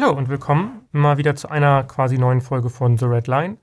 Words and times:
Hallo 0.00 0.16
und 0.16 0.28
willkommen 0.28 0.86
mal 0.92 1.18
wieder 1.18 1.34
zu 1.34 1.50
einer 1.50 1.82
quasi 1.82 2.18
neuen 2.18 2.40
Folge 2.40 2.70
von 2.70 2.96
The 2.96 3.06
Red 3.06 3.26
Line. 3.26 3.56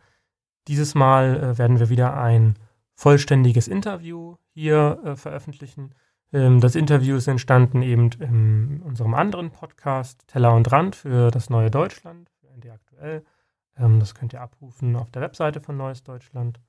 Dieses 0.68 0.94
Mal 0.94 1.42
äh, 1.42 1.58
werden 1.58 1.80
wir 1.80 1.88
wieder 1.88 2.18
ein 2.18 2.56
vollständiges 2.94 3.70
Interview 3.70 4.36
hier 4.54 5.00
äh, 5.06 5.16
veröffentlichen. 5.16 5.96
Ähm, 6.34 6.60
das 6.60 6.76
Interview 6.76 7.16
ist 7.16 7.28
entstanden 7.28 7.82
eben 7.82 8.10
in 8.20 8.82
unserem 8.82 9.14
anderen 9.14 9.52
Podcast 9.52 10.28
Teller 10.28 10.54
und 10.54 10.70
Rand 10.74 10.98
für 10.98 11.32
das 11.32 11.50
neue 11.50 11.72
Deutschland, 11.72 12.30
für 12.42 12.48
ND 12.48 12.70
aktuell. 12.70 13.24
Ähm, 13.78 14.02
das 14.02 14.14
könnt 14.14 14.34
ihr 14.34 14.42
abrufen 14.42 14.98
auf 14.98 15.10
der 15.12 15.22
Webseite 15.22 15.62
von 15.62 15.78
Neues 15.78 16.04
Deutschland, 16.04 16.60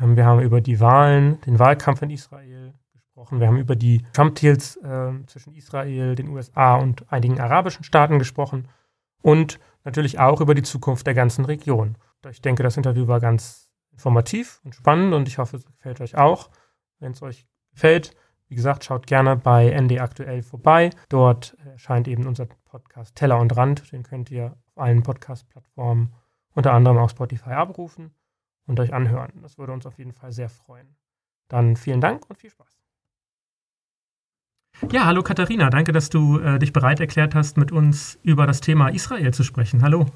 Ähm, 0.00 0.16
wir 0.16 0.24
haben 0.24 0.40
über 0.40 0.60
die 0.60 0.78
Wahlen, 0.78 1.40
den 1.42 1.58
Wahlkampf 1.58 2.00
in 2.02 2.10
Israel 2.10 2.74
gesprochen. 2.92 3.40
Wir 3.40 3.48
haben 3.48 3.58
über 3.58 3.74
die 3.74 4.04
Trump-Deals 4.12 4.76
äh, 4.76 5.12
zwischen 5.26 5.54
Israel, 5.54 6.14
den 6.14 6.28
USA 6.28 6.76
und 6.76 7.12
einigen 7.12 7.40
arabischen 7.40 7.84
Staaten 7.84 8.20
gesprochen. 8.20 8.68
Und 9.20 9.58
natürlich 9.84 10.18
auch 10.18 10.40
über 10.40 10.54
die 10.54 10.62
Zukunft 10.62 11.06
der 11.06 11.14
ganzen 11.14 11.44
Region. 11.44 11.96
Ich 12.30 12.40
denke, 12.40 12.62
das 12.62 12.76
Interview 12.76 13.08
war 13.08 13.20
ganz 13.20 13.70
informativ 13.92 14.60
und 14.64 14.74
spannend 14.74 15.14
und 15.14 15.28
ich 15.28 15.38
hoffe, 15.38 15.56
es 15.56 15.66
gefällt 15.66 16.00
euch 16.00 16.16
auch. 16.16 16.50
Wenn 16.98 17.12
es 17.12 17.22
euch 17.22 17.46
gefällt, 17.72 18.14
wie 18.48 18.54
gesagt, 18.54 18.84
schaut 18.84 19.06
gerne 19.06 19.36
bei 19.36 19.70
ND 19.80 20.00
aktuell 20.00 20.42
vorbei. 20.42 20.90
Dort 21.08 21.56
erscheint 21.64 22.06
eben 22.06 22.26
unser 22.26 22.46
Podcast 22.64 23.16
Teller 23.16 23.38
und 23.38 23.56
Rand. 23.56 23.90
Den 23.92 24.02
könnt 24.02 24.30
ihr 24.30 24.56
auf 24.66 24.78
allen 24.78 25.02
Podcast-Plattformen, 25.02 26.12
unter 26.54 26.72
anderem 26.72 26.98
auch 26.98 27.10
Spotify, 27.10 27.50
abrufen 27.50 28.14
und 28.66 28.78
euch 28.78 28.92
anhören. 28.92 29.32
Das 29.42 29.58
würde 29.58 29.72
uns 29.72 29.86
auf 29.86 29.98
jeden 29.98 30.12
Fall 30.12 30.32
sehr 30.32 30.48
freuen. 30.48 30.96
Dann 31.48 31.76
vielen 31.76 32.00
Dank 32.00 32.28
und 32.28 32.38
viel 32.38 32.50
Spaß. 32.50 32.81
Ja, 34.90 35.06
hallo 35.06 35.22
Katharina, 35.22 35.70
danke, 35.70 35.92
dass 35.92 36.10
du 36.10 36.38
äh, 36.38 36.58
dich 36.58 36.72
bereit 36.72 37.00
erklärt 37.00 37.34
hast, 37.34 37.56
mit 37.56 37.72
uns 37.72 38.18
über 38.22 38.46
das 38.46 38.60
Thema 38.60 38.88
Israel 38.88 39.32
zu 39.32 39.44
sprechen. 39.44 39.82
Hallo. 39.82 40.06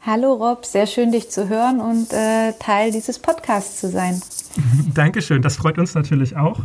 Hallo 0.00 0.32
Rob, 0.32 0.64
sehr 0.64 0.86
schön 0.86 1.12
dich 1.12 1.30
zu 1.30 1.48
hören 1.48 1.80
und 1.80 2.12
äh, 2.12 2.52
Teil 2.58 2.90
dieses 2.92 3.18
Podcasts 3.18 3.80
zu 3.80 3.88
sein. 3.90 4.20
Dankeschön, 4.94 5.42
das 5.42 5.56
freut 5.56 5.78
uns 5.78 5.94
natürlich 5.94 6.36
auch. 6.36 6.60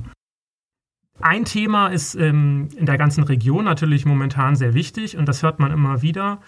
Ein 1.20 1.44
Thema 1.44 1.88
ist 1.88 2.16
ähm, 2.16 2.70
in 2.78 2.86
der 2.86 2.98
ganzen 2.98 3.24
Region 3.24 3.66
natürlich 3.66 4.06
momentan 4.06 4.56
sehr 4.56 4.74
wichtig 4.74 5.18
und 5.18 5.28
das 5.28 5.44
hört 5.44 5.60
man 5.60 5.72
immer 5.72 6.02
wieder. 6.02 6.40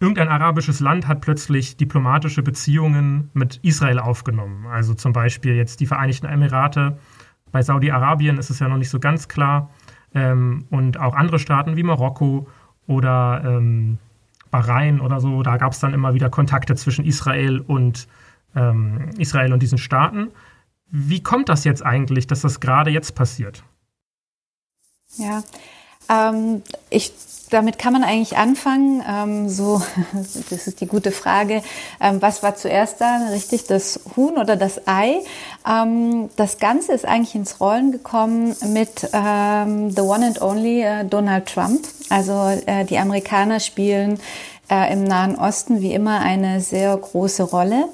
Irgendein 0.00 0.28
arabisches 0.28 0.80
Land 0.80 1.06
hat 1.06 1.20
plötzlich 1.20 1.76
diplomatische 1.76 2.42
Beziehungen 2.42 3.30
mit 3.34 3.60
Israel 3.62 4.00
aufgenommen. 4.00 4.66
Also 4.66 4.94
zum 4.94 5.12
Beispiel 5.12 5.54
jetzt 5.54 5.80
die 5.80 5.86
Vereinigten 5.86 6.26
Emirate. 6.26 6.98
Bei 7.52 7.62
Saudi-Arabien 7.62 8.38
ist 8.38 8.50
es 8.50 8.58
ja 8.58 8.68
noch 8.68 8.78
nicht 8.78 8.90
so 8.90 8.98
ganz 8.98 9.28
klar 9.28 9.70
ähm, 10.14 10.66
und 10.70 10.98
auch 10.98 11.14
andere 11.14 11.38
Staaten 11.38 11.76
wie 11.76 11.82
Marokko 11.82 12.46
oder 12.86 13.42
ähm, 13.44 13.98
Bahrain 14.50 15.00
oder 15.00 15.20
so, 15.20 15.42
da 15.42 15.56
gab 15.56 15.72
es 15.72 15.80
dann 15.80 15.94
immer 15.94 16.14
wieder 16.14 16.28
Kontakte 16.28 16.74
zwischen 16.74 17.04
Israel 17.04 17.60
und 17.60 18.06
ähm, 18.54 19.10
Israel 19.18 19.52
und 19.52 19.62
diesen 19.62 19.78
Staaten. 19.78 20.28
Wie 20.90 21.22
kommt 21.22 21.48
das 21.48 21.64
jetzt 21.64 21.84
eigentlich, 21.84 22.26
dass 22.26 22.42
das 22.42 22.60
gerade 22.60 22.90
jetzt 22.90 23.14
passiert? 23.14 23.64
Ja, 25.16 25.42
ähm, 26.08 26.62
ich 26.90 27.12
damit 27.52 27.78
kann 27.78 27.92
man 27.92 28.02
eigentlich 28.02 28.36
anfangen. 28.36 29.02
Ähm, 29.08 29.48
so, 29.48 29.82
das 30.50 30.66
ist 30.66 30.80
die 30.80 30.86
gute 30.86 31.12
Frage. 31.12 31.62
Ähm, 32.00 32.22
was 32.22 32.42
war 32.42 32.56
zuerst 32.56 33.00
da? 33.00 33.28
Richtig, 33.30 33.66
das 33.66 34.00
Huhn 34.16 34.38
oder 34.38 34.56
das 34.56 34.86
Ei? 34.88 35.20
Ähm, 35.68 36.30
das 36.36 36.58
Ganze 36.58 36.92
ist 36.92 37.04
eigentlich 37.04 37.34
ins 37.34 37.60
Rollen 37.60 37.92
gekommen 37.92 38.56
mit 38.66 39.08
ähm, 39.12 39.90
the 39.90 40.00
one 40.00 40.26
and 40.26 40.40
only 40.40 40.82
äh, 40.82 41.04
Donald 41.04 41.46
Trump. 41.46 41.86
Also 42.08 42.32
äh, 42.66 42.84
die 42.84 42.98
Amerikaner 42.98 43.60
spielen 43.60 44.18
äh, 44.70 44.92
im 44.92 45.04
Nahen 45.04 45.36
Osten 45.36 45.80
wie 45.80 45.92
immer 45.92 46.20
eine 46.20 46.60
sehr 46.60 46.96
große 46.96 47.42
Rolle. 47.42 47.88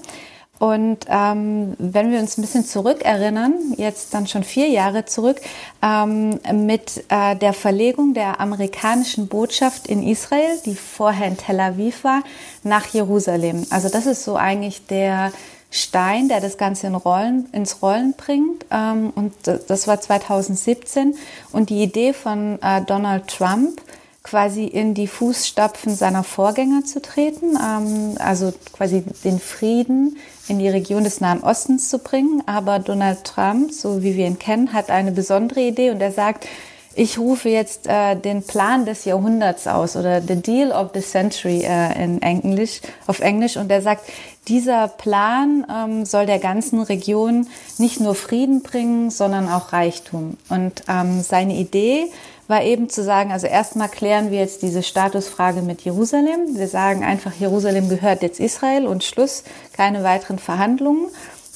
Und 0.59 1.07
ähm, 1.09 1.75
wenn 1.79 2.11
wir 2.11 2.19
uns 2.19 2.37
ein 2.37 2.43
bisschen 2.43 2.65
zurückerinnern, 2.65 3.75
jetzt 3.77 4.13
dann 4.13 4.27
schon 4.27 4.43
vier 4.43 4.69
Jahre 4.69 5.05
zurück, 5.05 5.41
ähm, 5.83 6.41
mit 6.53 7.05
äh, 7.09 7.37
der 7.37 7.53
Verlegung 7.53 8.13
der 8.15 8.41
amerikanischen 8.41 9.29
Botschaft 9.29 9.87
in 9.87 10.03
Israel, 10.03 10.59
die 10.67 10.75
vorher 10.75 11.29
in 11.29 11.37
Tel 11.37 11.61
Aviv 11.61 12.03
war, 12.03 12.23
nach 12.65 12.87
Jerusalem. 12.87 13.67
Also 13.71 13.89
das 13.89 14.07
ist 14.07 14.25
so 14.25 14.37
eigentlich 14.37 14.87
der 14.87 15.33
Stein, 15.71 16.29
der 16.29 16.41
das 16.41 16.57
Ganze 16.57 16.87
in 16.87 16.95
Rollen, 16.95 17.47
ins 17.53 17.83
Rollen 17.83 18.15
bringt. 18.17 18.65
Ähm, 18.71 19.13
und 19.15 19.35
das 19.45 19.87
war 19.87 20.01
2017. 20.01 21.15
Und 21.53 21.71
die 21.71 21.83
Idee 21.83 22.15
von 22.15 22.59
äh, 22.63 22.83
Donald 22.83 23.29
Trump, 23.29 23.81
quasi 24.29 24.65
in 24.65 24.95
die 24.95 25.07
Fußstapfen 25.07 25.95
seiner 25.95 26.23
Vorgänger 26.23 26.85
zu 26.85 27.01
treten, 27.01 27.57
ähm, 27.57 28.17
also 28.19 28.53
quasi 28.73 29.03
den 29.25 29.39
Frieden 29.39 30.19
in 30.49 30.59
die 30.59 30.69
Region 30.69 31.05
des 31.05 31.21
Nahen 31.21 31.43
Ostens 31.43 31.89
zu 31.89 31.99
bringen. 31.99 32.43
Aber 32.47 32.79
Donald 32.79 33.25
Trump, 33.25 33.73
so 33.73 34.03
wie 34.03 34.17
wir 34.17 34.27
ihn 34.27 34.39
kennen, 34.39 34.73
hat 34.73 34.91
eine 34.91 35.13
besondere 35.13 35.61
Idee 35.61 35.91
und 35.91 36.01
er 36.01 36.13
sagt, 36.13 36.47
ich 36.95 37.17
rufe 37.17 37.49
jetzt 37.49 37.87
äh, 37.87 38.17
den 38.17 38.43
Plan 38.43 38.85
des 38.85 39.05
Jahrhunderts 39.05 39.69
aus 39.69 39.95
oder 39.95 40.21
the 40.21 40.35
deal 40.35 40.73
of 40.73 40.91
the 40.95 41.01
century 41.01 41.63
äh, 41.63 42.03
in 42.03 42.21
Englisch, 42.21 42.81
auf 43.07 43.21
Englisch. 43.21 43.57
Und 43.57 43.71
er 43.71 43.83
sagt, 43.83 44.03
dieser 44.49 44.89
Plan 44.89 45.65
ähm, 45.73 46.05
soll 46.05 46.27
der 46.27 46.41
ganzen 46.41 46.83
Region 46.83 47.47
nicht 47.79 48.01
nur 48.01 48.17
Frieden 48.17 48.63
bringen, 48.63 49.11
sondern 49.11 49.49
auch 49.49 49.73
Reichtum. 49.73 50.39
Und 50.49 50.83
ähm, 50.89 51.23
seine 51.23 51.55
Idee 51.55 52.07
war 52.49 52.63
eben 52.65 52.89
zu 52.89 53.05
sagen, 53.05 53.31
also 53.31 53.47
erstmal 53.47 53.89
klären 53.89 54.31
wir 54.31 54.39
jetzt 54.39 54.63
diese 54.63 54.83
Statusfrage 54.83 55.63
mit 55.63 55.83
Jerusalem. 55.83 56.57
Wir 56.57 56.67
sagen 56.67 57.05
einfach, 57.05 57.35
Jerusalem 57.35 57.89
gehört 57.89 58.23
jetzt 58.23 58.41
Israel 58.41 58.87
und 58.87 59.05
Schluss, 59.05 59.45
keine 59.75 60.03
weiteren 60.03 60.39
Verhandlungen. 60.39 61.09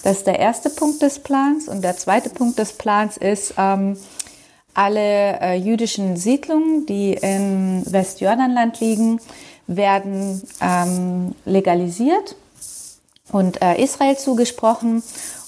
Das 0.04 0.18
ist 0.18 0.26
der 0.26 0.38
erste 0.38 0.68
Punkt 0.68 1.00
des 1.00 1.18
Plans. 1.18 1.66
Und 1.66 1.82
der 1.82 1.96
zweite 1.96 2.28
Punkt 2.28 2.58
des 2.58 2.74
Plans 2.74 3.16
ist, 3.16 3.54
ähm, 3.56 3.96
alle 4.74 5.40
äh, 5.40 5.54
jüdischen 5.54 6.16
Siedlungen, 6.16 6.86
die 6.86 7.14
im 7.14 7.82
Westjordanland 7.90 8.80
liegen, 8.80 9.20
werden 9.66 10.42
ähm, 10.60 11.34
legalisiert 11.44 12.36
und 13.30 13.62
äh, 13.62 13.82
Israel 13.82 14.16
zugesprochen 14.16 15.02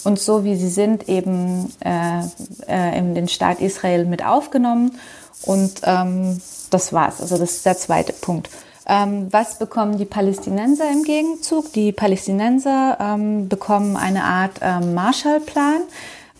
und 0.04 0.18
so 0.18 0.44
wie 0.44 0.56
sie 0.56 0.68
sind 0.68 1.08
eben 1.08 1.72
äh, 1.84 2.20
äh, 2.68 2.98
in 2.98 3.14
den 3.14 3.28
Staat 3.28 3.60
Israel 3.60 4.04
mit 4.04 4.24
aufgenommen. 4.24 4.98
Und 5.46 5.80
ähm, 5.84 6.40
das 6.70 6.92
war's. 6.92 7.20
Also 7.20 7.38
das 7.38 7.52
ist 7.52 7.66
der 7.66 7.76
zweite 7.76 8.12
Punkt. 8.12 8.50
Ähm, 8.86 9.28
was 9.30 9.58
bekommen 9.58 9.96
die 9.96 10.04
Palästinenser 10.04 10.90
im 10.90 11.04
Gegenzug? 11.04 11.72
Die 11.72 11.92
Palästinenser 11.92 12.98
ähm, 13.00 13.48
bekommen 13.48 13.96
eine 13.96 14.24
Art 14.24 14.60
ähm, 14.60 14.94
Marshallplan. 14.94 15.82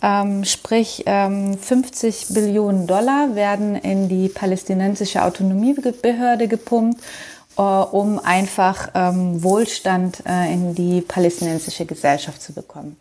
Ähm, 0.03 0.45
sprich, 0.45 1.05
50 1.07 1.07
ähm, 1.07 2.35
Billionen 2.35 2.87
Dollar 2.87 3.35
werden 3.35 3.75
in 3.77 4.09
die 4.11 4.29
palästinensische 4.29 5.25
Autonomiebehörde 5.25 6.47
gepumpt, 6.47 7.03
äh, 7.57 7.63
um 7.63 8.19
einfach 8.19 8.91
ähm, 8.95 9.43
Wohlstand 9.43 10.23
äh, 10.29 10.53
in 10.53 10.75
die 10.75 11.01
palästinensische 11.01 11.87
Gesellschaft 11.87 12.43
zu 12.43 12.53
bekommen. 12.53 12.99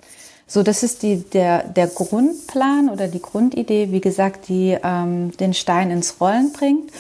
So, 0.48 0.62
das 0.64 0.84
ist 0.84 1.04
die, 1.04 1.18
der, 1.18 1.64
der 1.64 1.88
Grundplan 1.88 2.90
oder 2.90 3.08
die 3.08 3.22
Grundidee, 3.22 3.92
wie 3.92 4.02
gesagt, 4.02 4.48
die 4.50 4.78
ähm, 4.84 5.36
den 5.38 5.54
Stein 5.54 5.90
ins 5.92 6.20
Rollen 6.20 6.52
bringt. 6.52 6.92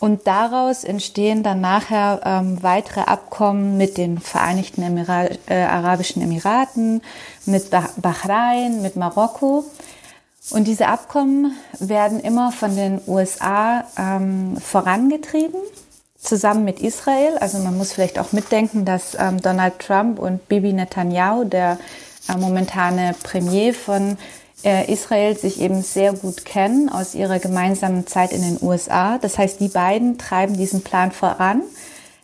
Und 0.00 0.26
daraus 0.26 0.84
entstehen 0.84 1.42
dann 1.42 1.60
nachher 1.60 2.20
ähm, 2.24 2.62
weitere 2.62 3.00
Abkommen 3.00 3.76
mit 3.76 3.96
den 3.96 4.18
Vereinigten 4.18 4.82
Emira 4.82 5.26
äh, 5.46 5.62
Arabischen 5.62 6.22
Emiraten, 6.22 7.02
mit 7.46 7.70
Bahrain, 7.70 8.80
mit 8.80 8.94
Marokko. 8.94 9.64
Und 10.50 10.66
diese 10.66 10.86
Abkommen 10.86 11.52
werden 11.78 12.20
immer 12.20 12.52
von 12.52 12.76
den 12.76 13.00
USA 13.06 13.84
ähm, 13.98 14.56
vorangetrieben, 14.56 15.60
zusammen 16.16 16.64
mit 16.64 16.80
Israel. 16.80 17.36
Also 17.38 17.58
man 17.58 17.76
muss 17.76 17.92
vielleicht 17.92 18.18
auch 18.18 18.32
mitdenken, 18.32 18.84
dass 18.84 19.16
ähm, 19.18 19.42
Donald 19.42 19.80
Trump 19.80 20.20
und 20.20 20.48
Bibi 20.48 20.72
Netanyahu, 20.72 21.44
der 21.44 21.78
momentane 22.36 23.14
Premier 23.22 23.72
von 23.72 24.18
äh, 24.64 24.92
Israel 24.92 25.36
sich 25.38 25.60
eben 25.60 25.82
sehr 25.82 26.12
gut 26.12 26.44
kennen 26.44 26.88
aus 26.88 27.14
ihrer 27.14 27.38
gemeinsamen 27.38 28.06
Zeit 28.06 28.32
in 28.32 28.42
den 28.42 28.58
USA. 28.60 29.18
Das 29.18 29.38
heißt, 29.38 29.60
die 29.60 29.68
beiden 29.68 30.18
treiben 30.18 30.56
diesen 30.56 30.82
Plan 30.82 31.12
voran. 31.12 31.62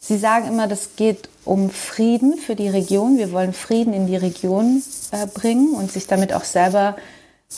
Sie 0.01 0.19
sagen 0.19 0.49
immer, 0.49 0.67
das 0.67 0.97
geht 0.97 1.29
um 1.45 1.71
Frieden 1.71 2.37
für 2.37 2.56
die 2.56 2.69
Region. 2.69 3.17
Wir 3.17 3.33
wollen 3.33 3.53
Frieden 3.53 3.95
in 3.95 4.06
die 4.06 4.17
Region 4.17 4.83
äh, 5.12 5.27
bringen 5.27 5.75
und 5.75 5.93
sich 5.93 6.07
damit 6.07 6.35
auch 6.35 6.45
selber 6.45 6.97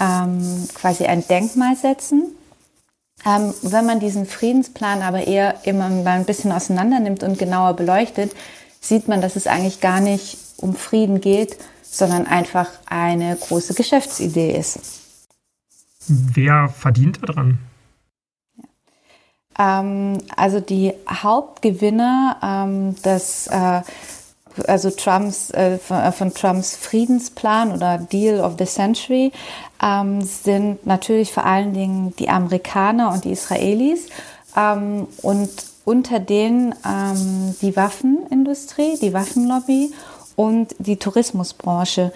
ähm, 0.00 0.68
quasi 0.74 1.06
ein 1.06 1.26
Denkmal 1.26 1.74
setzen. 1.76 2.36
Ähm, 3.24 3.54
wenn 3.62 3.86
man 3.86 3.98
diesen 3.98 4.26
Friedensplan 4.26 5.02
aber 5.02 5.26
eher 5.26 5.56
immer 5.64 5.88
mal 5.88 6.18
ein 6.18 6.24
bisschen 6.24 6.52
auseinander 6.52 7.00
nimmt 7.00 7.22
und 7.22 7.38
genauer 7.38 7.74
beleuchtet, 7.74 8.32
sieht 8.80 9.08
man, 9.08 9.20
dass 9.20 9.36
es 9.36 9.46
eigentlich 9.46 9.80
gar 9.80 10.00
nicht 10.00 10.38
um 10.58 10.74
Frieden 10.76 11.20
geht, 11.20 11.56
sondern 11.96 12.26
einfach 12.26 12.68
eine 12.86 13.36
große 13.36 13.74
Geschäftsidee 13.74 14.56
ist. 14.56 14.78
Wer 16.08 16.68
verdient 16.68 17.20
daran? 17.22 17.58
Ähm, 19.58 20.18
also 20.36 20.60
die 20.60 20.92
Hauptgewinner 21.08 22.36
ähm, 22.42 23.02
des 23.02 23.46
äh, 23.48 23.82
also 24.66 24.90
Trumps 24.90 25.50
äh, 25.50 25.78
von, 25.78 25.98
äh, 25.98 26.12
von, 26.12 26.32
Trumps 26.32 26.76
Friedensplan 26.76 27.72
oder 27.72 27.98
Deal 27.98 28.40
of 28.40 28.54
the 28.58 28.64
Century 28.64 29.32
ähm, 29.82 30.22
sind 30.22 30.86
natürlich 30.86 31.32
vor 31.32 31.44
allen 31.44 31.74
Dingen 31.74 32.14
die 32.18 32.28
Amerikaner 32.28 33.12
und 33.12 33.24
die 33.24 33.32
Israelis 33.32 34.06
ähm, 34.56 35.08
und 35.22 35.50
unter 35.84 36.18
denen 36.18 36.74
ähm, 36.84 37.54
die 37.62 37.76
Waffenindustrie, 37.76 38.98
die 39.00 39.12
Waffenlobby 39.12 39.92
und 40.36 40.74
die 40.78 40.98
Tourismusbranche. 40.98 42.12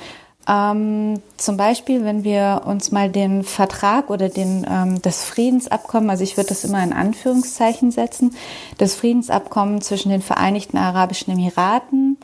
Ähm, 0.48 1.20
zum 1.36 1.56
Beispiel, 1.56 2.04
wenn 2.04 2.24
wir 2.24 2.62
uns 2.64 2.92
mal 2.92 3.10
den 3.10 3.44
Vertrag 3.44 4.10
oder 4.10 4.28
den, 4.28 4.66
ähm, 4.68 5.02
das 5.02 5.24
Friedensabkommen, 5.24 6.08
also 6.10 6.24
ich 6.24 6.36
würde 6.36 6.48
das 6.48 6.64
immer 6.64 6.82
in 6.82 6.92
Anführungszeichen 6.92 7.90
setzen, 7.90 8.34
das 8.78 8.94
Friedensabkommen 8.94 9.80
zwischen 9.82 10.10
den 10.10 10.22
Vereinigten 10.22 10.76
Arabischen 10.76 11.32
Emiraten 11.32 12.16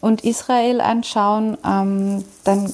und 0.00 0.24
Israel 0.24 0.80
anschauen, 0.80 1.56
ähm, 1.64 2.24
dann 2.44 2.72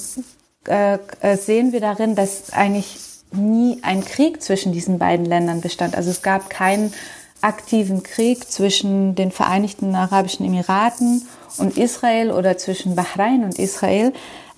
äh, 0.67 0.99
äh, 1.21 1.37
sehen 1.37 1.73
wir 1.73 1.81
darin, 1.81 2.15
dass 2.15 2.53
eigentlich 2.53 2.99
nie 3.31 3.79
ein 3.83 4.05
Krieg 4.05 4.43
zwischen 4.43 4.73
diesen 4.73 4.99
beiden 4.99 5.27
Ländern 5.27 5.61
bestand. 5.61 5.97
Also 5.97 6.11
es 6.11 6.23
gab 6.23 6.49
keinen 6.49 6.95
aktiven 7.41 8.03
Krieg 8.03 8.51
zwischen 8.51 9.15
den 9.15 9.31
Vereinigten 9.31 9.95
Arabischen 9.95 10.47
Emiraten 10.47 11.29
und 11.57 11.77
Israel 11.79 12.31
oder 12.31 12.59
zwischen 12.59 12.95
Bahrain 12.95 13.45
und 13.45 13.59
Israel, 13.59 14.13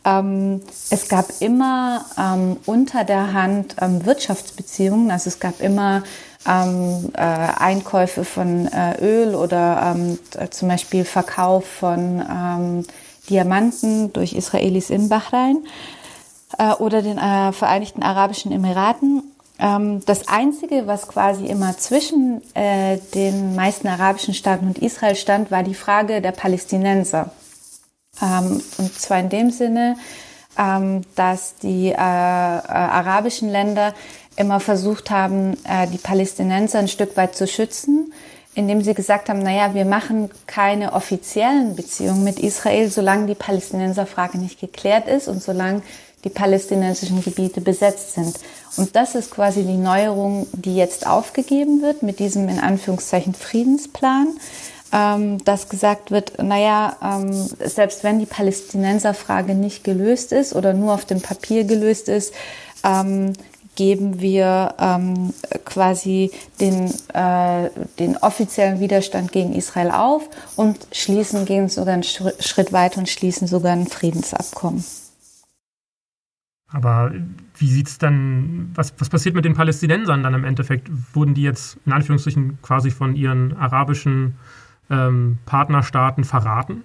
ähm, 0.04 0.62
es 0.90 1.08
gab 1.08 1.26
immer 1.40 2.04
ähm, 2.18 2.56
unter 2.66 3.04
der 3.04 3.32
Hand 3.32 3.76
ähm, 3.80 4.04
Wirtschaftsbeziehungen, 4.06 5.10
also 5.10 5.28
es 5.28 5.38
gab 5.40 5.60
immer 5.60 6.02
ähm, 6.46 7.10
äh, 7.14 7.20
Einkäufe 7.20 8.24
von 8.24 8.66
äh, 8.66 8.96
Öl 9.00 9.34
oder 9.34 9.94
ähm, 9.94 10.18
zum 10.50 10.68
Beispiel 10.68 11.04
Verkauf 11.04 11.66
von 11.66 12.22
ähm, 12.28 12.86
Diamanten 13.28 14.12
durch 14.12 14.32
Israelis 14.32 14.88
in 14.88 15.08
Bahrain 15.08 15.58
äh, 16.58 16.72
oder 16.72 17.02
den 17.02 17.18
äh, 17.18 17.52
Vereinigten 17.52 18.02
Arabischen 18.02 18.52
Emiraten. 18.52 19.29
Das 19.60 20.26
Einzige, 20.26 20.86
was 20.86 21.06
quasi 21.06 21.44
immer 21.44 21.76
zwischen 21.76 22.40
äh, 22.54 22.96
den 23.14 23.54
meisten 23.54 23.88
arabischen 23.88 24.32
Staaten 24.32 24.66
und 24.66 24.78
Israel 24.78 25.16
stand, 25.16 25.50
war 25.50 25.62
die 25.62 25.74
Frage 25.74 26.22
der 26.22 26.32
Palästinenser. 26.32 27.30
Ähm, 28.22 28.62
und 28.78 28.98
zwar 28.98 29.20
in 29.20 29.28
dem 29.28 29.50
Sinne, 29.50 29.96
ähm, 30.58 31.02
dass 31.14 31.56
die 31.56 31.88
äh, 31.88 31.92
äh, 31.92 31.96
arabischen 31.96 33.50
Länder 33.50 33.94
immer 34.36 34.60
versucht 34.60 35.10
haben, 35.10 35.54
äh, 35.64 35.86
die 35.86 35.98
Palästinenser 35.98 36.78
ein 36.78 36.88
Stück 36.88 37.16
weit 37.16 37.36
zu 37.36 37.46
schützen, 37.46 38.12
indem 38.54 38.82
sie 38.82 38.94
gesagt 38.94 39.28
haben, 39.28 39.42
naja, 39.42 39.74
wir 39.74 39.84
machen 39.84 40.30
keine 40.46 40.92
offiziellen 40.94 41.76
Beziehungen 41.76 42.24
mit 42.24 42.40
Israel, 42.40 42.90
solange 42.90 43.26
die 43.26 43.34
Palästinenserfrage 43.34 44.38
nicht 44.38 44.58
geklärt 44.58 45.06
ist 45.06 45.28
und 45.28 45.42
solange 45.42 45.82
die 46.24 46.28
palästinensischen 46.28 47.22
Gebiete 47.22 47.60
besetzt 47.60 48.14
sind. 48.14 48.38
Und 48.76 48.94
das 48.96 49.14
ist 49.14 49.30
quasi 49.30 49.64
die 49.64 49.76
Neuerung, 49.76 50.46
die 50.52 50.76
jetzt 50.76 51.06
aufgegeben 51.06 51.82
wird 51.82 52.02
mit 52.02 52.18
diesem 52.18 52.48
in 52.48 52.60
Anführungszeichen 52.60 53.34
Friedensplan 53.34 54.28
ähm, 54.92 55.42
dass 55.44 55.68
gesagt 55.68 56.10
wird, 56.10 56.42
naja, 56.42 56.96
ähm, 57.02 57.32
selbst 57.64 58.02
wenn 58.02 58.18
die 58.18 58.26
Palästinenserfrage 58.26 59.54
nicht 59.54 59.84
gelöst 59.84 60.32
ist 60.32 60.54
oder 60.54 60.72
nur 60.72 60.94
auf 60.94 61.04
dem 61.04 61.20
Papier 61.20 61.64
gelöst 61.64 62.08
ist, 62.08 62.34
ähm, 62.84 63.32
geben 63.76 64.20
wir 64.20 64.74
ähm, 64.78 65.32
quasi 65.64 66.32
den, 66.60 66.92
äh, 67.14 67.70
den 67.98 68.16
offiziellen 68.16 68.80
Widerstand 68.80 69.32
gegen 69.32 69.54
Israel 69.54 69.90
auf 69.92 70.28
und 70.56 70.76
schließen, 70.92 71.44
gehen 71.44 71.68
sogar 71.68 71.94
einen 71.94 72.02
Schritt 72.02 72.72
weiter 72.72 72.98
und 72.98 73.08
schließen 73.08 73.46
sogar 73.46 73.72
ein 73.72 73.86
Friedensabkommen. 73.86 74.84
Aber 76.72 77.12
wie 77.56 77.68
sieht 77.68 77.88
es 77.88 77.98
dann, 77.98 78.70
was, 78.74 78.94
was 78.98 79.08
passiert 79.08 79.34
mit 79.34 79.44
den 79.44 79.54
Palästinensern 79.54 80.22
dann 80.22 80.34
im 80.34 80.44
Endeffekt? 80.44 80.88
Wurden 81.14 81.34
die 81.34 81.42
jetzt 81.42 81.78
in 81.84 81.92
Anführungsstrichen 81.92 82.58
quasi 82.62 82.90
von 82.90 83.16
ihren 83.16 83.56
arabischen 83.56 84.36
ähm, 84.88 85.38
Partnerstaaten 85.46 86.24
verraten? 86.24 86.84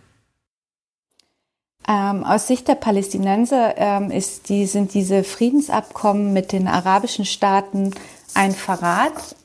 Ähm, 1.88 2.24
aus 2.24 2.48
Sicht 2.48 2.68
der 2.68 2.76
Palästinenser 2.76 3.76
ähm, 3.78 4.10
ist 4.10 4.50
die, 4.50 4.66
sind 4.66 4.96
diese 4.96 5.24
Friedensabkommen 5.24 6.34
mit 6.34 6.52
den 6.52 6.68
arabischen 6.68 7.26
Staaten 7.26 7.94
ein 8.34 8.54
Verrat, 8.54 9.36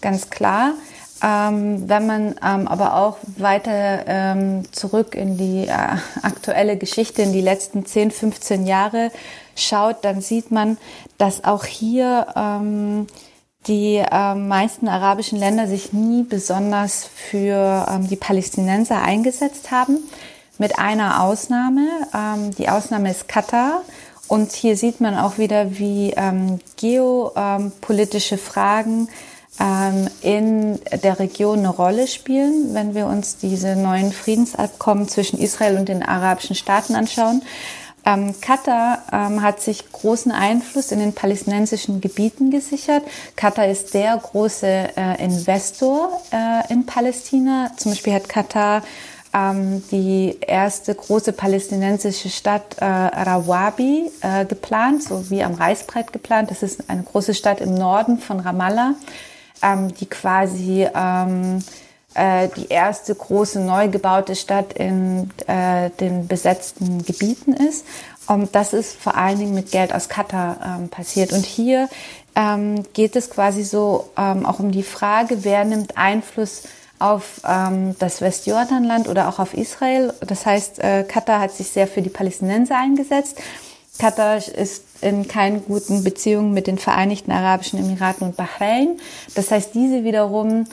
ganz 0.00 0.30
klar. 0.30 0.72
Ähm, 1.22 1.88
wenn 1.88 2.06
man 2.06 2.34
ähm, 2.42 2.66
aber 2.66 2.96
auch 2.96 3.18
weiter 3.36 4.06
ähm, 4.06 4.64
zurück 4.72 5.14
in 5.14 5.36
die 5.36 5.68
äh, 5.68 5.96
aktuelle 6.22 6.78
Geschichte, 6.78 7.22
in 7.22 7.32
die 7.32 7.42
letzten 7.42 7.84
10, 7.84 8.10
15 8.10 8.66
Jahre 8.66 9.12
schaut, 9.56 10.04
dann 10.04 10.20
sieht 10.20 10.50
man, 10.50 10.78
dass 11.18 11.44
auch 11.44 11.64
hier 11.64 12.26
ähm, 12.36 13.06
die 13.66 13.96
äh, 13.96 14.34
meisten 14.34 14.88
arabischen 14.88 15.38
Länder 15.38 15.66
sich 15.66 15.92
nie 15.92 16.24
besonders 16.24 17.04
für 17.04 17.86
ähm, 17.88 18.08
die 18.08 18.16
Palästinenser 18.16 19.02
eingesetzt 19.02 19.70
haben, 19.70 19.98
mit 20.58 20.78
einer 20.78 21.22
Ausnahme. 21.22 21.88
Ähm, 22.14 22.50
die 22.56 22.68
Ausnahme 22.68 23.10
ist 23.10 23.28
Katar. 23.28 23.82
Und 24.28 24.52
hier 24.52 24.76
sieht 24.76 25.00
man 25.00 25.18
auch 25.18 25.38
wieder, 25.38 25.78
wie 25.78 26.12
ähm, 26.16 26.58
geopolitische 26.76 28.38
Fragen 28.38 29.08
ähm, 29.60 30.08
in 30.22 30.80
der 31.02 31.18
Region 31.18 31.58
eine 31.58 31.68
Rolle 31.68 32.06
spielen, 32.06 32.72
wenn 32.72 32.94
wir 32.94 33.06
uns 33.06 33.36
diese 33.36 33.76
neuen 33.76 34.12
Friedensabkommen 34.12 35.08
zwischen 35.08 35.38
Israel 35.38 35.76
und 35.76 35.88
den 35.88 36.02
arabischen 36.02 36.56
Staaten 36.56 36.94
anschauen. 36.94 37.42
Ähm, 38.04 38.34
Katar 38.40 38.98
ähm, 39.12 39.42
hat 39.42 39.60
sich 39.60 39.92
großen 39.92 40.32
Einfluss 40.32 40.90
in 40.90 40.98
den 40.98 41.12
palästinensischen 41.12 42.00
Gebieten 42.00 42.50
gesichert. 42.50 43.04
Katar 43.36 43.68
ist 43.68 43.94
der 43.94 44.16
große 44.16 44.66
äh, 44.66 45.24
Investor 45.24 46.20
äh, 46.32 46.72
in 46.72 46.84
Palästina. 46.84 47.70
Zum 47.76 47.92
Beispiel 47.92 48.14
hat 48.14 48.28
Katar 48.28 48.82
ähm, 49.32 49.82
die 49.90 50.36
erste 50.40 50.94
große 50.94 51.32
palästinensische 51.32 52.28
Stadt 52.28 52.76
äh, 52.78 52.84
Rawabi 52.84 54.10
äh, 54.20 54.44
geplant, 54.46 55.04
so 55.04 55.30
wie 55.30 55.42
am 55.42 55.54
Reißbrett 55.54 56.12
geplant. 56.12 56.50
Das 56.50 56.62
ist 56.62 56.90
eine 56.90 57.02
große 57.02 57.34
Stadt 57.34 57.60
im 57.60 57.74
Norden 57.74 58.18
von 58.18 58.40
Ramallah, 58.40 58.94
ähm, 59.62 59.94
die 59.94 60.06
quasi 60.06 60.86
ähm, 60.94 61.62
äh, 62.14 62.48
die 62.56 62.68
erste 62.68 63.14
große 63.14 63.60
neu 63.60 63.88
gebaute 63.88 64.36
Stadt 64.36 64.72
in 64.74 65.30
äh, 65.46 65.90
den 66.00 66.26
besetzten 66.26 67.04
Gebieten 67.04 67.52
ist. 67.52 67.84
Und 68.28 68.54
das 68.54 68.72
ist 68.72 68.94
vor 68.94 69.16
allen 69.16 69.38
Dingen 69.38 69.54
mit 69.54 69.70
Geld 69.70 69.94
aus 69.94 70.08
Katar 70.08 70.56
ähm, 70.64 70.88
passiert. 70.88 71.32
Und 71.32 71.44
hier 71.44 71.88
ähm, 72.34 72.84
geht 72.92 73.16
es 73.16 73.30
quasi 73.30 73.64
so 73.64 74.10
ähm, 74.16 74.46
auch 74.46 74.58
um 74.60 74.70
die 74.70 74.82
Frage, 74.82 75.44
wer 75.44 75.64
nimmt 75.64 75.96
Einfluss 75.96 76.62
auf 76.98 77.40
ähm, 77.46 77.96
das 77.98 78.20
Westjordanland 78.20 79.08
oder 79.08 79.28
auch 79.28 79.38
auf 79.38 79.54
Israel. 79.54 80.14
Das 80.20 80.46
heißt, 80.46 80.78
äh, 80.78 81.04
Katar 81.04 81.40
hat 81.40 81.52
sich 81.52 81.68
sehr 81.68 81.88
für 81.88 82.00
die 82.00 82.10
Palästinenser 82.10 82.78
eingesetzt. 82.78 83.38
Katar 83.98 84.36
ist 84.36 84.84
in 85.00 85.28
keinen 85.28 85.64
guten 85.64 86.04
Beziehungen 86.04 86.54
mit 86.54 86.66
den 86.66 86.78
Vereinigten 86.78 87.32
Arabischen 87.32 87.78
Emiraten 87.78 88.26
und 88.26 88.36
Bahrain. 88.36 88.98
Das 89.34 89.50
heißt, 89.50 89.74
diese 89.74 90.04
wiederum 90.04 90.66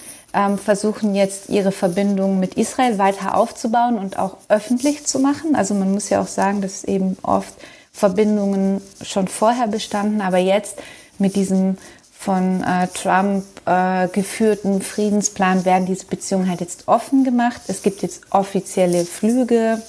versuchen 0.57 1.15
jetzt 1.15 1.49
ihre 1.49 1.71
Verbindung 1.71 2.39
mit 2.39 2.55
Israel 2.55 2.97
weiter 2.97 3.35
aufzubauen 3.35 3.97
und 3.97 4.19
auch 4.19 4.37
öffentlich 4.47 5.05
zu 5.05 5.19
machen. 5.19 5.55
Also 5.55 5.73
man 5.73 5.91
muss 5.91 6.09
ja 6.09 6.21
auch 6.21 6.27
sagen, 6.27 6.61
dass 6.61 6.83
eben 6.83 7.17
oft 7.23 7.53
Verbindungen 7.91 8.81
schon 9.01 9.27
vorher 9.27 9.67
bestanden, 9.67 10.21
aber 10.21 10.37
jetzt 10.37 10.77
mit 11.17 11.35
diesem 11.35 11.77
von 12.19 12.63
äh, 12.63 12.87
Trump 12.89 13.45
äh, 13.65 14.09
geführten 14.09 14.81
Friedensplan 14.81 15.63
werden 15.63 15.85
diese 15.85 16.05
Beziehungen 16.05 16.49
halt 16.49 16.59
jetzt 16.59 16.87
offen 16.89 17.23
gemacht. 17.23 17.61
Es 17.67 17.81
gibt 17.81 18.01
jetzt 18.01 18.23
offizielle 18.29 19.05
Flüge 19.05 19.81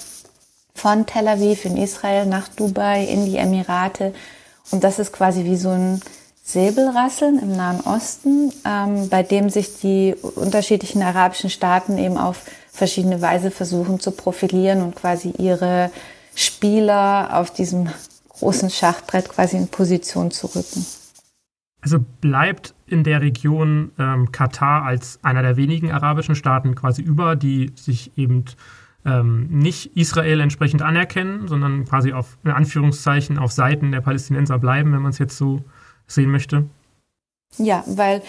von 0.75 1.06
Tel 1.06 1.26
Aviv 1.26 1.64
in 1.64 1.76
Israel 1.76 2.26
nach 2.26 2.47
Dubai 2.49 3.04
in 3.04 3.26
die 3.26 3.37
Emirate 3.37 4.14
und 4.70 4.85
das 4.85 5.00
ist 5.00 5.12
quasi 5.12 5.44
wie 5.44 5.56
so 5.56 5.70
ein 5.70 6.00
Säbelrasseln 6.52 7.38
im 7.38 7.52
Nahen 7.57 7.80
Osten, 7.80 8.52
ähm, 8.64 9.09
bei 9.09 9.23
dem 9.23 9.50
sich 9.50 9.80
die 9.80 10.14
unterschiedlichen 10.37 11.02
arabischen 11.02 11.50
Staaten 11.50 11.97
eben 11.99 12.19
auf 12.19 12.45
verschiedene 12.73 13.21
Weise 13.23 13.50
versuchen 13.50 14.00
zu 14.00 14.11
profilieren 14.11 14.83
und 14.83 14.97
quasi 14.97 15.33
ihre 15.38 15.90
Spieler 16.35 17.30
auf 17.38 17.52
diesem 17.52 17.88
großen 18.28 18.71
Schachbrett 18.71 19.28
quasi 19.28 19.57
in 19.57 19.69
Position 19.69 20.30
zu 20.30 20.47
rücken. 20.47 20.85
Also 21.83 21.99
bleibt 22.21 22.75
in 22.87 23.04
der 23.04 23.21
Region 23.23 23.92
ähm, 23.99 24.33
Katar 24.33 24.85
als 24.85 25.19
einer 25.23 25.42
der 25.42 25.57
wenigen 25.57 25.90
arabischen 25.90 26.35
Staaten 26.35 26.75
quasi 26.75 27.02
über, 27.02 27.37
die 27.37 27.73
sich 27.75 28.12
eben 28.19 28.45
ähm, 29.04 29.47
nicht 29.50 29.97
Israel 29.97 30.40
entsprechend 30.40 30.83
anerkennen, 30.83 31.49
sondern 31.49 31.85
quasi 31.87 32.12
auf 32.12 32.37
in 32.45 32.50
Anführungszeichen 32.50 33.38
auf 33.38 33.52
Seiten 33.52 33.92
der 33.92 34.02
Palästinenser 34.02 34.59
bleiben, 34.59 34.92
wenn 34.92 35.02
man 35.02 35.11
es 35.11 35.19
jetzt 35.19 35.38
so 35.38 35.64
sehen 36.11 36.31
möchte. 36.31 36.64
Ja, 37.59 37.83
weil 37.87 38.23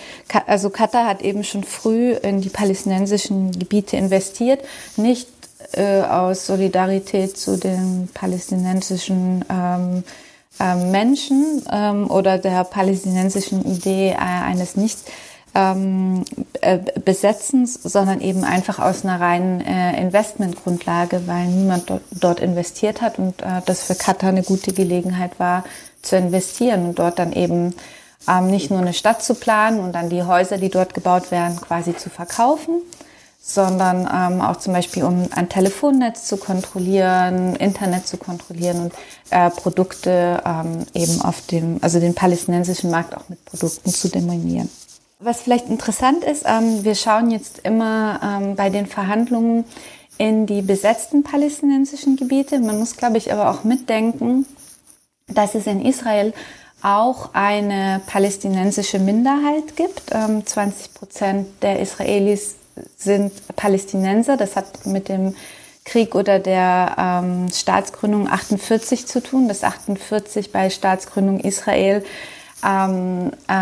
also 0.47 0.69
Katar 0.69 1.05
hat 1.05 1.21
eben 1.21 1.43
schon 1.43 1.63
früh 1.63 2.13
in 2.13 2.41
die 2.41 2.49
palästinensischen 2.49 3.51
Gebiete 3.51 3.95
investiert, 3.95 4.61
nicht 4.97 5.27
äh, 5.73 6.01
aus 6.01 6.47
Solidarität 6.47 7.37
zu 7.37 7.57
den 7.57 8.09
palästinensischen 8.13 9.45
ähm, 9.49 10.03
äh, 10.59 10.75
Menschen 10.75 11.63
ähm, 11.71 12.09
oder 12.09 12.39
der 12.39 12.63
palästinensischen 12.63 13.63
Idee 13.63 14.09
äh, 14.09 14.15
eines 14.17 14.75
nicht 14.75 14.97
ähm, 15.53 16.23
äh, 16.61 16.79
Besetzens, 17.03 17.75
sondern 17.75 18.21
eben 18.21 18.43
einfach 18.43 18.79
aus 18.79 19.03
einer 19.03 19.19
reinen 19.19 19.61
äh, 19.61 20.01
Investmentgrundlage, 20.01 21.27
weil 21.27 21.47
niemand 21.47 21.89
dort, 21.89 22.03
dort 22.11 22.39
investiert 22.39 23.01
hat 23.01 23.19
und 23.19 23.41
äh, 23.41 23.61
das 23.65 23.83
für 23.83 23.95
Katar 23.95 24.29
eine 24.29 24.43
gute 24.43 24.73
Gelegenheit 24.73 25.39
war, 25.39 25.63
zu 26.01 26.17
investieren 26.17 26.85
und 26.85 26.99
dort 26.99 27.19
dann 27.19 27.33
eben 27.33 27.75
ähm, 28.27 28.47
nicht 28.47 28.69
nur 28.69 28.79
eine 28.79 28.93
Stadt 28.93 29.23
zu 29.23 29.35
planen 29.35 29.79
und 29.79 29.93
dann 29.93 30.09
die 30.09 30.23
Häuser, 30.23 30.57
die 30.57 30.69
dort 30.69 30.93
gebaut 30.93 31.31
werden, 31.31 31.59
quasi 31.59 31.95
zu 31.95 32.09
verkaufen, 32.09 32.81
sondern 33.41 34.07
ähm, 34.13 34.41
auch 34.41 34.57
zum 34.57 34.73
Beispiel 34.73 35.03
um 35.03 35.27
ein 35.35 35.49
Telefonnetz 35.49 36.25
zu 36.25 36.37
kontrollieren, 36.37 37.55
Internet 37.55 38.07
zu 38.07 38.17
kontrollieren 38.17 38.81
und 38.81 38.93
äh, 39.31 39.49
Produkte 39.49 40.41
ähm, 40.45 40.85
eben 40.93 41.21
auf 41.21 41.41
dem, 41.47 41.79
also 41.81 41.99
den 41.99 42.13
palästinensischen 42.13 42.91
Markt 42.91 43.15
auch 43.17 43.27
mit 43.29 43.43
Produkten 43.45 43.89
zu 43.89 44.09
dominieren. 44.09 44.69
Was 45.19 45.41
vielleicht 45.41 45.69
interessant 45.69 46.23
ist, 46.23 46.45
ähm, 46.45 46.83
wir 46.83 46.95
schauen 46.95 47.31
jetzt 47.31 47.59
immer 47.59 48.19
ähm, 48.23 48.55
bei 48.55 48.69
den 48.69 48.85
Verhandlungen 48.85 49.65
in 50.17 50.45
die 50.45 50.61
besetzten 50.61 51.23
palästinensischen 51.23 52.15
Gebiete. 52.15 52.59
Man 52.59 52.77
muss, 52.77 52.95
glaube 52.95 53.17
ich, 53.17 53.31
aber 53.33 53.49
auch 53.49 53.63
mitdenken, 53.63 54.45
dass 55.33 55.55
es 55.55 55.67
in 55.67 55.85
Israel 55.85 56.33
auch 56.81 57.29
eine 57.33 58.01
palästinensische 58.07 58.99
Minderheit 58.99 59.75
gibt. 59.75 60.09
20 60.09 60.55
ähm, 60.55 60.93
Prozent 60.93 61.47
der 61.61 61.79
Israelis 61.79 62.55
sind 62.97 63.31
Palästinenser. 63.55 64.37
Das 64.37 64.55
hat 64.55 64.85
mit 64.85 65.09
dem 65.09 65.35
Krieg 65.85 66.15
oder 66.15 66.39
der 66.39 66.95
ähm, 66.97 67.49
Staatsgründung 67.51 68.27
48 68.27 69.07
zu 69.07 69.21
tun, 69.21 69.47
dass 69.47 69.63
48 69.63 70.51
bei 70.51 70.69
Staatsgründung 70.69 71.39
Israel 71.39 72.03
ähm, 72.63 73.31
äh, 73.47 73.53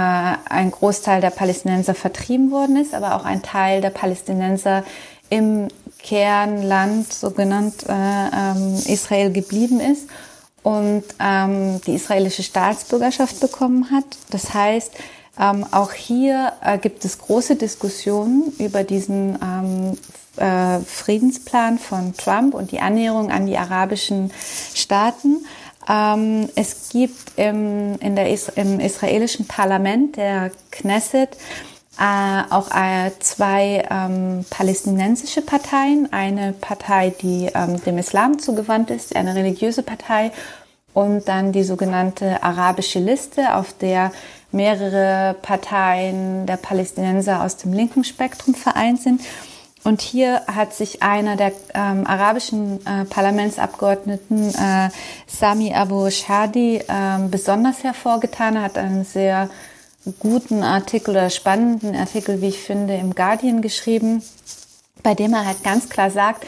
ein 0.50 0.72
Großteil 0.72 1.22
der 1.22 1.30
Palästinenser 1.30 1.96
vertrieben 1.96 2.52
worden 2.52 2.76
ist, 2.78 2.94
aber 2.94 3.16
auch 3.16 3.26
ein 3.26 3.42
Teil 3.42 3.82
der 3.82 3.92
Palästinenser 3.92 4.84
im 5.30 5.70
Kernland, 6.00 7.12
so 7.12 7.32
genannt, 7.32 7.86
äh, 7.88 7.92
ähm, 7.94 8.76
Israel 8.88 9.32
geblieben 9.32 9.80
ist 9.80 10.08
und 10.64 11.04
ähm, 11.20 11.82
die 11.86 11.96
israelische 11.96 12.44
Staatsbürgerschaft 12.44 13.40
bekommen 13.40 13.92
hat. 13.92 14.06
Das 14.30 14.54
heißt, 14.54 14.92
ähm, 15.40 15.66
auch 15.72 15.94
hier 15.94 16.54
äh, 16.64 16.78
gibt 16.78 17.06
es 17.06 17.18
große 17.18 17.56
Diskussionen 17.56 18.54
über 18.60 18.84
diesen 18.84 19.38
ähm, 19.42 19.98
äh, 20.36 20.80
Friedensplan 20.80 21.80
von 21.80 22.14
Trump 22.16 22.54
und 22.54 22.72
die 22.72 22.80
Annäherung 22.80 23.32
an 23.32 23.46
die 23.46 23.58
arabischen 23.58 24.32
Staaten. 24.74 25.46
Ähm, 25.88 26.50
es 26.56 26.90
gibt 26.90 27.38
im, 27.38 27.96
in 28.00 28.16
der, 28.16 28.28
im 28.56 28.80
israelischen 28.80 29.48
Parlament, 29.48 30.18
der 30.18 30.52
Knesset, 30.72 31.30
äh, 32.00 32.44
auch 32.50 32.72
äh, 32.72 33.12
zwei 33.20 33.86
ähm, 33.92 34.46
palästinensische 34.50 35.42
Parteien. 35.42 36.12
Eine 36.14 36.54
Partei, 36.54 37.14
die 37.22 37.50
ähm, 37.54 37.84
dem 37.84 37.98
Islam 37.98 38.40
zugewandt 38.40 38.90
ist, 38.90 39.16
eine 39.16 39.36
religiöse 39.36 39.84
Partei. 39.84 40.32
Und 40.94 41.28
dann 41.28 41.52
die 41.52 41.64
sogenannte 41.64 42.42
arabische 42.42 43.00
Liste, 43.00 43.56
auf 43.56 43.74
der 43.78 44.12
mehrere 44.52 45.36
Parteien 45.42 46.46
der 46.46 46.58
Palästinenser 46.58 47.44
aus 47.44 47.58
dem 47.58 47.74
linken 47.74 48.04
Spektrum 48.04 48.56
vereint 48.56 49.02
sind. 49.02 49.22
Und 49.84 50.02
hier 50.02 50.42
hat 50.48 50.74
sich 50.74 51.04
einer 51.04 51.36
der 51.36 51.52
ähm, 51.74 52.06
arabischen 52.06 52.86
äh, 52.86 53.06
Parlamentsabgeordneten, 53.06 54.54
äh, 54.54 54.90
Sami 55.28 55.74
Abu 55.74 56.10
Shadi, 56.10 56.78
äh, 56.78 56.84
besonders 57.30 57.84
hervorgetan. 57.84 58.58
Er 58.58 58.64
hat 58.64 58.78
einen 58.78 59.06
sehr 59.06 59.50
guten 60.20 60.64
Artikel 60.64 61.12
oder 61.12 61.30
spannenden 61.30 61.96
Artikel, 61.96 62.42
wie 62.42 62.50
ich 62.50 62.60
finde, 62.60 62.96
im 62.96 63.16
Guardian 63.16 63.62
geschrieben, 63.62 64.24
bei 65.04 65.14
dem 65.14 65.34
er 65.34 65.46
halt 65.46 65.64
ganz 65.64 65.90
klar 65.90 66.12
sagt, 66.12 66.46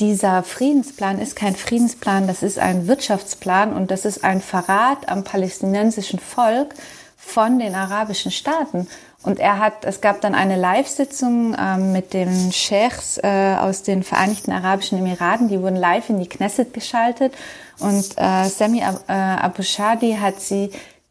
dieser 0.00 0.42
Friedensplan 0.42 1.18
ist 1.18 1.34
kein 1.34 1.56
Friedensplan, 1.56 2.26
das 2.26 2.42
ist 2.42 2.58
ein 2.58 2.86
Wirtschaftsplan 2.86 3.72
und 3.72 3.90
das 3.90 4.04
ist 4.04 4.22
ein 4.22 4.40
Verrat 4.40 5.08
am 5.08 5.24
palästinensischen 5.24 6.20
Volk 6.20 6.74
von 7.16 7.58
den 7.58 7.74
arabischen 7.74 8.30
Staaten. 8.30 8.86
Und 9.22 9.40
er 9.40 9.58
hat, 9.58 9.84
es 9.84 10.00
gab 10.00 10.20
dann 10.20 10.34
eine 10.34 10.56
Live-Sitzung 10.56 11.56
ähm, 11.58 11.92
mit 11.92 12.14
den 12.14 12.52
Sheikhs 12.52 13.18
äh, 13.18 13.56
aus 13.58 13.82
den 13.82 14.04
Vereinigten 14.04 14.52
Arabischen 14.52 14.98
Emiraten, 14.98 15.48
die 15.48 15.60
wurden 15.60 15.76
live 15.76 16.08
in 16.08 16.20
die 16.20 16.28
Knesset 16.28 16.72
geschaltet. 16.72 17.34
Und 17.80 18.16
äh, 18.16 18.48
Sami 18.48 18.82
Ab 18.82 19.02
äh, 19.08 19.12
Abu 19.12 19.62
Shadi 19.62 20.16
hat 20.20 20.40
sie 20.40 20.70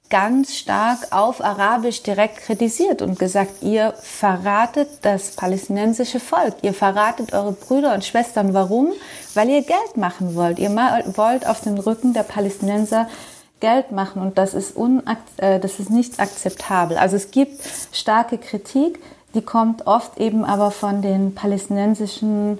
ganz 0.09 0.55
stark 0.55 1.11
auf 1.11 1.43
Arabisch 1.43 2.01
direkt 2.03 2.37
kritisiert 2.37 3.01
und 3.01 3.19
gesagt, 3.19 3.61
ihr 3.61 3.93
verratet 4.01 4.87
das 5.01 5.31
palästinensische 5.31 6.19
Volk, 6.19 6.55
ihr 6.61 6.73
verratet 6.73 7.33
eure 7.33 7.51
Brüder 7.51 7.93
und 7.93 8.05
Schwestern. 8.05 8.53
Warum? 8.53 8.93
Weil 9.33 9.49
ihr 9.49 9.63
Geld 9.63 9.97
machen 9.97 10.35
wollt. 10.35 10.59
Ihr 10.59 10.69
wollt 10.69 11.45
auf 11.45 11.61
den 11.61 11.77
Rücken 11.77 12.13
der 12.13 12.23
Palästinenser 12.23 13.07
Geld 13.59 13.91
machen 13.91 14.21
und 14.21 14.37
das 14.37 14.53
ist, 14.53 14.75
äh, 15.37 15.59
das 15.59 15.79
ist 15.79 15.89
nicht 15.89 16.19
akzeptabel. 16.19 16.97
Also 16.97 17.15
es 17.15 17.31
gibt 17.31 17.59
starke 17.91 18.37
Kritik, 18.37 18.99
die 19.33 19.41
kommt 19.41 19.87
oft 19.87 20.19
eben 20.19 20.45
aber 20.45 20.71
von 20.71 21.01
den 21.01 21.33
palästinensischen 21.33 22.59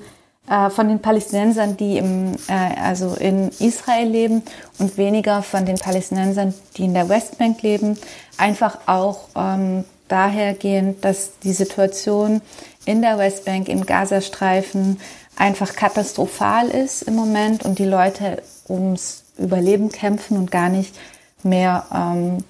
äh, 0.50 0.70
von 0.70 0.88
den 0.88 1.00
Palästinensern, 1.00 1.78
die 1.78 1.98
im, 1.98 2.36
äh, 2.48 2.82
also 2.82 3.16
in 3.16 3.50
Israel 3.60 4.08
leben 4.08 4.44
und 4.80 4.98
weniger 4.98 5.44
von 5.44 5.66
den 5.66 5.78
Palästinensern, 5.78 6.54
die 6.76 6.86
in 6.86 6.94
der 6.94 7.10
Westbank 7.10 7.62
leben. 7.62 7.98
Einfach 8.38 8.78
auch 8.86 9.28
ähm, 9.36 9.84
dahergehend, 10.08 11.04
dass 11.04 11.32
die 11.44 11.54
Situation 11.54 12.42
in 12.86 13.02
der 13.02 13.18
Westbank, 13.18 13.68
im 13.68 13.86
Gazastreifen 13.86 15.00
einfach 15.36 15.76
katastrophal 15.76 16.70
ist 16.70 17.04
im 17.04 17.16
Moment 17.16 17.64
und 17.66 17.80
die 17.80 17.86
Leute 17.86 18.42
ums 18.70 19.24
Überleben 19.38 19.90
kämpfen 19.90 20.38
und 20.38 20.50
gar 20.50 20.70
nicht 20.70 20.96
mehr 21.44 21.86
ähm, 21.94 22.44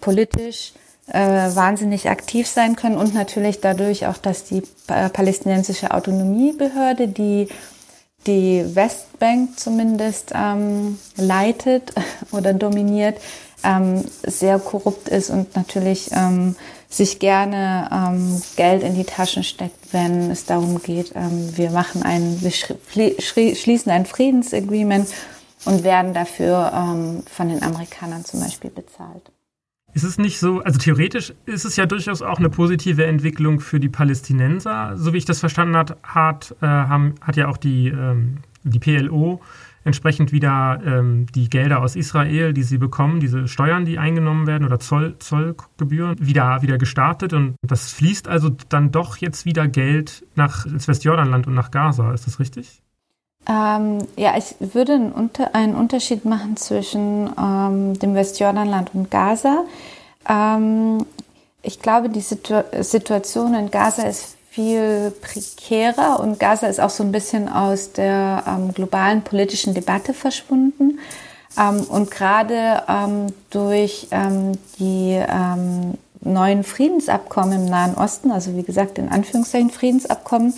politisch 0.00 0.72
wahnsinnig 1.06 2.08
aktiv 2.08 2.48
sein 2.48 2.76
können 2.76 2.96
und 2.96 3.12
natürlich 3.12 3.60
dadurch 3.60 4.06
auch, 4.06 4.16
dass 4.16 4.44
die 4.44 4.62
palästinensische 4.86 5.90
Autonomiebehörde, 5.90 7.08
die 7.08 7.48
die 8.26 8.64
Westbank 8.74 9.58
zumindest 9.58 10.32
ähm, 10.34 10.98
leitet 11.16 11.92
oder 12.32 12.52
dominiert, 12.52 13.18
ähm, 13.62 14.04
sehr 14.22 14.58
korrupt 14.58 15.08
ist 15.08 15.30
und 15.30 15.56
natürlich 15.56 16.10
ähm, 16.12 16.56
sich 16.88 17.18
gerne 17.18 17.88
ähm, 17.92 18.42
Geld 18.56 18.82
in 18.82 18.94
die 18.94 19.04
Taschen 19.04 19.42
steckt, 19.42 19.92
wenn 19.92 20.30
es 20.30 20.44
darum 20.44 20.82
geht, 20.82 21.12
ähm, 21.14 21.56
wir 21.56 21.70
machen 21.70 22.02
ein, 22.02 22.40
wir 22.40 22.50
schließen 22.50 23.90
ein 23.90 24.06
Friedensagreement 24.06 25.08
und 25.64 25.82
werden 25.82 26.12
dafür 26.12 26.72
ähm, 26.74 27.22
von 27.26 27.48
den 27.48 27.62
Amerikanern 27.62 28.24
zum 28.24 28.40
Beispiel 28.40 28.70
bezahlt. 28.70 29.33
Ist 29.94 30.02
es 30.02 30.18
nicht 30.18 30.40
so, 30.40 30.60
also 30.60 30.78
theoretisch 30.78 31.32
ist 31.46 31.64
es 31.64 31.76
ja 31.76 31.86
durchaus 31.86 32.20
auch 32.20 32.38
eine 32.38 32.50
positive 32.50 33.06
Entwicklung 33.06 33.60
für 33.60 33.78
die 33.78 33.88
Palästinenser. 33.88 34.96
So 34.96 35.12
wie 35.12 35.18
ich 35.18 35.24
das 35.24 35.38
verstanden 35.38 35.76
hat, 35.76 35.96
hat, 36.02 36.56
äh, 36.60 36.66
haben, 36.66 37.14
hat 37.20 37.36
ja 37.36 37.48
auch 37.48 37.56
die, 37.56 37.88
ähm, 37.88 38.38
die 38.64 38.80
PLO 38.80 39.40
entsprechend 39.84 40.32
wieder 40.32 40.80
ähm, 40.84 41.26
die 41.34 41.48
Gelder 41.48 41.80
aus 41.80 41.94
Israel, 41.94 42.52
die 42.52 42.62
sie 42.62 42.78
bekommen, 42.78 43.20
diese 43.20 43.46
Steuern, 43.46 43.84
die 43.84 43.98
eingenommen 43.98 44.46
werden 44.46 44.64
oder 44.64 44.80
Zoll, 44.80 45.16
Zollgebühren, 45.18 46.16
wieder, 46.18 46.62
wieder 46.62 46.78
gestartet. 46.78 47.32
Und 47.32 47.54
das 47.62 47.92
fließt 47.92 48.26
also 48.26 48.50
dann 48.68 48.90
doch 48.90 49.18
jetzt 49.18 49.44
wieder 49.44 49.68
Geld 49.68 50.26
nach 50.34 50.66
ins 50.66 50.88
Westjordanland 50.88 51.46
und 51.46 51.54
nach 51.54 51.70
Gaza. 51.70 52.12
Ist 52.12 52.26
das 52.26 52.40
richtig? 52.40 52.82
Ähm, 53.48 54.06
ja, 54.16 54.36
ich 54.36 54.54
würde 54.58 54.94
einen, 54.94 55.12
Unter 55.12 55.54
einen 55.54 55.74
Unterschied 55.74 56.24
machen 56.24 56.56
zwischen 56.56 57.30
ähm, 57.38 57.98
dem 57.98 58.14
Westjordanland 58.14 58.94
und 58.94 59.10
Gaza. 59.10 59.64
Ähm, 60.28 61.04
ich 61.62 61.80
glaube, 61.80 62.08
die 62.08 62.20
Situ 62.20 62.62
Situation 62.80 63.54
in 63.54 63.70
Gaza 63.70 64.02
ist 64.04 64.36
viel 64.50 65.12
prekärer 65.20 66.20
und 66.20 66.38
Gaza 66.38 66.68
ist 66.68 66.80
auch 66.80 66.90
so 66.90 67.02
ein 67.02 67.12
bisschen 67.12 67.48
aus 67.48 67.92
der 67.92 68.44
ähm, 68.46 68.72
globalen 68.72 69.22
politischen 69.22 69.74
Debatte 69.74 70.14
verschwunden. 70.14 70.98
Ähm, 71.58 71.82
und 71.84 72.10
gerade 72.10 72.82
ähm, 72.88 73.26
durch 73.50 74.08
die 74.78 75.22
neuen 76.24 76.64
Friedensabkommen 76.64 77.52
im 77.52 77.64
Nahen 77.66 77.94
Osten, 77.94 78.30
also 78.30 78.56
wie 78.56 78.62
gesagt 78.62 78.98
in 78.98 79.08
Anführungszeichen 79.08 79.70
Friedensabkommen, 79.70 80.54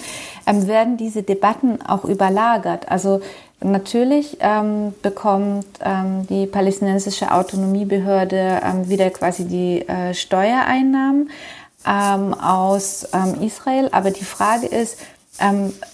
ähm, 0.46 0.66
werden 0.66 0.96
diese 0.96 1.22
Debatten 1.22 1.82
auch 1.82 2.04
überlagert. 2.04 2.90
Also 2.90 3.20
natürlich 3.60 4.38
ähm, 4.40 4.94
bekommt 5.02 5.66
ähm, 5.84 6.26
die 6.28 6.46
palästinensische 6.46 7.32
Autonomiebehörde 7.32 8.60
ähm, 8.64 8.88
wieder 8.88 9.10
quasi 9.10 9.44
die 9.44 9.86
äh, 9.88 10.14
Steuereinnahmen 10.14 11.30
ähm, 11.86 12.34
aus 12.34 13.08
ähm, 13.12 13.42
Israel, 13.42 13.88
aber 13.92 14.10
die 14.10 14.24
Frage 14.24 14.66
ist, 14.66 14.98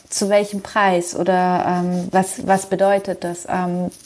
zu 0.09 0.29
welchem 0.29 0.63
Preis 0.63 1.17
oder 1.17 1.83
was, 2.13 2.47
was 2.47 2.67
bedeutet 2.67 3.25
das? 3.25 3.45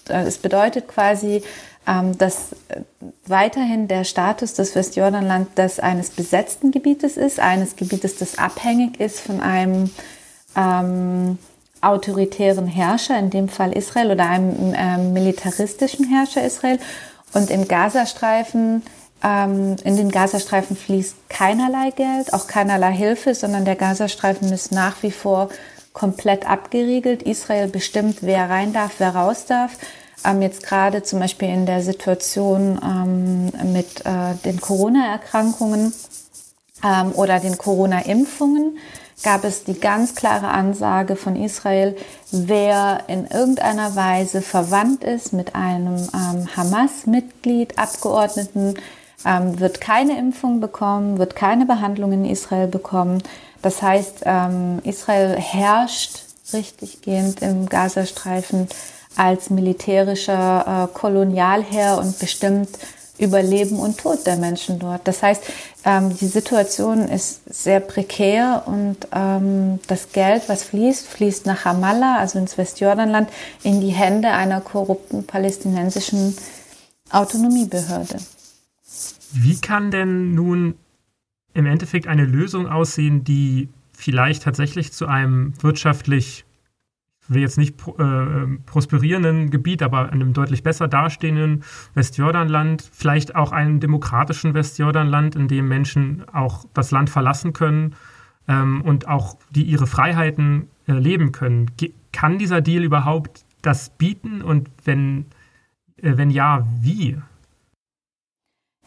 es 0.09 0.39
bedeutet 0.39 0.89
quasi, 0.89 1.43
ähm, 1.43 1.43
dass 1.87 2.53
äh, 2.69 2.81
weiterhin 3.27 3.87
der 3.87 4.05
Status 4.05 4.55
des 4.55 4.75
Westjordanland 4.75 5.49
das 5.55 5.79
eines 5.79 6.11
besetzten 6.11 6.73
Gebietes 6.73 7.17
ist, 7.17 7.39
eines 7.39 7.77
Gebietes, 7.77 8.17
das 8.17 8.39
abhängig 8.39 8.99
ist 9.01 9.21
von 9.21 9.41
einem 9.41 9.91
ähm, 10.57 11.39
autoritären 11.81 12.67
Herrscher, 12.67 13.17
in 13.19 13.31
dem 13.31 13.49
Fall 13.49 13.73
Israel, 13.73 14.11
oder 14.11 14.29
einem 14.29 14.75
ähm, 14.77 15.13
militaristischen 15.13 16.09
Herrscher 16.09 16.45
Israel. 16.45 16.81
Und 17.33 17.51
im 17.51 17.69
Gazastreifen, 17.69 18.83
ähm, 19.23 19.77
in 19.85 19.97
den 19.97 20.11
Gazastreifen 20.11 20.77
fließt 20.77 21.29
keinerlei 21.29 21.91
Geld, 21.91 22.33
auch 22.33 22.49
keinerlei 22.49 22.93
Hilfe, 22.93 23.35
sondern 23.35 23.65
der 23.65 23.77
Gazastreifen 23.77 24.51
ist 24.53 24.73
nach 24.73 25.03
wie 25.05 25.13
vor 25.13 25.51
komplett 25.93 26.51
abgeriegelt. 26.51 27.23
Israel 27.23 27.69
bestimmt, 27.69 28.19
wer 28.23 28.51
rein 28.51 28.73
darf, 28.73 28.95
wer 28.99 29.15
raus 29.15 29.47
darf 29.47 29.79
ähm, 30.27 30.43
jetzt 30.43 30.63
gerade 30.63 31.03
zum 31.03 31.21
Beispiel 31.21 31.49
in 31.49 31.67
der 31.67 31.83
Situation 31.83 32.81
ähm, 32.83 33.73
mit 33.73 34.05
äh, 34.05 34.35
den 34.45 34.61
Corona-Erkrankungen 34.61 35.93
ähm, 36.85 37.13
oder 37.13 37.41
den 37.41 37.57
Corona-Impfungen 37.57 38.79
gab 39.23 39.45
es 39.45 39.65
die 39.65 39.79
ganz 39.81 40.15
klare 40.15 40.49
Ansage 40.49 41.17
von 41.17 41.37
Israel, 41.37 41.97
wer 42.33 43.05
in 43.09 43.27
irgendeiner 43.27 43.97
Weise 43.97 44.43
verwandt 44.43 45.05
ist 45.05 45.33
mit 45.33 45.55
einem 45.55 45.97
ähm, 46.15 46.49
Hamas-Mitglied, 46.55 47.79
Abgeordneten, 47.79 48.75
ähm, 49.25 49.59
wird 49.59 49.81
keine 49.81 50.19
Impfung 50.19 50.61
bekommen, 50.61 51.19
wird 51.19 51.35
keine 51.35 51.65
Behandlung 51.65 52.13
in 52.13 52.25
Israel 52.25 52.67
bekommen. 52.67 53.23
Das 53.63 53.81
heißt, 53.81 54.23
ähm, 54.25 54.81
Israel 54.85 55.37
herrscht 55.37 56.21
richtiggehend 56.53 57.43
im 57.43 57.69
Gazastreifen 57.69 58.69
als 59.17 59.51
militärischer 59.51 60.89
äh, 60.91 60.99
Kolonialherr 60.99 61.99
und 61.99 62.19
bestimmt 62.19 62.71
über 63.19 63.43
Leben 63.43 63.79
und 63.79 63.99
Tod 63.99 64.27
der 64.27 64.37
Menschen 64.37 64.79
dort. 64.79 65.07
Das 65.09 65.23
heißt, 65.23 65.43
ähm, 65.85 66.17
die 66.17 66.27
Situation 66.27 67.09
ist 67.09 67.43
sehr 67.47 67.81
prekär 67.81 68.65
und 68.67 68.97
ähm, 69.13 69.81
das 69.87 70.13
Geld, 70.13 70.49
was 70.49 70.65
fließt, 70.65 71.09
fließt 71.09 71.47
nach 71.47 71.65
Ramallah, 71.65 72.19
also 72.19 72.39
ins 72.39 72.59
Westjordanland, 72.59 73.31
in 73.63 73.81
die 73.81 73.91
Hände 73.91 74.29
einer 74.29 74.61
korrupten 74.61 75.27
palästinensischen 75.27 76.37
Autonomiebehörde. 77.11 78.19
Wie 79.33 79.61
kann 79.61 79.91
denn 79.91 80.35
nun 80.35 80.75
im 81.55 81.67
Endeffekt 81.67 82.07
eine 82.07 82.25
Lösung 82.25 82.69
aussehen, 82.69 83.25
die 83.25 83.69
vielleicht 83.93 84.43
tatsächlich 84.43 84.93
zu 84.93 85.07
einem 85.07 85.55
wirtschaftlich 85.63 86.45
will 87.29 87.43
jetzt 87.43 87.59
nicht 87.59 87.77
äh, 87.87 88.47
prosperierenden 88.67 89.51
Gebiet, 89.51 89.83
aber 89.83 90.11
einem 90.11 90.33
deutlich 90.33 90.63
besser 90.63 90.89
dastehenden 90.89 91.65
Westjordanland, 91.95 92.89
vielleicht 92.93 93.35
auch 93.35 93.53
einem 93.53 93.81
demokratischen 93.81 94.55
Westjordanland, 94.55 95.37
in 95.37 95.49
dem 95.49 95.69
Menschen 95.69 96.25
auch 96.33 96.65
das 96.75 96.91
Land 96.91 97.11
verlassen 97.11 97.53
können 97.53 97.95
ähm, 98.49 98.83
und 98.83 99.09
auch 99.09 99.37
die 99.51 99.65
ihre 99.65 99.87
Freiheiten 99.87 100.69
äh, 100.87 100.93
leben 100.93 101.33
können. 101.33 101.71
Ge 101.77 101.93
kann 102.13 102.39
dieser 102.39 102.63
Deal 102.63 102.83
überhaupt 102.83 103.45
das 103.61 103.91
bieten 103.91 104.41
und 104.41 104.71
wenn, 104.85 105.27
äh, 105.99 106.17
wenn 106.17 106.31
ja, 106.31 106.67
wie? 106.81 107.19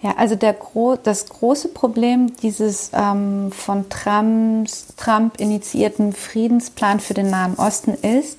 Ja, 0.02 0.16
also 0.16 0.36
der 0.36 0.54
Gro 0.54 0.96
das 0.96 1.28
große 1.28 1.70
Problem 1.70 2.34
dieses 2.38 2.92
ähm, 2.94 3.52
von 3.52 3.90
Trumps, 3.90 4.88
Trump 4.96 5.40
initiierten 5.42 6.14
Friedensplan 6.14 7.02
für 7.02 7.14
den 7.14 7.30
Nahen 7.30 7.56
Osten 7.56 7.96
ist, 7.96 8.38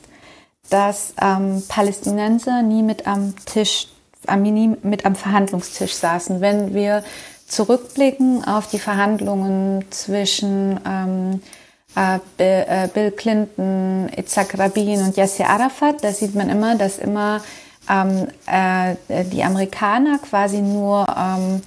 dass 0.71 1.13
ähm, 1.21 1.63
Palästinenser 1.69 2.63
nie 2.63 2.83
mit 2.83 3.07
am 3.07 3.35
Tisch, 3.45 3.89
äh, 4.27 4.37
nie 4.37 4.75
mit 4.83 5.05
am 5.05 5.15
Verhandlungstisch 5.15 5.93
saßen. 5.93 6.41
Wenn 6.41 6.73
wir 6.73 7.05
zurückblicken 7.47 8.43
auf 8.45 8.69
die 8.69 8.79
Verhandlungen 8.79 9.85
zwischen 9.91 10.81
ähm, 10.87 11.43
äh, 11.95 12.89
Bill 12.95 13.11
Clinton, 13.11 14.09
Itzhak 14.17 14.59
Rabin 14.59 15.03
und 15.03 15.17
Yasser 15.17 15.51
Arafat, 15.51 16.03
da 16.03 16.13
sieht 16.13 16.35
man 16.35 16.49
immer, 16.49 16.77
dass 16.77 16.99
immer 16.99 17.43
ähm, 17.89 18.29
äh, 18.47 19.25
die 19.25 19.43
Amerikaner 19.43 20.19
quasi 20.19 20.61
nur 20.61 21.07
ähm, 21.17 21.63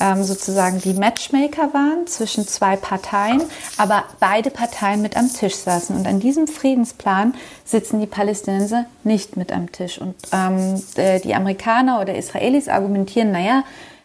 ähm, 0.00 0.22
sozusagen 0.22 0.80
die 0.80 0.92
Matchmaker 0.92 1.74
waren 1.74 2.06
zwischen 2.06 2.46
zwei 2.46 2.76
Parteien, 2.76 3.42
aber 3.76 4.04
beide 4.20 4.50
Parteien 4.50 5.02
mit 5.02 5.16
am 5.16 5.32
Tisch 5.32 5.56
saßen. 5.56 5.96
Und 5.96 6.06
an 6.06 6.20
diesem 6.20 6.46
Friedensplan 6.46 7.34
sitzen 7.64 8.00
die 8.00 8.06
Palästinenser 8.06 8.86
nicht 9.02 9.36
mit 9.36 9.52
am 9.52 9.72
Tisch. 9.72 10.00
Und 10.00 10.14
ähm, 10.32 10.80
die 10.96 11.34
Amerikaner 11.34 12.00
oder 12.00 12.14
Israelis 12.14 12.68
argumentieren, 12.68 13.32
naja, 13.32 13.64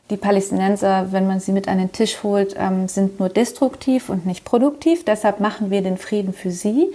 die 0.09 0.17
Palästinenser, 0.17 1.11
wenn 1.11 1.27
man 1.27 1.39
sie 1.39 1.53
mit 1.53 1.67
an 1.67 1.77
den 1.77 1.91
Tisch 1.91 2.23
holt, 2.23 2.55
ähm, 2.57 2.87
sind 2.87 3.19
nur 3.19 3.29
destruktiv 3.29 4.09
und 4.09 4.25
nicht 4.25 4.43
produktiv. 4.43 5.05
Deshalb 5.05 5.39
machen 5.39 5.71
wir 5.71 5.81
den 5.81 5.97
Frieden 5.97 6.33
für 6.33 6.51
sie. 6.51 6.87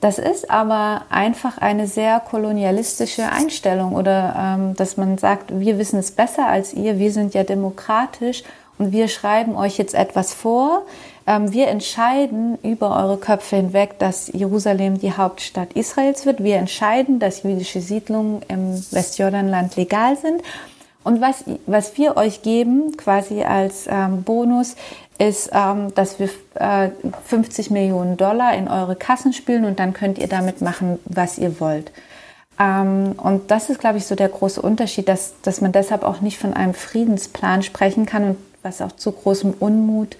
Das 0.00 0.18
ist 0.18 0.48
aber 0.48 1.02
einfach 1.10 1.58
eine 1.58 1.88
sehr 1.88 2.20
kolonialistische 2.20 3.30
Einstellung 3.30 3.94
oder 3.94 4.34
ähm, 4.38 4.76
dass 4.76 4.96
man 4.96 5.18
sagt, 5.18 5.58
wir 5.58 5.78
wissen 5.78 5.98
es 5.98 6.12
besser 6.12 6.46
als 6.46 6.72
ihr, 6.72 6.98
wir 6.98 7.10
sind 7.10 7.34
ja 7.34 7.42
demokratisch 7.42 8.44
und 8.78 8.92
wir 8.92 9.08
schreiben 9.08 9.56
euch 9.56 9.76
jetzt 9.76 9.94
etwas 9.94 10.32
vor. 10.32 10.82
Ähm, 11.26 11.52
wir 11.52 11.66
entscheiden 11.66 12.58
über 12.62 12.96
eure 12.96 13.18
Köpfe 13.18 13.56
hinweg, 13.56 13.98
dass 13.98 14.28
Jerusalem 14.32 15.00
die 15.00 15.12
Hauptstadt 15.12 15.72
Israels 15.72 16.26
wird. 16.26 16.44
Wir 16.44 16.56
entscheiden, 16.56 17.18
dass 17.18 17.42
jüdische 17.42 17.80
Siedlungen 17.80 18.42
im 18.48 18.74
Westjordanland 18.92 19.74
legal 19.74 20.16
sind. 20.16 20.42
Und 21.02 21.20
was, 21.20 21.44
was 21.66 21.96
wir 21.96 22.16
euch 22.16 22.42
geben, 22.42 22.96
quasi 22.96 23.42
als 23.42 23.86
ähm, 23.88 24.22
Bonus, 24.22 24.76
ist, 25.18 25.50
ähm, 25.52 25.92
dass 25.94 26.18
wir 26.20 26.30
äh, 26.54 26.90
50 27.26 27.70
Millionen 27.70 28.16
Dollar 28.16 28.54
in 28.54 28.68
eure 28.68 28.96
Kassen 28.96 29.32
spülen 29.32 29.64
und 29.64 29.78
dann 29.78 29.92
könnt 29.92 30.18
ihr 30.18 30.28
damit 30.28 30.60
machen, 30.60 30.98
was 31.04 31.38
ihr 31.38 31.60
wollt. 31.60 31.90
Ähm, 32.58 33.14
und 33.16 33.50
das 33.50 33.68
ist, 33.70 33.80
glaube 33.80 33.98
ich, 33.98 34.06
so 34.06 34.14
der 34.14 34.28
große 34.28 34.62
Unterschied, 34.62 35.08
dass, 35.08 35.34
dass 35.42 35.60
man 35.60 35.72
deshalb 35.72 36.02
auch 36.02 36.20
nicht 36.20 36.38
von 36.38 36.54
einem 36.54 36.74
Friedensplan 36.74 37.62
sprechen 37.62 38.06
kann 38.06 38.24
und 38.24 38.36
was 38.62 38.80
auch 38.80 38.92
zu 38.92 39.12
großem 39.12 39.54
Unmut 39.58 40.16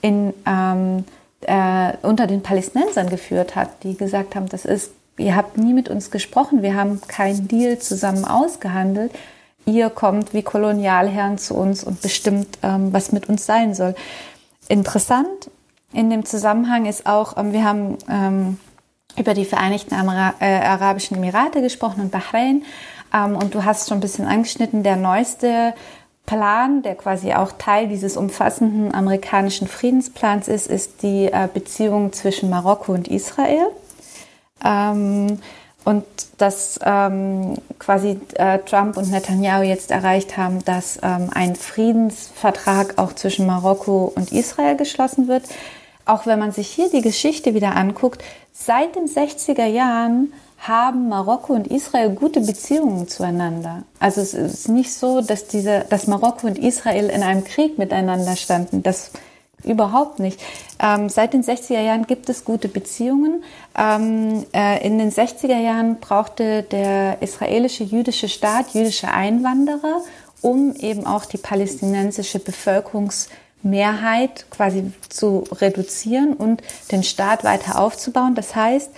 in, 0.00 0.34
ähm, 0.46 1.04
äh, 1.42 1.92
unter 2.02 2.26
den 2.26 2.42
Palästinensern 2.42 3.08
geführt 3.08 3.56
hat, 3.56 3.84
die 3.84 3.96
gesagt 3.96 4.34
haben, 4.34 4.48
das 4.48 4.64
ist, 4.64 4.92
ihr 5.18 5.36
habt 5.36 5.58
nie 5.58 5.72
mit 5.72 5.88
uns 5.88 6.10
gesprochen, 6.10 6.62
wir 6.62 6.74
haben 6.74 7.00
keinen 7.06 7.48
Deal 7.48 7.78
zusammen 7.78 8.24
ausgehandelt. 8.24 9.12
Ihr 9.64 9.90
kommt 9.90 10.34
wie 10.34 10.42
Kolonialherren 10.42 11.38
zu 11.38 11.54
uns 11.54 11.84
und 11.84 12.02
bestimmt, 12.02 12.58
ähm, 12.64 12.92
was 12.92 13.12
mit 13.12 13.28
uns 13.28 13.46
sein 13.46 13.74
soll. 13.74 13.94
Interessant 14.72 15.50
in 15.92 16.08
dem 16.08 16.24
Zusammenhang 16.24 16.86
ist 16.86 17.04
auch, 17.04 17.36
ähm, 17.36 17.52
wir 17.52 17.62
haben 17.62 17.98
ähm, 18.08 18.58
über 19.18 19.34
die 19.34 19.44
Vereinigten 19.44 19.94
Amara 19.94 20.32
äh, 20.40 20.60
Arabischen 20.60 21.18
Emirate 21.18 21.60
gesprochen 21.60 22.00
und 22.00 22.10
Bahrain. 22.10 22.62
Ähm, 23.12 23.36
und 23.36 23.54
du 23.54 23.66
hast 23.66 23.90
schon 23.90 23.98
ein 23.98 24.00
bisschen 24.00 24.26
angeschnitten, 24.26 24.82
der 24.82 24.96
neueste 24.96 25.74
Plan, 26.24 26.80
der 26.80 26.94
quasi 26.94 27.34
auch 27.34 27.52
Teil 27.52 27.86
dieses 27.86 28.16
umfassenden 28.16 28.94
amerikanischen 28.94 29.68
Friedensplans 29.68 30.48
ist, 30.48 30.68
ist 30.68 31.02
die 31.02 31.26
äh, 31.26 31.50
Beziehung 31.52 32.14
zwischen 32.14 32.48
Marokko 32.48 32.94
und 32.94 33.08
Israel. 33.08 33.66
Ähm, 34.64 35.38
und 35.84 36.04
dass 36.38 36.78
ähm, 36.84 37.56
quasi 37.78 38.20
äh, 38.34 38.58
Trump 38.60 38.96
und 38.96 39.10
Netanyahu 39.10 39.62
jetzt 39.62 39.90
erreicht 39.90 40.36
haben, 40.36 40.64
dass 40.64 40.98
ähm, 41.02 41.30
ein 41.34 41.56
Friedensvertrag 41.56 42.98
auch 42.98 43.12
zwischen 43.14 43.46
Marokko 43.46 44.12
und 44.14 44.32
Israel 44.32 44.76
geschlossen 44.76 45.28
wird. 45.28 45.44
Auch 46.04 46.26
wenn 46.26 46.38
man 46.38 46.52
sich 46.52 46.68
hier 46.68 46.90
die 46.90 47.00
Geschichte 47.00 47.54
wieder 47.54 47.76
anguckt, 47.76 48.22
seit 48.52 48.96
den 48.96 49.06
60er 49.06 49.66
Jahren 49.66 50.32
haben 50.58 51.08
Marokko 51.08 51.54
und 51.54 51.66
Israel 51.66 52.10
gute 52.10 52.40
Beziehungen 52.40 53.08
zueinander. 53.08 53.82
Also 53.98 54.20
es 54.20 54.32
ist 54.32 54.68
nicht 54.68 54.92
so, 54.92 55.20
dass 55.20 55.48
diese, 55.48 55.84
dass 55.88 56.06
Marokko 56.06 56.46
und 56.46 56.58
Israel 56.58 57.08
in 57.08 57.22
einem 57.22 57.42
Krieg 57.42 57.78
miteinander 57.78 58.36
standen. 58.36 58.82
Das 58.84 59.10
überhaupt 59.64 60.18
nicht. 60.18 60.40
Ähm, 60.80 61.08
seit 61.08 61.34
den 61.34 61.42
60er 61.42 61.80
Jahren 61.80 62.06
gibt 62.06 62.28
es 62.28 62.44
gute 62.44 62.68
Beziehungen. 62.68 63.42
Ähm, 63.76 64.46
äh, 64.52 64.86
in 64.86 64.98
den 64.98 65.10
60er 65.10 65.58
Jahren 65.58 65.98
brauchte 66.00 66.62
der 66.62 67.22
israelische 67.22 67.84
jüdische 67.84 68.28
Staat 68.28 68.74
jüdische 68.74 69.08
Einwanderer, 69.08 70.02
um 70.42 70.76
eben 70.76 71.06
auch 71.06 71.24
die 71.24 71.38
palästinensische 71.38 72.38
Bevölkerungsmehrheit 72.38 74.44
quasi 74.50 74.92
zu 75.08 75.44
reduzieren 75.52 76.34
und 76.34 76.62
den 76.90 77.02
Staat 77.02 77.44
weiter 77.44 77.80
aufzubauen. 77.80 78.34
Das 78.34 78.54
heißt, 78.54 78.90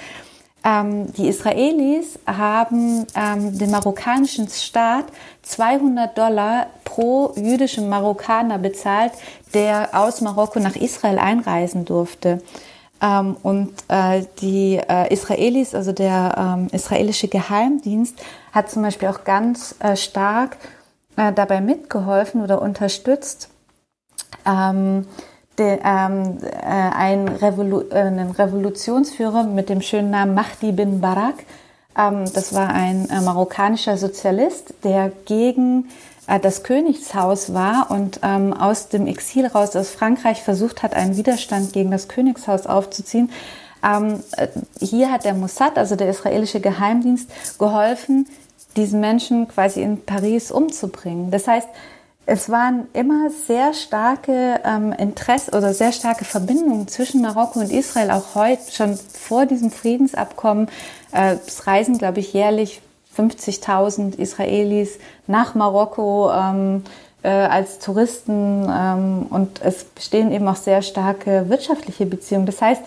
ähm, 0.65 1.13
die 1.13 1.29
Israelis 1.29 2.19
haben 2.27 3.07
ähm, 3.15 3.59
dem 3.59 3.71
marokkanischen 3.71 4.49
Staat 4.49 5.05
200 5.43 6.17
Dollar 6.17 6.69
pro 6.85 7.35
jüdischen 7.37 7.89
Marokkaner 7.89 8.59
bezahlt, 8.59 9.13
der 9.53 9.91
aus 9.93 10.23
Marokko 10.23 10.61
nach 10.61 10.75
Israel 10.75 11.19
einreisen 11.19 11.85
durfte. 11.85 12.43
Ähm, 13.03 13.37
und 13.43 13.73
äh, 13.89 14.23
die 14.41 14.77
äh, 14.77 15.13
Israelis, 15.13 15.75
also 15.75 15.93
der 15.93 16.35
ähm, 16.37 16.69
israelische 16.73 17.29
Geheimdienst, 17.29 18.17
hat 18.53 18.71
zum 18.71 18.83
Beispiel 18.83 19.09
auch 19.09 19.25
ganz 19.25 19.75
äh, 19.81 19.97
stark 19.97 20.57
äh, 21.17 21.33
dabei 21.33 21.61
mitgeholfen 21.61 22.43
oder 22.43 22.63
unterstützt, 22.63 23.51
ähm, 24.47 25.07
de, 25.59 25.79
ähm, 25.85 26.39
äh, 26.43 26.67
ein 26.67 27.29
Revolu 27.29 27.83
äh, 27.91 27.95
einen 27.95 28.31
Revolutionsführer 28.31 29.45
mit 29.45 29.69
dem 29.69 29.81
schönen 29.81 30.11
Namen 30.11 30.35
Mahdi 30.35 30.73
bin 30.73 31.01
Barak. 31.01 31.45
Ähm, 31.97 32.25
das 32.33 32.55
war 32.55 32.71
ein 32.71 33.09
marokkanischer 33.25 33.97
Sozialist, 33.97 34.75
der 34.83 35.13
gegen 35.27 35.85
äh, 35.85 36.13
das 36.27 36.63
Königshaus 36.63 37.53
war 37.53 37.91
und 37.91 38.21
ähm, 38.23 38.53
aus 38.53 38.89
dem 38.89 39.07
Exil 39.07 39.47
raus 39.47 39.77
aus 39.77 39.91
Frankreich 39.91 40.43
versucht 40.43 40.83
hat, 40.83 40.95
einen 40.95 41.17
Widerstand 41.17 41.73
gegen 41.73 41.91
das 41.91 42.09
Königshaus 42.09 42.67
aufzuziehen. 42.67 43.31
Ähm, 43.85 44.23
äh, 44.37 44.49
hier 44.81 45.13
hat 45.13 45.25
der 45.25 45.35
Mossad, 45.35 45.77
also 45.77 45.97
der 45.97 46.09
israelische 46.09 46.61
Geheimdienst, 46.61 47.59
geholfen, 47.59 48.27
diesen 48.77 49.01
Menschen 49.01 49.49
quasi 49.49 49.83
in 49.83 50.05
Paris 50.05 50.51
umzubringen. 50.51 51.31
Das 51.31 51.47
heißt, 51.47 51.69
es 52.27 52.49
waren 52.49 52.87
immer 52.95 53.29
sehr 53.47 53.75
starke 53.75 54.61
ähm, 54.65 54.93
Interesse 54.93 55.51
oder 55.51 55.75
sehr 55.75 55.93
starke 55.93 56.25
Verbindungen 56.25 56.89
zwischen 56.89 57.21
Marokko 57.21 57.61
und 57.61 57.71
Israel, 57.71 58.11
auch 58.11 58.35
heute, 58.35 58.73
schon 58.73 58.97
vor 58.97 59.45
diesem 59.45 59.71
Friedensabkommen. 59.71 60.69
Äh, 61.13 61.37
es 61.47 61.67
reisen, 61.67 61.99
glaube 61.99 62.21
ich, 62.21 62.33
jährlich 62.33 62.81
50.000 63.16 64.18
Israelis 64.18 64.98
nach 65.27 65.55
Marokko 65.55 66.31
ähm, 66.33 66.83
äh, 67.22 67.29
als 67.29 67.79
Touristen 67.79 68.68
ähm, 68.70 69.27
und 69.31 69.62
es 69.62 69.85
bestehen 69.85 70.31
eben 70.33 70.46
auch 70.46 70.57
sehr 70.57 70.83
starke 70.83 71.48
wirtschaftliche 71.48 72.07
Beziehungen. 72.07 72.46
Das 72.46 72.61
heißt, 72.61 72.83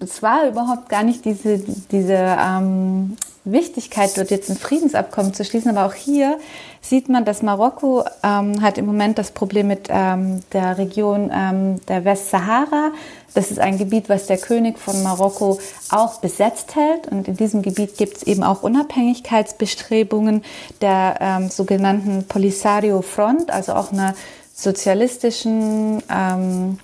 es 0.00 0.22
war 0.22 0.46
überhaupt 0.46 0.88
gar 0.88 1.02
nicht 1.02 1.24
diese, 1.24 1.58
diese 1.90 2.36
ähm, 2.38 3.16
Wichtigkeit, 3.52 4.16
dort 4.16 4.30
jetzt 4.30 4.50
ein 4.50 4.56
Friedensabkommen 4.56 5.34
zu 5.34 5.44
schließen. 5.44 5.76
Aber 5.76 5.86
auch 5.86 5.94
hier 5.94 6.38
sieht 6.80 7.08
man, 7.08 7.24
dass 7.24 7.42
Marokko 7.42 8.04
ähm, 8.22 8.62
hat 8.62 8.78
im 8.78 8.86
Moment 8.86 9.18
das 9.18 9.30
Problem 9.30 9.68
mit 9.68 9.88
ähm, 9.90 10.42
der 10.52 10.78
Region 10.78 11.30
ähm, 11.34 11.80
der 11.86 12.04
Westsahara. 12.04 12.92
Das 13.34 13.50
ist 13.50 13.58
ein 13.58 13.78
Gebiet, 13.78 14.08
was 14.08 14.26
der 14.26 14.38
König 14.38 14.78
von 14.78 15.02
Marokko 15.02 15.58
auch 15.90 16.20
besetzt 16.20 16.76
hält. 16.76 17.08
Und 17.08 17.28
in 17.28 17.36
diesem 17.36 17.62
Gebiet 17.62 17.96
gibt 17.96 18.18
es 18.18 18.22
eben 18.22 18.42
auch 18.42 18.62
Unabhängigkeitsbestrebungen 18.62 20.42
der 20.80 21.18
ähm, 21.20 21.48
sogenannten 21.50 22.26
Polisario 22.26 23.02
Front, 23.02 23.50
also 23.50 23.74
auch 23.74 23.92
einer 23.92 24.14
sozialistischen 24.54 26.02
ähm, 26.10 26.78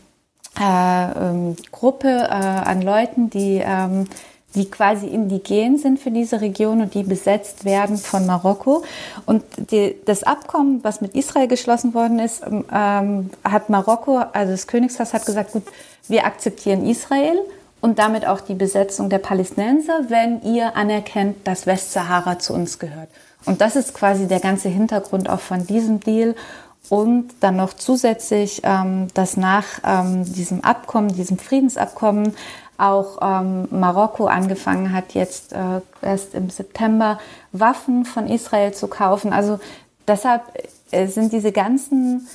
äh, 0.60 1.10
ähm, 1.10 1.56
Gruppe 1.72 2.08
äh, 2.08 2.28
an 2.30 2.82
Leuten, 2.82 3.30
die 3.30 3.60
ähm, 3.64 4.06
die 4.54 4.70
quasi 4.70 5.06
indigen 5.06 5.78
sind 5.78 5.98
für 5.98 6.10
diese 6.10 6.40
Region 6.40 6.80
und 6.80 6.94
die 6.94 7.02
besetzt 7.02 7.64
werden 7.64 7.96
von 7.96 8.26
Marokko. 8.26 8.84
Und 9.26 9.42
die, 9.70 9.96
das 10.04 10.22
Abkommen, 10.22 10.82
was 10.82 11.00
mit 11.00 11.14
Israel 11.14 11.48
geschlossen 11.48 11.94
worden 11.94 12.18
ist, 12.18 12.42
ähm, 12.46 12.64
ähm, 12.72 13.30
hat 13.42 13.68
Marokko, 13.68 14.18
also 14.32 14.52
das 14.52 14.66
Königshaus 14.66 15.12
hat 15.12 15.26
gesagt, 15.26 15.52
gut, 15.52 15.64
wir 16.08 16.24
akzeptieren 16.24 16.86
Israel 16.86 17.38
und 17.80 17.98
damit 17.98 18.26
auch 18.26 18.40
die 18.40 18.54
Besetzung 18.54 19.10
der 19.10 19.18
Palästinenser, 19.18 20.04
wenn 20.08 20.42
ihr 20.42 20.76
anerkennt, 20.76 21.46
dass 21.46 21.66
Westsahara 21.66 22.38
zu 22.38 22.54
uns 22.54 22.78
gehört. 22.78 23.08
Und 23.46 23.60
das 23.60 23.76
ist 23.76 23.94
quasi 23.94 24.26
der 24.26 24.40
ganze 24.40 24.68
Hintergrund 24.68 25.28
auch 25.28 25.40
von 25.40 25.66
diesem 25.66 26.00
Deal. 26.00 26.34
Und 26.90 27.30
dann 27.40 27.56
noch 27.56 27.72
zusätzlich, 27.72 28.60
ähm, 28.64 29.08
dass 29.14 29.36
nach 29.36 29.64
ähm, 29.84 30.24
diesem 30.24 30.62
Abkommen, 30.62 31.14
diesem 31.14 31.38
Friedensabkommen, 31.38 32.34
auch 32.78 33.18
ähm, 33.22 33.68
Marokko 33.70 34.26
angefangen 34.26 34.92
hat, 34.92 35.14
jetzt 35.14 35.52
äh, 35.52 35.80
erst 36.02 36.34
im 36.34 36.50
September 36.50 37.18
Waffen 37.52 38.04
von 38.04 38.26
Israel 38.26 38.72
zu 38.72 38.88
kaufen. 38.88 39.32
Also 39.32 39.60
deshalb 40.06 40.42
äh, 40.90 41.06
sind 41.06 41.32
diese 41.32 41.52
ganzen 41.52 42.28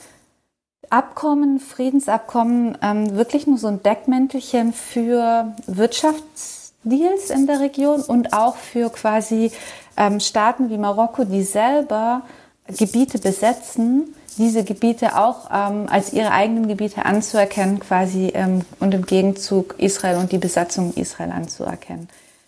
Abkommen, 0.90 1.60
Friedensabkommen 1.60 2.78
ähm, 2.82 3.16
wirklich 3.16 3.46
nur 3.46 3.58
so 3.58 3.68
ein 3.68 3.84
Deckmäntelchen 3.84 4.74
für 4.74 5.54
Wirtschaftsdeals 5.68 7.30
in 7.30 7.46
der 7.46 7.60
Region 7.60 8.02
und 8.02 8.34
auch 8.34 8.56
für 8.56 8.90
quasi 8.90 9.52
ähm, 9.98 10.20
Staaten 10.20 10.70
wie 10.70 10.78
Marokko, 10.78 11.26
die 11.26 11.44
selber 11.44 12.24
Gebiete 12.68 13.20
besetzen 13.20 14.16
diese 14.40 14.64
Gebiete 14.64 15.16
auch 15.20 15.50
ähm, 15.52 15.88
als 15.90 16.14
ihre 16.14 16.32
eigenen 16.32 16.68
Gebiete 16.68 17.06
anzuerkennen, 17.06 17.80
quasi 17.80 18.32
ähm, 18.34 18.62
und 18.80 18.94
im 18.94 19.06
Gegenzug 19.06 19.76
Israel 19.78 20.18
und 20.18 20.32
die 20.32 20.38
Besatzung 20.40 20.94
Israel 20.96 21.32
anzuerkennen. 21.32 22.08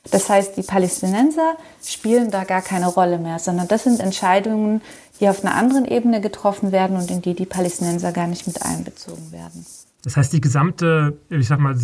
Das 0.09 0.29
heißt, 0.29 0.57
die 0.57 0.63
Palästinenser 0.63 1.57
spielen 1.83 2.31
da 2.31 2.45
gar 2.45 2.61
keine 2.61 2.87
Rolle 2.87 3.19
mehr, 3.19 3.37
sondern 3.37 3.67
das 3.67 3.83
sind 3.83 3.99
Entscheidungen, 3.99 4.81
die 5.19 5.29
auf 5.29 5.45
einer 5.45 5.53
anderen 5.53 5.85
Ebene 5.85 6.21
getroffen 6.21 6.71
werden 6.71 6.97
und 6.97 7.11
in 7.11 7.21
die 7.21 7.35
die 7.35 7.45
Palästinenser 7.45 8.11
gar 8.11 8.25
nicht 8.25 8.47
mit 8.47 8.63
einbezogen 8.63 9.31
werden. 9.31 9.63
Das 10.03 10.17
heißt, 10.17 10.33
die 10.33 10.41
gesamte, 10.41 11.19
ich 11.29 11.47
sag 11.47 11.59
mal, 11.59 11.77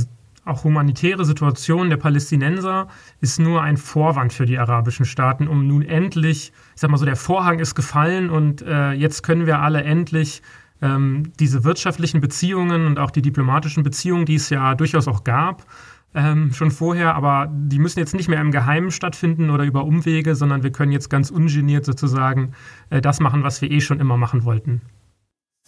auch 0.48 0.64
humanitäre 0.64 1.26
Situation 1.26 1.90
der 1.90 1.98
Palästinenser 1.98 2.88
ist 3.22 3.40
nur 3.40 3.62
ein 3.62 3.78
Vorwand 3.78 4.34
für 4.34 4.46
die 4.46 4.58
arabischen 4.58 5.06
Staaten, 5.06 5.48
um 5.48 5.68
nun 5.68 5.82
endlich, 5.82 6.52
ich 6.76 6.82
sag 6.82 6.90
mal 6.90 6.98
so, 6.98 7.06
der 7.06 7.16
Vorhang 7.16 7.60
ist 7.60 7.76
gefallen 7.76 8.30
und 8.30 8.62
äh, 8.62 8.92
jetzt 8.92 9.24
können 9.24 9.46
wir 9.46 9.60
alle 9.60 9.84
endlich 9.84 10.42
ähm, 10.82 11.32
diese 11.40 11.64
wirtschaftlichen 11.64 12.22
Beziehungen 12.22 12.86
und 12.86 13.00
auch 13.00 13.12
die 13.12 13.22
diplomatischen 13.22 13.84
Beziehungen, 13.84 14.26
die 14.26 14.36
es 14.36 14.50
ja 14.50 14.76
durchaus 14.76 15.08
auch 15.08 15.24
gab, 15.24 15.66
ähm, 16.14 16.54
schon 16.54 16.72
vorher, 16.72 17.16
aber 17.16 17.48
die 17.52 17.80
müssen 17.80 18.00
jetzt 18.00 18.16
nicht 18.16 18.28
mehr 18.28 18.42
im 18.42 18.52
Geheimen 18.52 18.92
stattfinden 18.92 19.50
oder 19.50 19.64
über 19.66 19.84
Umwege, 19.84 20.36
sondern 20.36 20.64
wir 20.64 20.72
können 20.72 20.92
jetzt 20.92 21.10
ganz 21.10 21.30
ungeniert 21.30 21.86
sozusagen 21.86 22.54
äh, 22.90 23.02
das 23.02 23.20
machen, 23.20 23.44
was 23.44 23.62
wir 23.62 23.70
eh 23.70 23.82
schon 23.82 24.00
immer 24.00 24.18
machen 24.18 24.46
wollten. 24.46 24.82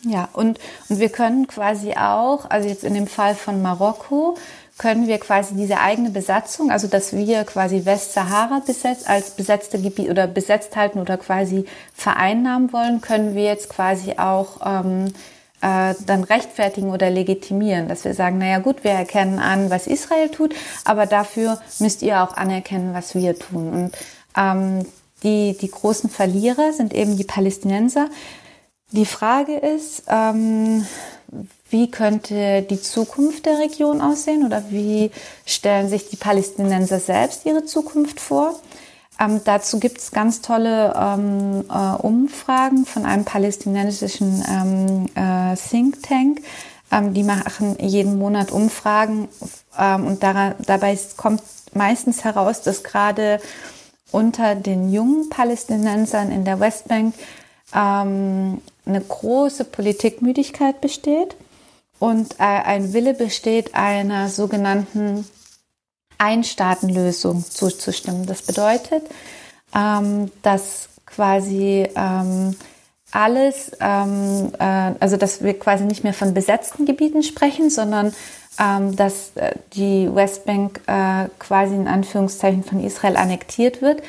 Ja, 0.03 0.29
und, 0.31 0.59
und 0.87 0.99
wir 0.99 1.09
können 1.09 1.45
quasi 1.47 1.91
auch, 1.91 2.49
also 2.49 2.69
jetzt 2.69 2.85
in 2.85 2.93
dem 2.93 3.07
Fall 3.07 3.35
von 3.35 3.61
Marokko, 3.61 4.37
können 4.79 5.07
wir 5.07 5.19
quasi 5.19 5.53
diese 5.55 5.79
eigene 5.79 6.09
Besatzung, 6.09 6.71
also 6.71 6.87
dass 6.87 7.13
wir 7.13 7.43
quasi 7.43 7.85
Westsahara 7.85 8.63
besetzt, 8.65 9.07
als 9.07 9.31
besetzte 9.31 9.79
Gebiet 9.79 10.09
oder 10.09 10.25
besetzt 10.25 10.75
halten 10.75 10.99
oder 10.99 11.17
quasi 11.17 11.65
vereinnahmen 11.93 12.73
wollen, 12.73 13.01
können 13.01 13.35
wir 13.35 13.43
jetzt 13.43 13.69
quasi 13.69 14.13
auch 14.17 14.61
ähm, 14.65 15.13
äh, 15.61 15.93
dann 16.05 16.23
rechtfertigen 16.23 16.91
oder 16.91 17.09
legitimieren, 17.09 17.89
dass 17.89 18.05
wir 18.05 18.13
sagen, 18.13 18.37
naja 18.37 18.59
gut, 18.59 18.85
wir 18.85 18.91
erkennen 18.91 19.39
an, 19.39 19.69
was 19.69 19.85
Israel 19.85 20.29
tut, 20.29 20.55
aber 20.85 21.05
dafür 21.05 21.59
müsst 21.79 22.01
ihr 22.01 22.23
auch 22.23 22.37
anerkennen, 22.37 22.93
was 22.93 23.13
wir 23.13 23.37
tun. 23.37 23.73
Und 23.73 23.97
ähm, 24.37 24.85
die, 25.23 25.57
die 25.59 25.69
großen 25.69 26.09
Verlierer 26.09 26.71
sind 26.71 26.93
eben 26.93 27.17
die 27.17 27.25
Palästinenser. 27.25 28.07
Die 28.91 29.05
Frage 29.05 29.57
ist, 29.57 30.03
ähm, 30.07 30.85
wie 31.69 31.91
könnte 31.91 32.63
die 32.63 32.82
Zukunft 32.82 33.45
der 33.45 33.60
Region 33.60 34.01
aussehen 34.01 34.45
oder 34.45 34.63
wie 34.69 35.12
stellen 35.45 35.89
sich 35.89 36.10
die 36.10 36.15
Palästinenser 36.15 36.99
selbst 36.99 37.45
ihre 37.45 37.65
Zukunft 37.65 38.19
vor? 38.19 38.60
Ähm, 39.19 39.41
dazu 39.43 39.79
gibt 39.79 39.99
es 39.99 40.12
ganz 40.12 40.41
tolle 40.41 40.93
ähm, 40.95 41.65
äh, 41.69 42.01
Umfragen 42.01 42.86
von 42.86 43.05
einem 43.05 43.25
palästinensischen 43.25 44.43
ähm, 44.49 45.05
äh, 45.15 45.55
Think 45.58 46.01
Tank. 46.03 46.41
Ähm, 46.91 47.13
die 47.13 47.23
machen 47.23 47.75
jeden 47.79 48.17
Monat 48.17 48.51
Umfragen 48.51 49.27
ähm, 49.77 50.08
und 50.08 50.23
daran, 50.23 50.55
dabei 50.65 50.97
kommt 51.17 51.43
meistens 51.73 52.23
heraus, 52.23 52.62
dass 52.62 52.84
gerade 52.84 53.39
unter 54.12 54.55
den 54.55 54.91
jungen 54.91 55.29
Palästinensern 55.29 56.32
in 56.32 56.45
der 56.45 56.60
Westbank 56.60 57.13
ähm, 57.75 58.62
eine 58.86 59.01
große 59.01 59.65
Politikmüdigkeit 59.65 60.82
besteht 60.82 61.36
und 61.99 62.39
äh, 62.39 62.43
ein 62.43 62.93
Wille 62.93 63.13
besteht, 63.13 63.75
einer 63.75 64.29
sogenannten 64.29 65.25
Einstaatenlösung 66.17 67.45
zuzustimmen. 67.45 68.25
Das 68.25 68.41
bedeutet, 68.41 69.03
ähm, 69.75 70.31
dass 70.41 70.89
quasi 71.05 71.88
ähm, 71.95 72.55
alles, 73.12 73.71
ähm, 73.79 74.51
äh, 74.59 74.93
also 74.99 75.17
dass 75.17 75.43
wir 75.43 75.57
quasi 75.57 75.83
nicht 75.83 76.03
mehr 76.03 76.13
von 76.13 76.33
besetzten 76.33 76.85
Gebieten 76.85 77.23
sprechen, 77.23 77.69
sondern 77.69 78.13
ähm, 78.59 78.95
dass 78.95 79.31
äh, 79.35 79.55
die 79.73 80.13
Westbank 80.13 80.81
äh, 80.88 81.27
quasi 81.39 81.75
in 81.75 81.88
Anführungszeichen 81.88 82.63
von 82.63 82.83
Israel 82.83 83.17
annektiert 83.17 83.81
wird, 83.81 84.03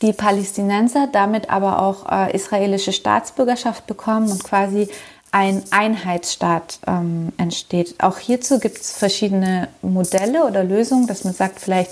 die 0.00 0.12
Palästinenser 0.12 1.08
damit 1.12 1.50
aber 1.50 1.80
auch 1.80 2.10
äh, 2.10 2.34
israelische 2.34 2.92
Staatsbürgerschaft 2.92 3.86
bekommen 3.86 4.30
und 4.30 4.42
quasi 4.42 4.88
ein 5.32 5.62
Einheitsstaat 5.70 6.78
ähm, 6.86 7.32
entsteht. 7.38 7.96
Auch 7.98 8.18
hierzu 8.18 8.60
gibt 8.60 8.78
es 8.80 8.92
verschiedene 8.92 9.68
Modelle 9.80 10.44
oder 10.44 10.62
Lösungen, 10.62 11.06
dass 11.06 11.24
man 11.24 11.32
sagt, 11.32 11.58
vielleicht 11.58 11.90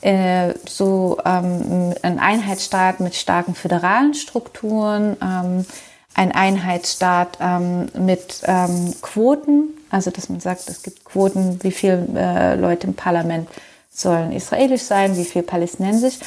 äh, 0.00 0.54
so 0.68 1.18
ähm, 1.24 1.94
ein 2.02 2.18
Einheitsstaat 2.18 3.00
mit 3.00 3.16
starken 3.16 3.54
föderalen 3.54 4.14
Strukturen, 4.14 5.16
ähm, 5.20 5.66
ein 6.14 6.32
Einheitsstaat 6.32 7.38
ähm, 7.40 7.88
mit 7.98 8.42
ähm, 8.44 8.94
Quoten, 9.02 9.68
also 9.90 10.10
dass 10.10 10.28
man 10.28 10.40
sagt, 10.40 10.68
es 10.68 10.82
gibt 10.82 11.04
Quoten, 11.04 11.62
wie 11.62 11.72
viele 11.72 12.06
äh, 12.14 12.54
Leute 12.54 12.86
im 12.86 12.94
Parlament 12.94 13.48
sollen 13.92 14.30
israelisch 14.32 14.82
sein, 14.82 15.16
wie 15.16 15.24
viel 15.24 15.42
palästinensisch. 15.42 16.18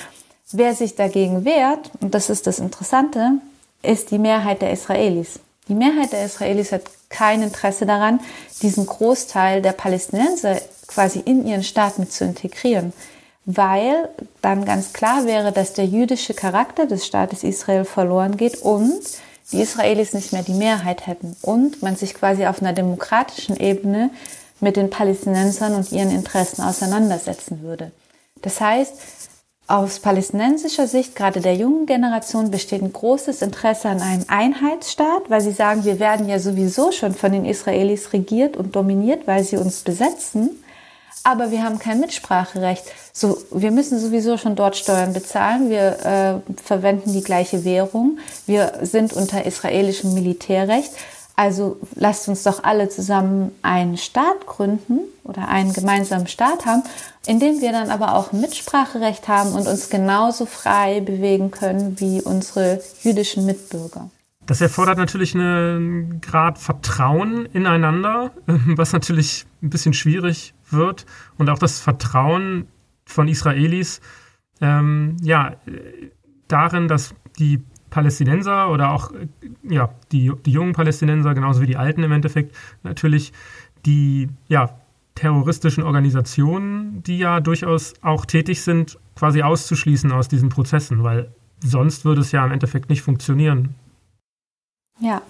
Wer 0.52 0.76
sich 0.76 0.96
dagegen 0.96 1.46
wehrt, 1.46 1.92
und 2.02 2.14
das 2.16 2.30
ist 2.30 2.48
das 2.48 2.60
Interessante, 2.60 3.34
ist 3.82 4.12
die 4.12 4.18
Mehrheit 4.18 4.62
der 4.62 4.72
Israelis. 4.72 5.40
Die 5.70 5.76
Mehrheit 5.76 6.12
der 6.12 6.26
Israelis 6.26 6.72
hat 6.72 6.82
kein 7.10 7.44
Interesse 7.44 7.86
daran, 7.86 8.20
diesen 8.62 8.88
Großteil 8.88 9.62
der 9.62 9.72
Palästinenser 9.72 10.60
quasi 10.88 11.20
in 11.20 11.46
ihren 11.46 11.64
Staat 11.64 12.00
mit 12.00 12.12
zu 12.12 12.26
integrieren, 12.26 12.92
weil 13.46 14.10
dann 14.42 14.66
ganz 14.66 14.94
klar 14.94 15.26
wäre, 15.26 15.52
dass 15.52 15.74
der 15.74 15.86
jüdische 15.86 16.34
Charakter 16.34 16.88
des 16.88 17.06
Staates 17.06 17.44
Israel 17.44 17.86
verloren 17.86 18.36
geht 18.36 18.58
und 18.64 19.02
die 19.52 19.62
Israelis 19.62 20.14
nicht 20.14 20.34
mehr 20.34 20.44
die 20.44 20.54
Mehrheit 20.54 21.08
hätten 21.08 21.36
und 21.44 21.82
man 21.84 21.96
sich 21.96 22.16
quasi 22.16 22.46
auf 22.48 22.62
einer 22.62 22.74
demokratischen 22.74 23.56
Ebene 23.56 24.10
mit 24.60 24.76
den 24.76 24.90
Palästinensern 24.90 25.76
und 25.76 25.92
ihren 25.92 26.12
Interessen 26.12 26.64
auseinandersetzen 26.64 27.62
würde. 27.62 27.92
Das 28.42 28.60
heißt, 28.60 28.94
aus 29.70 30.00
palästinensischer 30.00 30.88
Sicht, 30.88 31.16
gerade 31.16 31.42
der 31.42 31.56
jungen 31.56 31.86
Generation, 31.86 32.50
besteht 32.50 32.82
ein 32.82 32.92
großes 32.92 33.44
Interesse 33.44 33.88
an 33.90 34.02
einem 34.02 34.26
Einheitsstaat, 34.28 35.30
weil 35.30 35.42
sie 35.42 35.52
sagen, 35.52 35.86
wir 35.86 36.00
werden 36.00 36.28
ja 36.28 36.40
sowieso 36.40 36.92
schon 36.92 37.14
von 37.14 37.32
den 37.32 37.46
Israelis 37.46 38.12
regiert 38.12 38.58
und 38.58 38.76
dominiert, 38.76 39.28
weil 39.28 39.44
sie 39.44 39.58
uns 39.58 39.82
besetzen. 39.82 40.64
Aber 41.24 41.52
wir 41.52 41.64
haben 41.64 41.78
kein 41.78 42.00
Mitspracherecht. 42.00 42.86
So, 43.14 43.38
wir 43.52 43.70
müssen 43.72 44.00
sowieso 44.00 44.38
schon 44.38 44.56
dort 44.56 44.76
Steuern 44.76 45.14
bezahlen. 45.14 45.70
Wir 45.70 46.42
äh, 46.48 46.62
verwenden 46.64 47.14
die 47.14 47.24
gleiche 47.24 47.64
Währung. 47.64 48.18
Wir 48.48 48.80
sind 48.82 49.14
unter 49.14 49.46
israelischem 49.46 50.14
Militärrecht. 50.14 50.92
Also 51.40 51.80
lasst 51.96 52.28
uns 52.28 52.44
doch 52.44 52.66
alle 52.66 52.90
zusammen 52.90 53.52
einen 53.62 53.96
Staat 53.96 54.46
gründen 54.46 55.00
oder 55.24 55.48
einen 55.48 55.72
gemeinsamen 55.72 56.28
Staat 56.28 56.66
haben, 56.66 56.84
in 57.28 57.40
dem 57.40 57.62
wir 57.62 57.72
dann 57.72 57.92
aber 57.92 58.16
auch 58.16 58.34
Mitspracherecht 58.34 59.30
haben 59.30 59.54
und 59.54 59.66
uns 59.66 59.90
genauso 59.90 60.46
frei 60.46 61.00
bewegen 61.00 61.50
können 61.50 61.98
wie 61.98 62.22
unsere 62.22 62.82
jüdischen 63.04 63.46
Mitbürger. 63.46 64.10
Das 64.48 64.60
erfordert 64.60 64.98
natürlich 64.98 65.34
einen 65.34 66.20
Grad 66.20 66.58
Vertrauen 66.58 67.46
ineinander, 67.54 68.32
was 68.76 68.92
natürlich 68.92 69.46
ein 69.64 69.70
bisschen 69.70 69.94
schwierig 69.94 70.54
wird. 70.70 71.06
Und 71.38 71.50
auch 71.50 71.60
das 71.60 71.80
Vertrauen 71.80 72.68
von 73.06 73.30
Israelis, 73.30 74.02
ähm, 74.60 75.16
ja, 75.22 75.56
darin, 76.50 76.90
dass 76.90 77.16
die 77.38 77.64
Palästinenser 77.90 78.70
oder 78.72 78.92
auch 78.92 79.12
äh, 79.12 79.28
ja, 79.64 79.90
die, 80.12 80.32
die 80.46 80.52
jungen 80.52 80.74
Palästinenser, 80.74 81.34
genauso 81.34 81.62
wie 81.62 81.68
die 81.68 81.78
alten 81.78 82.04
im 82.04 82.12
Endeffekt, 82.12 82.56
natürlich 82.84 83.34
die 83.86 84.30
ja, 84.48 84.70
terroristischen 85.16 85.84
Organisationen, 85.84 87.04
die 87.04 87.18
ja 87.18 87.40
durchaus 87.40 87.94
auch 88.02 88.26
tätig 88.26 88.62
sind, 88.62 88.98
quasi 89.16 89.42
auszuschließen 89.42 90.12
aus 90.12 90.28
diesen 90.28 90.50
Prozessen, 90.50 91.04
weil 91.04 91.30
sonst 91.62 92.06
würde 92.06 92.22
es 92.22 92.32
ja 92.32 92.46
im 92.46 92.52
Endeffekt 92.52 92.90
nicht 92.90 93.02
funktionieren. 93.02 93.76
Ja, 95.00 95.22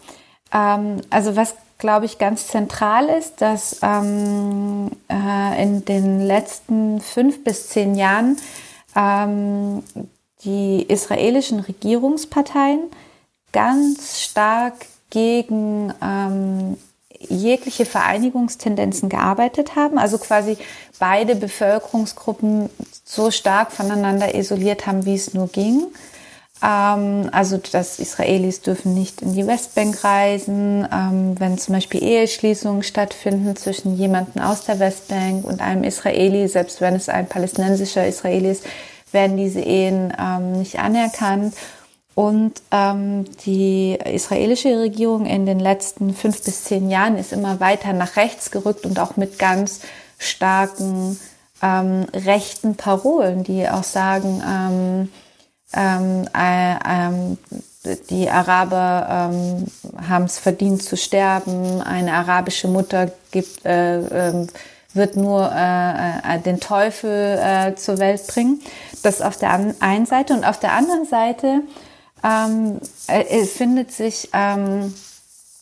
ähm, 0.51 1.01
also 1.09 1.35
was 1.35 1.55
glaube 1.79 2.05
ich 2.05 2.17
ganz 2.17 2.47
zentral 2.47 3.07
ist, 3.07 3.41
dass 3.41 3.79
ähm, 3.81 4.91
äh, 5.09 5.63
in 5.63 5.85
den 5.85 6.21
letzten 6.21 7.01
fünf 7.01 7.43
bis 7.43 7.69
zehn 7.69 7.95
Jahren 7.95 8.37
ähm, 8.95 9.83
die 10.43 10.83
israelischen 10.83 11.59
Regierungsparteien 11.59 12.79
ganz 13.51 14.21
stark 14.21 14.85
gegen 15.09 15.93
ähm, 16.01 16.77
jegliche 17.19 17.85
Vereinigungstendenzen 17.85 19.09
gearbeitet 19.09 19.75
haben, 19.75 19.97
also 19.97 20.17
quasi 20.17 20.57
beide 20.99 21.35
Bevölkerungsgruppen 21.35 22.69
so 23.03 23.31
stark 23.31 23.71
voneinander 23.71 24.35
isoliert 24.35 24.87
haben, 24.87 25.05
wie 25.05 25.15
es 25.15 25.33
nur 25.33 25.47
ging. 25.47 25.87
Ähm, 26.61 27.29
also, 27.31 27.57
dass 27.57 27.99
Israelis 27.99 28.61
dürfen 28.61 28.93
nicht 28.93 29.21
in 29.21 29.33
die 29.33 29.47
Westbank 29.47 30.03
reisen, 30.03 30.87
ähm, 30.91 31.39
wenn 31.39 31.57
zum 31.57 31.75
Beispiel 31.75 32.03
Eheschließungen 32.03 32.83
stattfinden 32.83 33.55
zwischen 33.55 33.97
jemandem 33.97 34.41
aus 34.41 34.65
der 34.65 34.79
Westbank 34.79 35.45
und 35.45 35.61
einem 35.61 35.83
Israeli, 35.83 36.47
selbst 36.47 36.81
wenn 36.81 36.95
es 36.95 37.09
ein 37.09 37.27
palästinensischer 37.27 38.05
Israeli 38.07 38.51
ist, 38.51 38.63
werden 39.11 39.37
diese 39.37 39.61
Ehen 39.61 40.13
ähm, 40.19 40.59
nicht 40.59 40.79
anerkannt. 40.79 41.55
Und 42.15 42.61
ähm, 42.71 43.25
die 43.45 43.97
israelische 44.03 44.77
Regierung 44.79 45.25
in 45.25 45.45
den 45.45 45.59
letzten 45.59 46.13
fünf 46.13 46.43
bis 46.43 46.65
zehn 46.65 46.89
Jahren 46.89 47.17
ist 47.17 47.31
immer 47.31 47.59
weiter 47.59 47.93
nach 47.93 48.17
rechts 48.17 48.51
gerückt 48.51 48.85
und 48.85 48.99
auch 48.99 49.15
mit 49.15 49.39
ganz 49.39 49.81
starken 50.17 51.17
ähm, 51.61 52.07
rechten 52.13 52.75
Parolen, 52.75 53.43
die 53.43 53.69
auch 53.69 53.83
sagen, 53.83 54.43
ähm, 54.45 55.09
ähm, 55.73 56.27
äh, 56.35 56.75
ähm, 56.85 57.37
die 58.09 58.29
Araber 58.29 59.31
ähm, 59.31 59.65
haben 60.09 60.25
es 60.25 60.39
verdient 60.39 60.83
zu 60.83 60.97
sterben, 60.97 61.81
eine 61.81 62.13
arabische 62.13 62.67
Mutter 62.67 63.11
gibt, 63.31 63.65
äh, 63.65 63.99
äh, 63.99 64.47
wird 64.93 65.15
nur 65.15 65.51
äh, 65.53 66.35
äh, 66.35 66.39
den 66.39 66.59
Teufel 66.59 67.39
äh, 67.41 67.75
zur 67.75 67.99
Welt 67.99 68.25
bringen. 68.27 68.61
Das 69.03 69.21
auf 69.21 69.37
der 69.37 69.73
einen 69.79 70.05
Seite. 70.05 70.33
Und 70.33 70.43
auf 70.43 70.59
der 70.59 70.73
anderen 70.73 71.05
Seite 71.05 71.61
ähm, 72.23 72.79
äh, 73.07 73.45
findet 73.45 73.91
sich 73.91 74.29
ähm, 74.33 74.93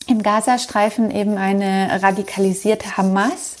im 0.06 0.22
Gazastreifen 0.22 1.10
eben 1.10 1.36
eine 1.36 2.02
radikalisierte 2.02 2.96
Hamas, 2.96 3.56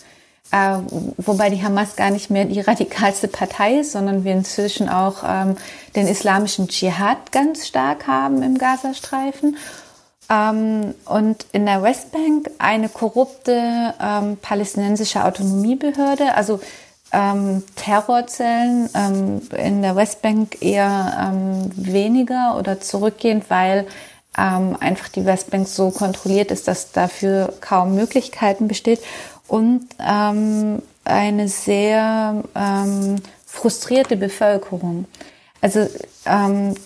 äh, 0.50 0.78
wobei 1.18 1.50
die 1.50 1.62
Hamas 1.62 1.96
gar 1.96 2.10
nicht 2.10 2.30
mehr 2.30 2.46
die 2.46 2.60
radikalste 2.68 3.28
Partei 3.28 3.80
ist, 3.80 3.92
sondern 3.92 4.24
wir 4.24 4.32
inzwischen 4.32 4.88
auch 4.88 5.22
ähm, 5.26 5.56
den 5.94 6.08
islamischen 6.08 6.68
Dschihad 6.68 7.32
ganz 7.32 7.66
stark 7.66 8.06
haben 8.06 8.42
im 8.42 8.58
Gazastreifen. 8.58 9.56
Ähm, 10.30 10.94
und 11.04 11.46
in 11.52 11.66
der 11.66 11.82
Westbank 11.82 12.50
eine 12.58 12.88
korrupte 12.88 13.94
ähm, 14.00 14.36
palästinensische 14.40 15.24
Autonomiebehörde, 15.24 16.34
also 16.34 16.60
ähm, 17.12 17.62
Terrorzellen 17.76 18.90
ähm, 18.94 19.40
in 19.56 19.82
der 19.82 19.96
Westbank 19.96 20.62
eher 20.62 21.32
ähm, 21.32 21.70
weniger 21.74 22.56
oder 22.58 22.80
zurückgehend, 22.80 23.48
weil 23.48 23.86
ähm, 24.36 24.76
einfach 24.78 25.08
die 25.08 25.24
Westbank 25.24 25.68
so 25.68 25.90
kontrolliert 25.90 26.50
ist, 26.50 26.68
dass 26.68 26.92
dafür 26.92 27.54
kaum 27.60 27.94
Möglichkeiten 27.94 28.68
besteht 28.68 29.00
und 29.46 29.86
ähm, 29.98 30.82
eine 31.04 31.48
sehr 31.48 32.44
ähm, 32.54 33.16
frustrierte 33.46 34.16
Bevölkerung. 34.16 35.06
Also 35.60 35.88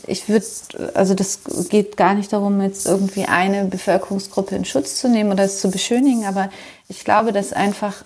ich 0.06 0.30
würde, 0.30 0.46
also 0.94 1.12
das 1.12 1.40
geht 1.68 1.98
gar 1.98 2.14
nicht 2.14 2.32
darum, 2.32 2.62
jetzt 2.62 2.86
irgendwie 2.86 3.26
eine 3.26 3.66
Bevölkerungsgruppe 3.66 4.54
in 4.54 4.64
Schutz 4.64 4.96
zu 4.96 5.10
nehmen 5.10 5.30
oder 5.30 5.44
es 5.44 5.60
zu 5.60 5.70
beschönigen, 5.70 6.24
aber 6.24 6.48
ich 6.88 7.04
glaube, 7.04 7.32
dass 7.32 7.52
einfach 7.52 8.02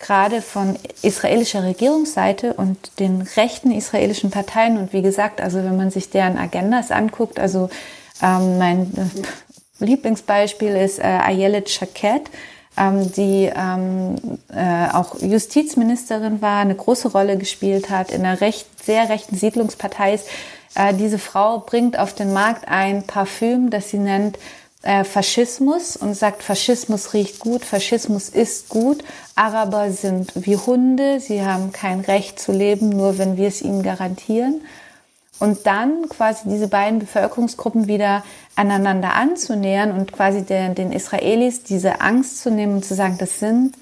gerade 0.00 0.42
von 0.42 0.76
israelischer 1.02 1.62
Regierungsseite 1.62 2.54
und 2.54 2.98
den 2.98 3.22
rechten 3.36 3.70
israelischen 3.70 4.30
Parteien 4.30 4.78
und 4.78 4.92
wie 4.92 5.02
gesagt, 5.02 5.40
also 5.40 5.58
wenn 5.58 5.76
man 5.76 5.90
sich 5.90 6.10
deren 6.10 6.38
Agendas 6.38 6.90
anguckt, 6.90 7.38
also 7.38 7.68
ähm, 8.22 8.58
mein 8.58 8.92
äh, 8.96 9.84
Lieblingsbeispiel 9.84 10.74
ist 10.74 10.98
äh, 10.98 11.02
Ayelet 11.02 11.68
Shaked, 11.70 12.30
ähm, 12.76 13.12
die 13.12 13.50
ähm, 13.54 14.16
äh, 14.54 14.88
auch 14.92 15.20
Justizministerin 15.20 16.40
war, 16.40 16.60
eine 16.60 16.74
große 16.74 17.12
Rolle 17.12 17.36
gespielt 17.36 17.90
hat, 17.90 18.10
in 18.10 18.24
einer 18.24 18.40
recht, 18.40 18.66
sehr 18.82 19.08
rechten 19.08 19.36
Siedlungspartei 19.36 20.14
ist. 20.14 20.28
Äh, 20.74 20.94
diese 20.94 21.18
Frau 21.18 21.58
bringt 21.58 21.98
auf 21.98 22.14
den 22.14 22.32
Markt 22.32 22.68
ein 22.68 23.06
Parfüm, 23.06 23.70
das 23.70 23.90
sie 23.90 23.98
nennt 23.98 24.38
äh, 24.82 25.04
Faschismus 25.04 25.96
und 25.96 26.14
sagt, 26.14 26.42
Faschismus 26.42 27.12
riecht 27.12 27.38
gut, 27.38 27.64
Faschismus 27.64 28.28
ist 28.28 28.68
gut, 28.68 29.04
Araber 29.34 29.90
sind 29.90 30.32
wie 30.34 30.56
Hunde, 30.56 31.20
sie 31.20 31.42
haben 31.42 31.72
kein 31.72 32.00
Recht 32.00 32.40
zu 32.40 32.52
leben, 32.52 32.88
nur 32.88 33.18
wenn 33.18 33.36
wir 33.36 33.48
es 33.48 33.62
ihnen 33.62 33.82
garantieren. 33.82 34.62
und 35.38 35.66
dann 35.66 36.08
quasi 36.10 36.48
diese 36.50 36.68
beiden 36.68 36.98
Bevölkerungsgruppen 36.98 37.88
wieder 37.88 38.22
aneinander 38.56 39.14
anzunähern 39.14 39.90
und 39.92 40.12
quasi 40.12 40.42
den, 40.42 40.74
den 40.74 40.92
Israelis 40.92 41.62
diese 41.62 42.02
Angst 42.02 42.42
zu 42.42 42.50
nehmen 42.50 42.74
und 42.76 42.84
zu 42.84 42.94
sagen, 42.94 43.16
das 43.18 43.38
sind 43.38 43.74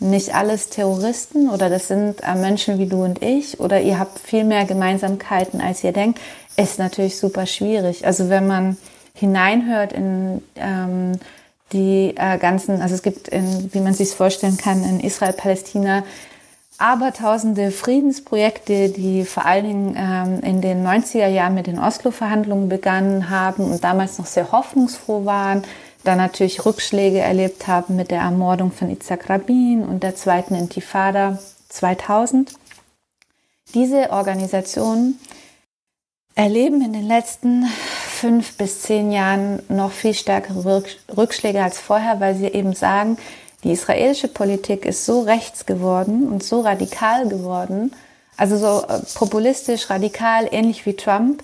nicht 0.00 0.34
alles 0.34 0.70
Terroristen 0.70 1.48
oder 1.50 1.68
das 1.70 1.88
sind 1.88 2.22
äh, 2.22 2.34
Menschen 2.34 2.78
wie 2.78 2.86
du 2.86 3.04
und 3.04 3.22
ich 3.22 3.60
oder 3.60 3.80
ihr 3.80 3.98
habt 3.98 4.18
viel 4.18 4.44
mehr 4.44 4.64
Gemeinsamkeiten, 4.64 5.60
als 5.60 5.84
ihr 5.84 5.92
denkt, 5.92 6.18
ist 6.56 6.78
natürlich 6.78 7.18
super 7.18 7.46
schwierig. 7.46 8.06
Also 8.06 8.28
wenn 8.28 8.46
man 8.46 8.76
hineinhört 9.14 9.92
in 9.92 10.42
ähm, 10.56 11.18
die 11.72 12.14
äh, 12.16 12.38
ganzen, 12.38 12.82
also 12.82 12.94
es 12.94 13.02
gibt, 13.02 13.28
in, 13.28 13.72
wie 13.72 13.80
man 13.80 13.94
sich 13.94 14.10
vorstellen 14.10 14.56
kann, 14.56 14.84
in 14.84 15.00
Israel, 15.00 15.32
Palästina 15.32 16.04
abertausende 16.78 17.70
Friedensprojekte, 17.70 18.88
die 18.88 19.24
vor 19.24 19.46
allen 19.46 19.64
Dingen 19.64 19.96
ähm, 19.96 20.40
in 20.40 20.60
den 20.60 20.84
90er 20.84 21.28
Jahren 21.28 21.54
mit 21.54 21.66
den 21.66 21.78
Oslo-Verhandlungen 21.78 22.68
begonnen 22.68 23.30
haben 23.30 23.70
und 23.70 23.84
damals 23.84 24.18
noch 24.18 24.26
sehr 24.26 24.50
hoffnungsfroh 24.50 25.24
waren, 25.24 25.62
dann 26.02 26.18
natürlich 26.18 26.66
Rückschläge 26.66 27.20
erlebt 27.20 27.66
haben 27.68 27.96
mit 27.96 28.10
der 28.10 28.20
Ermordung 28.20 28.72
von 28.72 28.90
Itzhak 28.90 29.30
Rabin 29.30 29.82
und 29.82 30.02
der 30.02 30.16
zweiten 30.16 30.54
Intifada 30.54 31.38
2000. 31.68 32.52
Diese 33.72 34.10
Organisationen 34.10 35.18
erleben 36.34 36.82
in 36.82 36.92
den 36.92 37.06
letzten 37.06 37.66
fünf 38.24 38.56
bis 38.56 38.80
zehn 38.80 39.12
Jahren 39.12 39.60
noch 39.68 39.92
viel 39.92 40.14
stärkere 40.14 40.82
Rückschläge 41.14 41.62
als 41.62 41.78
vorher, 41.78 42.20
weil 42.20 42.34
sie 42.34 42.46
eben 42.46 42.72
sagen, 42.72 43.18
die 43.64 43.72
israelische 43.72 44.28
Politik 44.28 44.86
ist 44.86 45.04
so 45.04 45.20
rechts 45.20 45.66
geworden 45.66 46.28
und 46.28 46.42
so 46.42 46.62
radikal 46.62 47.28
geworden, 47.28 47.92
also 48.38 48.56
so 48.56 48.86
äh, 48.88 49.00
populistisch, 49.14 49.90
radikal, 49.90 50.48
ähnlich 50.50 50.86
wie 50.86 50.94
Trump, 50.96 51.42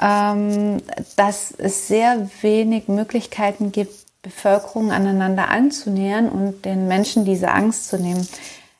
ähm, 0.00 0.78
dass 1.16 1.52
es 1.58 1.86
sehr 1.86 2.30
wenig 2.40 2.88
Möglichkeiten 2.88 3.70
gibt, 3.70 3.92
Bevölkerung 4.22 4.92
aneinander 4.92 5.50
anzunähern 5.50 6.30
und 6.30 6.64
den 6.64 6.88
Menschen 6.88 7.26
diese 7.26 7.50
Angst 7.50 7.90
zu 7.90 7.98
nehmen. 7.98 8.26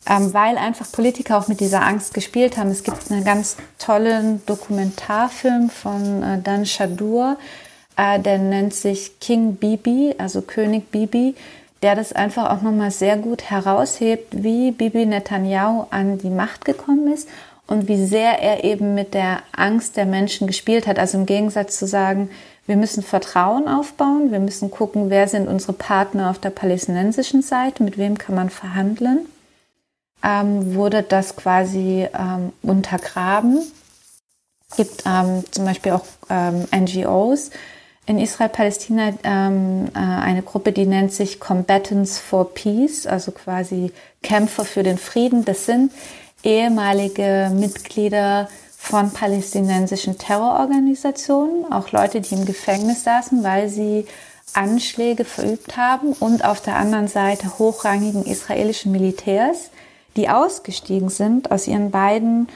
Ähm, 0.09 0.33
weil 0.33 0.57
einfach 0.57 0.91
Politiker 0.93 1.39
auch 1.39 1.49
mit 1.49 1.61
dieser 1.61 1.83
Angst 1.83 2.15
gespielt 2.15 2.57
haben. 2.57 2.71
Es 2.71 2.85
gibt 2.85 3.11
einen 3.11 3.25
ganz 3.25 3.57
tollen 3.79 4.45
Dokumentarfilm 4.47 5.69
von 5.69 6.23
äh, 6.23 6.41
Dan 6.43 6.65
Shadur, 6.65 7.37
äh, 7.97 8.21
der 8.21 8.39
nennt 8.39 8.73
sich 8.73 9.19
King 9.19 9.57
Bibi, 9.57 10.15
also 10.19 10.43
König 10.43 10.91
Bibi 10.91 11.35
der 11.83 11.95
das 11.95 12.13
einfach 12.13 12.51
auch 12.51 12.63
nochmal 12.63 12.91
sehr 12.91 13.17
gut 13.17 13.51
heraushebt, 13.51 14.43
wie 14.43 14.71
Bibi 14.71 15.07
Netanyahu 15.07 15.87
an 15.91 16.19
die 16.19 16.31
Macht 16.31 16.65
gekommen 16.65 17.13
ist 17.13 17.29
und 17.67 17.89
wie 17.89 18.05
sehr 18.05 18.41
er 18.43 18.65
eben 18.65 18.95
mit 18.95 19.15
der 19.15 19.43
Angst 19.53 19.97
der 19.97 20.07
Menschen 20.07 20.47
gespielt 20.47 20.87
hat. 20.87 20.99
Also 20.99 21.19
im 21.19 21.27
Gegensatz 21.27 21.79
zu 21.79 21.87
sagen, 21.87 22.31
wir 22.67 22.77
müssen 22.77 23.03
Vertrauen 23.03 23.69
aufbauen, 23.69 24.33
wir 24.33 24.41
müssen 24.41 24.71
gucken, 24.71 25.11
wer 25.11 25.29
sind 25.29 25.49
unsere 25.49 25.73
Partner 25.73 26.31
auf 26.31 26.39
der 26.39 26.51
palästinensischen 26.51 27.43
Seite, 27.43 27.83
mit 27.83 27.99
wem 27.99 28.19
kann 28.19 28.35
man 28.35 28.51
verhandeln, 28.51 29.27
ähm, 30.23 30.75
wurde 30.75 31.03
das 31.03 31.37
quasi 31.37 32.09
ähm, 32.13 32.53
untergraben. 32.63 33.61
Es 34.71 34.77
gibt 34.77 35.05
ähm, 35.07 35.45
zum 35.51 35.65
Beispiel 35.65 35.93
auch 35.93 36.05
ähm, 36.29 36.67
NGOs, 36.75 37.51
in 38.07 38.19
Israel-Palästina 38.19 39.15
ähm, 39.25 39.89
äh, 39.95 39.99
eine 39.99 40.43
Gruppe, 40.43 40.73
die 40.73 40.87
nennt 40.87 41.13
sich 41.13 41.41
Combatants 41.41 42.19
for 42.19 42.55
Peace, 42.55 43.07
also 43.07 43.33
quasi 43.33 43.93
Kämpfer 44.23 44.65
für 44.65 44.85
den 44.85 44.97
Frieden. 44.97 45.45
Das 45.45 45.67
sind 45.67 45.93
ehemalige 46.45 47.51
Mitglieder 47.53 48.49
von 48.77 49.11
palästinensischen 49.11 50.19
Terrororganisationen, 50.19 51.73
auch 51.73 51.91
Leute, 51.91 52.21
die 52.21 52.35
im 52.35 52.45
Gefängnis 52.45 53.03
saßen, 53.03 53.43
weil 53.43 53.69
sie 53.69 54.07
Anschläge 54.55 55.25
verübt 55.25 55.77
haben 55.77 56.13
und 56.13 56.45
auf 56.45 56.61
der 56.61 56.77
anderen 56.77 57.09
Seite 57.09 57.59
hochrangigen 57.59 58.25
israelischen 58.25 58.93
Militärs, 58.93 59.71
die 60.17 60.29
ausgestiegen 60.29 61.09
sind 61.09 61.51
aus 61.51 61.67
ihren 61.67 61.91
beiden 61.91 62.49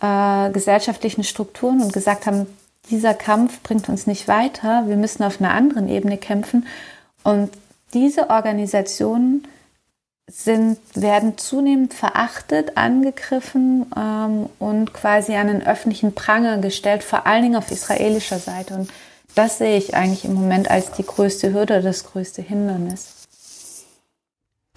äh, 0.00 0.50
gesellschaftlichen 0.50 1.24
Strukturen 1.24 1.80
und 1.80 1.92
gesagt 1.92 2.26
haben, 2.26 2.46
dieser 2.90 3.14
Kampf 3.14 3.60
bringt 3.62 3.88
uns 3.88 4.06
nicht 4.06 4.26
weiter, 4.28 4.84
wir 4.88 4.96
müssen 4.96 5.22
auf 5.22 5.40
einer 5.40 5.54
anderen 5.54 5.88
Ebene 5.88 6.18
kämpfen. 6.18 6.66
Und 7.22 7.50
diese 7.94 8.30
Organisationen 8.30 9.46
sind, 10.28 10.78
werden 10.94 11.38
zunehmend 11.38 11.94
verachtet, 11.94 12.76
angegriffen 12.76 13.86
ähm, 13.96 14.48
und 14.58 14.94
quasi 14.94 15.34
an 15.34 15.48
den 15.48 15.64
öffentlichen 15.64 16.14
Pranger 16.14 16.58
gestellt, 16.58 17.02
vor 17.04 17.26
allen 17.26 17.42
Dingen 17.42 17.56
auf 17.56 17.70
israelischer 17.70 18.38
Seite. 18.38 18.74
Und 18.74 18.90
das 19.34 19.58
sehe 19.58 19.76
ich 19.76 19.94
eigentlich 19.94 20.24
im 20.24 20.34
Moment 20.34 20.70
als 20.70 20.92
die 20.92 21.04
größte 21.04 21.52
Hürde, 21.52 21.82
das 21.82 22.04
größte 22.04 22.42
Hindernis. 22.42 23.11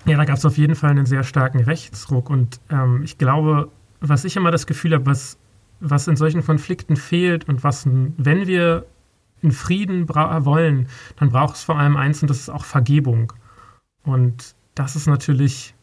Ja, 0.06 0.18
da 0.18 0.26
gab 0.26 0.38
es 0.38 0.46
auf 0.46 0.58
jeden 0.58 0.76
Fall 0.76 0.92
einen 0.92 1.06
sehr 1.06 1.24
starken 1.24 1.60
Rechtsruck. 1.60 2.30
Und 2.30 2.60
ähm, 2.70 3.02
ich 3.04 3.18
glaube, 3.18 3.70
was 4.02 4.24
ich 4.26 4.36
immer 4.36 4.52
das 4.52 4.68
Gefühl 4.68 4.94
habe, 4.94 5.06
was 5.06 5.38
was 5.80 6.08
in 6.08 6.16
solchen 6.16 6.44
Konflikten 6.44 6.96
fehlt 6.96 7.48
und 7.48 7.64
was, 7.64 7.86
wenn 7.86 8.48
wir 8.48 8.86
in 9.42 9.52
Frieden 9.52 10.08
wollen, 10.10 10.88
dann 11.18 11.30
braucht 11.30 11.56
es 11.56 11.64
vor 11.64 11.78
allem 11.78 11.98
eins 11.98 12.22
und 12.22 12.30
das 12.30 12.40
ist 12.40 12.50
auch 12.50 12.66
Vergebung. 12.66 13.34
Und 14.04 14.56
das 14.74 14.96
ist 14.96 15.08
natürlich 15.08 15.76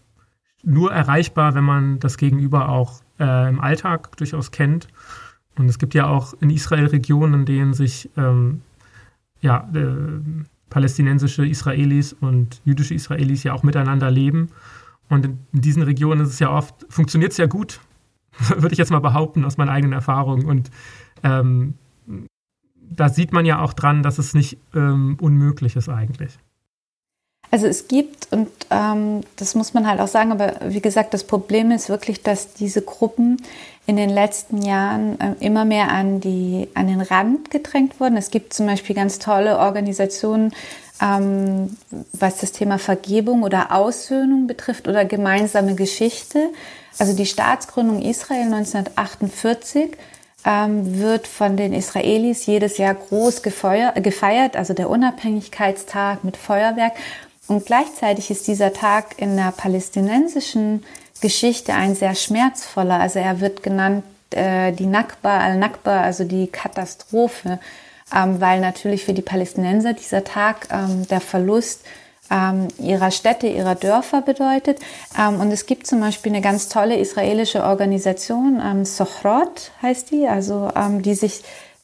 nur 0.63 0.93
erreichbar, 0.93 1.55
wenn 1.55 1.65
man 1.65 1.99
das 1.99 2.17
Gegenüber 2.17 2.69
auch 2.69 3.03
äh, 3.19 3.49
im 3.49 3.61
Alltag 3.61 4.17
durchaus 4.17 4.51
kennt. 4.51 4.89
Und 5.57 5.69
es 5.69 5.79
gibt 5.79 5.95
ja 5.95 6.07
auch 6.07 6.35
in 6.41 6.51
Israel 6.51 6.87
Regionen, 6.87 7.41
in 7.41 7.47
denen 7.47 7.75
sich 7.75 8.11
ähm, 8.17 8.63
ja, 9.41 9.69
äh, 9.75 10.21
palästinensische 10.73 11.47
Israelis 11.47 12.15
und 12.15 12.63
jüdische 12.65 12.95
Israelis 12.95 13.43
ja 13.45 13.53
auch 13.53 13.63
miteinander 13.63 14.11
leben. 14.11 14.49
Und 15.11 15.27
in, 15.27 15.39
diesen 15.53 15.83
Regionen 15.83 16.23
ist 16.23 16.31
es 16.31 16.39
ja 16.39 16.51
oft, 16.51 16.75
funktioniert 16.89 17.33
es 17.33 17.39
ja 17.39 17.47
gut, 17.47 17.81
würde 18.49 18.73
ich 18.73 18.79
jetzt 18.79 18.91
mal 18.91 19.01
behaupten, 19.01 19.45
aus 19.45 19.59
meiner 19.59 19.73
eigenen 19.73 19.93
Erfahrung. 19.93 20.47
Und 20.47 20.71
ähm, 21.23 21.75
da 22.75 23.11
sieht 23.11 23.33
man 23.33 23.45
ja 23.45 23.61
auch 23.61 23.75
dran, 23.75 24.03
dass 24.03 24.19
es 24.19 24.33
nicht 24.33 24.57
ähm, 24.75 25.19
unmöglich 25.21 25.77
ist 25.77 25.91
eigentlich. 25.91 26.39
Also 27.51 27.67
es 27.67 27.87
gibt, 27.87 28.33
und 28.33 28.49
ähm, 28.71 29.21
das 29.37 29.55
muss 29.55 29.75
man 29.75 29.87
halt 29.87 30.01
auch 30.01 30.09
sagen, 30.09 30.33
aber 30.33 30.55
wie 30.69 30.81
gesagt, 30.81 31.13
das 31.13 31.25
Problem 31.25 31.71
ist 31.71 31.91
wirklich, 31.91 32.23
dass 32.23 32.55
diese 32.55 32.81
Gruppen 32.81 33.43
in 33.87 33.97
den 33.97 34.11
letzten 34.11 34.62
Jahren 34.62 35.21
äh, 35.21 35.35
immer 35.40 35.64
mehr 35.64 35.90
an, 35.90 36.21
die, 36.21 36.68
an 36.75 36.87
den 36.87 37.01
Rand 37.01 37.51
gedrängt 37.51 37.99
wurden. 37.99 38.16
Es 38.16 38.31
gibt 38.31 38.53
zum 38.55 38.66
Beispiel 38.66 38.95
ganz 38.95 39.18
tolle 39.18 39.59
Organisationen, 39.59 40.55
ähm, 41.01 41.77
was 42.12 42.38
das 42.38 42.53
Thema 42.53 42.79
Vergebung 42.79 43.42
oder 43.42 43.73
Aussöhnung 43.73 44.47
betrifft 44.47 44.87
oder 44.87 45.05
gemeinsame 45.05 45.75
Geschichte. 45.75 46.51
Also 46.99 47.16
die 47.16 47.27
Staatsgründung 47.27 48.03
Israel 48.03 48.53
1948 48.53 49.97
ähm, 50.45 50.99
wird 51.01 51.27
von 51.27 51.57
den 51.57 51.73
Israelis 51.73 52.47
jedes 52.47 52.79
Jahr 52.79 52.95
groß 52.95 53.42
gefeuer, 53.42 53.92
gefeiert, 53.92 54.57
also 54.57 54.75
der 54.75 54.90
Unabhängigkeitstag 54.90 56.23
mit 56.23 56.37
Feuerwerk. 56.37 56.92
Und 57.49 57.66
gleichzeitig 57.66 58.31
ist 58.31 58.47
dieser 58.47 58.73
Tag 58.73 59.18
in 59.18 59.37
der 59.37 59.53
palästinensischen 59.53 60.85
Geschichte 61.23 61.73
ein 61.73 61.95
sehr 61.95 62.15
schmerzvoller. 62.15 63.01
Also 63.01 63.19
er 63.19 63.41
wird 63.41 63.63
genannt 63.63 64.05
äh, 64.31 64.73
die 64.73 64.87
Nakba, 64.87 65.39
al-Nakba, 65.39 66.03
also 66.03 66.25
die 66.25 66.49
Katastrophe, 66.49 67.59
ähm, 68.15 68.41
weil 68.43 68.61
natürlich 68.61 69.07
für 69.07 69.15
die 69.15 69.23
Palästinenser 69.23 69.95
dieser 69.95 70.25
Tag 70.25 70.69
ähm, 70.71 71.07
der 71.09 71.21
Verlust 71.23 71.87
ähm, 72.31 72.69
ihrer 72.79 73.11
Städte, 73.11 73.47
ihrer 73.47 73.75
Dörfer 73.75 74.23
bedeutet. 74.23 74.81
Ähm, 75.19 75.41
und 75.41 75.51
es 75.51 75.67
gibt 75.67 75.87
zum 75.87 76.01
Beispiel 76.01 76.33
eine 76.33 76.43
ganz 76.43 76.69
tolle 76.69 76.97
israelische 76.97 77.65
Organisation, 77.65 78.61
ähm, 78.65 78.85
Sochrot 78.85 79.71
heißt 79.81 80.11
die, 80.11 80.29
also 80.29 80.71
ähm, 80.77 81.03
die 81.03 81.15
sich 81.15 81.43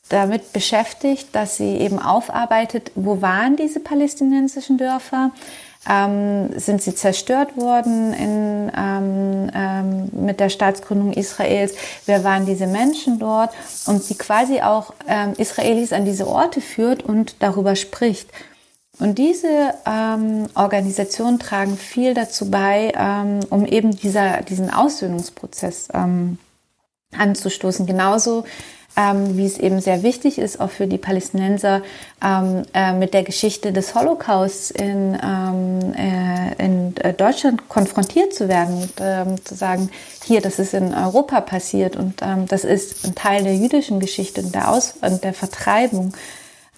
damit 0.09 0.53
beschäftigt, 0.53 1.29
dass 1.33 1.59
sie 1.59 1.77
eben 1.77 1.99
aufarbeitet, 1.99 2.93
wo 2.95 3.21
waren 3.21 3.57
diese 3.57 3.81
palästinensischen 3.81 4.79
Dörfer, 4.79 5.33
ähm, 5.89 6.51
sind 6.59 6.83
sie 6.83 6.95
zerstört 6.95 7.57
worden 7.57 8.13
in, 8.13 8.71
ähm, 8.77 9.51
ähm, 9.55 10.09
mit 10.13 10.41
der 10.41 10.49
Staatsgründung 10.49 11.13
Israels? 11.13 11.75
Wer 12.07 12.25
waren 12.25 12.47
diese 12.47 12.67
Menschen 12.67 13.19
dort? 13.19 13.51
Und 13.87 14.03
sie 14.03 14.17
quasi 14.17 14.61
auch 14.61 14.93
ähm, 15.07 15.33
Israelis 15.37 15.93
an 15.93 16.05
diese 16.05 16.27
Orte 16.27 16.61
führt 16.61 17.03
und 17.03 17.37
darüber 17.41 17.75
spricht. 17.77 18.29
Und 18.99 19.19
diese 19.19 19.75
ähm, 19.87 20.49
Organisationen 20.55 21.39
tragen 21.39 21.77
viel 21.77 22.15
dazu 22.15 22.51
bei, 22.51 22.93
ähm, 22.97 23.41
um 23.51 23.65
eben 23.65 23.93
dieser, 23.93 24.43
diesen 24.43 24.71
Aussöhnungsprozess 24.73 25.89
anzustoßen. 27.17 27.87
Genauso 27.87 28.45
ähm, 28.99 29.37
wie 29.37 29.47
es 29.47 29.59
eben 29.59 29.81
sehr 29.81 30.03
wichtig 30.03 30.39
ist, 30.39 30.61
auch 30.61 30.71
für 30.71 30.89
die 30.89 30.99
Palästinenser, 30.99 31.83
ähm, 32.23 32.63
äh, 32.75 32.93
mit 32.93 33.15
der 33.15 33.23
Geschichte 33.23 33.73
des 33.73 33.95
Holocausts 33.95 34.73
in, 34.73 35.17
ähm, 35.23 35.95
äh, 35.95 36.65
in 36.65 36.97
äh, 36.97 37.15
Deutschland 37.15 37.69
konfrontiert 37.69 38.35
zu 38.35 38.49
werden 38.49 38.83
und 38.83 38.93
ähm, 39.01 39.45
zu 39.45 39.55
sagen, 39.55 39.91
hier, 40.25 40.41
das 40.41 40.59
ist 40.59 40.75
in 40.75 40.93
Europa 40.93 41.41
passiert 41.41 41.95
und 41.97 42.21
ähm, 42.23 42.47
das 42.49 42.65
ist 42.65 43.07
ein 43.07 43.15
Teil 43.15 43.45
der 43.45 43.55
jüdischen 43.55 44.01
Geschichte 44.01 44.41
und 44.41 44.53
der, 44.55 44.69
Aus 44.69 44.95
und 45.01 45.23
der 45.23 45.33
Vertreibung. 45.33 46.13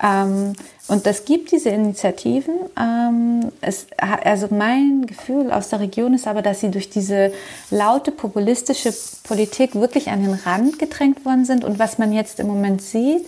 Ähm, 0.03 0.55
und 0.89 1.07
das 1.07 1.25
gibt 1.25 1.53
diese 1.53 1.69
Initiativen. 1.69 2.55
Ähm, 2.79 3.53
es, 3.61 3.87
also 3.99 4.49
mein 4.51 5.07
Gefühl 5.07 5.53
aus 5.53 5.69
der 5.69 5.81
Region 5.81 6.15
ist 6.15 6.27
aber, 6.27 6.43
dass 6.43 6.61
sie 6.61 6.71
durch 6.71 6.91
diese 6.91 7.33
laute 7.71 8.11
populistische 8.11 8.93
Politik 9.25 9.75
wirklich 9.75 10.09
an 10.09 10.23
den 10.23 10.35
Rand 10.35 10.79
gedrängt 10.79 11.25
worden 11.25 11.45
sind. 11.45 11.65
Und 11.65 11.79
was 11.79 11.99
man 11.99 12.13
jetzt 12.13 12.41
im 12.41 12.47
Moment 12.47 12.83
sieht, 12.83 13.27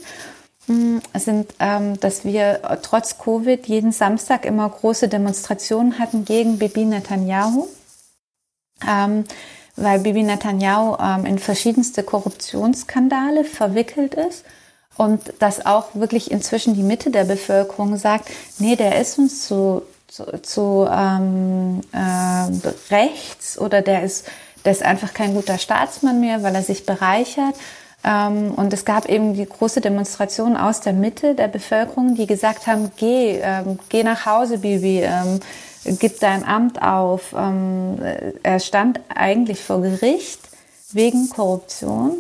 hm, 0.66 1.00
sind, 1.14 1.54
ähm, 1.60 2.00
dass 2.00 2.24
wir 2.24 2.60
trotz 2.82 3.18
Covid 3.18 3.66
jeden 3.66 3.92
Samstag 3.92 4.44
immer 4.46 4.68
große 4.68 5.08
Demonstrationen 5.08 5.98
hatten 5.98 6.24
gegen 6.24 6.58
Bibi 6.58 6.84
Netanyahu. 6.84 7.68
Ähm, 8.88 9.24
weil 9.76 10.00
Bibi 10.00 10.22
Netanyahu 10.22 10.96
ähm, 11.00 11.26
in 11.26 11.38
verschiedenste 11.38 12.02
Korruptionsskandale 12.02 13.44
verwickelt 13.44 14.14
ist 14.14 14.44
und 14.96 15.32
dass 15.38 15.64
auch 15.64 15.94
wirklich 15.94 16.30
inzwischen 16.30 16.74
die 16.74 16.82
Mitte 16.82 17.10
der 17.10 17.24
Bevölkerung 17.24 17.96
sagt, 17.96 18.28
nee, 18.58 18.76
der 18.76 19.00
ist 19.00 19.18
uns 19.18 19.46
zu, 19.46 19.82
zu, 20.08 20.24
zu 20.42 20.86
ähm, 20.90 21.80
äh, 21.92 22.94
rechts 22.94 23.58
oder 23.58 23.82
der 23.82 24.02
ist, 24.02 24.26
der 24.64 24.72
ist 24.72 24.82
einfach 24.82 25.14
kein 25.14 25.34
guter 25.34 25.58
Staatsmann 25.58 26.20
mehr, 26.20 26.42
weil 26.42 26.54
er 26.54 26.62
sich 26.62 26.84
bereichert. 26.84 27.54
Ähm, 28.04 28.52
und 28.54 28.72
es 28.72 28.84
gab 28.84 29.08
eben 29.08 29.34
die 29.34 29.46
große 29.46 29.80
Demonstration 29.80 30.56
aus 30.56 30.80
der 30.80 30.92
Mitte 30.92 31.34
der 31.34 31.48
Bevölkerung, 31.48 32.14
die 32.14 32.26
gesagt 32.26 32.66
haben, 32.66 32.90
geh, 32.96 33.38
ähm, 33.42 33.78
geh 33.88 34.02
nach 34.02 34.26
Hause, 34.26 34.58
Bibi, 34.58 35.02
ähm, 35.02 35.40
gib 35.84 36.20
dein 36.20 36.44
Amt 36.44 36.82
auf. 36.82 37.34
Ähm, 37.36 37.98
er 38.42 38.60
stand 38.60 39.00
eigentlich 39.08 39.62
vor 39.62 39.80
Gericht 39.80 40.40
wegen 40.92 41.28
Korruption. 41.28 42.12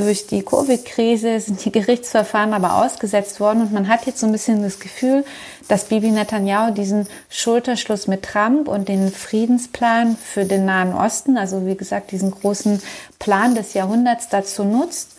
Durch 0.00 0.26
die 0.26 0.42
Covid-Krise 0.42 1.40
sind 1.40 1.62
die 1.62 1.70
Gerichtsverfahren 1.70 2.54
aber 2.54 2.82
ausgesetzt 2.82 3.38
worden 3.38 3.60
und 3.60 3.72
man 3.74 3.86
hat 3.86 4.06
jetzt 4.06 4.20
so 4.20 4.26
ein 4.26 4.32
bisschen 4.32 4.62
das 4.62 4.80
Gefühl, 4.80 5.26
dass 5.68 5.84
Bibi 5.84 6.10
Netanyahu 6.10 6.72
diesen 6.72 7.06
Schulterschluss 7.28 8.06
mit 8.06 8.22
Trump 8.22 8.66
und 8.66 8.88
den 8.88 9.12
Friedensplan 9.12 10.16
für 10.16 10.46
den 10.46 10.64
Nahen 10.64 10.94
Osten, 10.94 11.36
also 11.36 11.66
wie 11.66 11.76
gesagt 11.76 12.12
diesen 12.12 12.30
großen 12.30 12.80
Plan 13.18 13.54
des 13.54 13.74
Jahrhunderts 13.74 14.30
dazu 14.30 14.64
nutzt, 14.64 15.10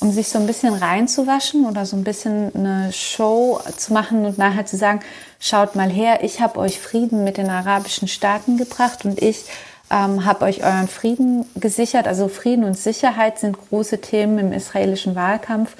um 0.00 0.10
sich 0.12 0.28
so 0.28 0.38
ein 0.38 0.46
bisschen 0.46 0.72
reinzuwaschen 0.72 1.66
oder 1.66 1.84
so 1.84 1.98
ein 1.98 2.04
bisschen 2.04 2.54
eine 2.54 2.90
Show 2.90 3.60
zu 3.76 3.92
machen 3.92 4.24
und 4.24 4.38
nachher 4.38 4.64
zu 4.64 4.78
sagen, 4.78 5.00
schaut 5.40 5.76
mal 5.76 5.90
her, 5.90 6.24
ich 6.24 6.40
habe 6.40 6.58
euch 6.58 6.80
Frieden 6.80 7.22
mit 7.22 7.36
den 7.36 7.50
arabischen 7.50 8.08
Staaten 8.08 8.56
gebracht 8.56 9.04
und 9.04 9.20
ich 9.20 9.44
ähm, 9.92 10.24
habe 10.24 10.46
euch 10.46 10.64
euren 10.64 10.88
Frieden 10.88 11.44
gesichert. 11.54 12.08
Also 12.08 12.28
Frieden 12.28 12.64
und 12.64 12.78
Sicherheit 12.78 13.38
sind 13.38 13.58
große 13.58 14.00
Themen 14.00 14.38
im 14.38 14.52
israelischen 14.52 15.14
Wahlkampf. 15.14 15.76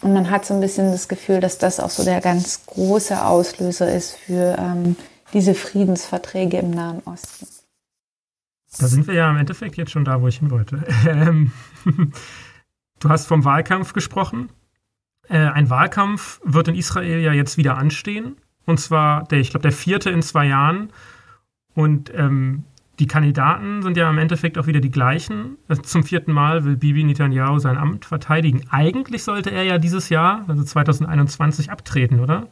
Und 0.00 0.14
man 0.14 0.30
hat 0.30 0.46
so 0.46 0.54
ein 0.54 0.60
bisschen 0.60 0.90
das 0.90 1.08
Gefühl, 1.08 1.40
dass 1.40 1.58
das 1.58 1.78
auch 1.78 1.90
so 1.90 2.04
der 2.04 2.20
ganz 2.20 2.66
große 2.66 3.24
Auslöser 3.24 3.92
ist 3.94 4.16
für 4.16 4.56
ähm, 4.58 4.96
diese 5.34 5.54
Friedensverträge 5.54 6.58
im 6.58 6.70
Nahen 6.70 7.02
Osten. 7.04 7.46
Da 8.78 8.88
sind 8.88 9.06
wir 9.06 9.14
ja 9.14 9.30
im 9.30 9.36
Endeffekt 9.36 9.76
jetzt 9.76 9.92
schon 9.92 10.04
da, 10.04 10.20
wo 10.20 10.28
ich 10.28 10.38
hin 10.38 10.50
wollte. 10.50 10.82
Ähm, 11.06 11.52
du 13.00 13.08
hast 13.08 13.26
vom 13.26 13.44
Wahlkampf 13.44 13.92
gesprochen. 13.92 14.48
Äh, 15.28 15.38
ein 15.38 15.68
Wahlkampf 15.68 16.40
wird 16.44 16.68
in 16.68 16.74
Israel 16.74 17.20
ja 17.20 17.32
jetzt 17.32 17.58
wieder 17.58 17.76
anstehen. 17.76 18.36
Und 18.66 18.80
zwar, 18.80 19.24
der, 19.24 19.38
ich 19.38 19.50
glaube, 19.50 19.62
der 19.62 19.72
vierte 19.72 20.10
in 20.10 20.22
zwei 20.22 20.46
Jahren. 20.46 20.90
Und 21.74 22.12
ähm, 22.14 22.64
die 22.98 23.06
Kandidaten 23.06 23.82
sind 23.82 23.96
ja 23.96 24.08
im 24.08 24.18
Endeffekt 24.18 24.56
auch 24.58 24.66
wieder 24.66 24.80
die 24.80 24.90
gleichen. 24.90 25.58
Zum 25.82 26.04
vierten 26.04 26.32
Mal 26.32 26.64
will 26.64 26.76
Bibi 26.76 27.04
Netanyahu 27.04 27.58
sein 27.58 27.76
Amt 27.76 28.04
verteidigen. 28.04 28.62
Eigentlich 28.70 29.24
sollte 29.24 29.50
er 29.50 29.64
ja 29.64 29.78
dieses 29.78 30.08
Jahr, 30.08 30.44
also 30.46 30.62
2021, 30.62 31.70
abtreten, 31.70 32.20
oder? 32.20 32.46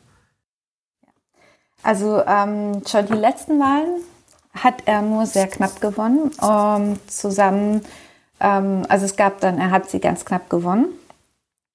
Also 1.82 2.22
ähm, 2.26 2.82
schon 2.86 3.06
die 3.06 3.14
letzten 3.14 3.58
Wahlen 3.58 4.02
hat 4.54 4.82
er 4.86 5.02
nur 5.02 5.26
sehr 5.26 5.46
knapp 5.46 5.80
gewonnen. 5.80 6.30
Ähm, 6.42 6.98
zusammen, 7.06 7.82
ähm, 8.40 8.84
also 8.88 9.04
es 9.04 9.16
gab 9.16 9.40
dann, 9.40 9.58
er 9.58 9.70
hat 9.70 9.90
sie 9.90 10.00
ganz 10.00 10.24
knapp 10.24 10.50
gewonnen. 10.50 10.86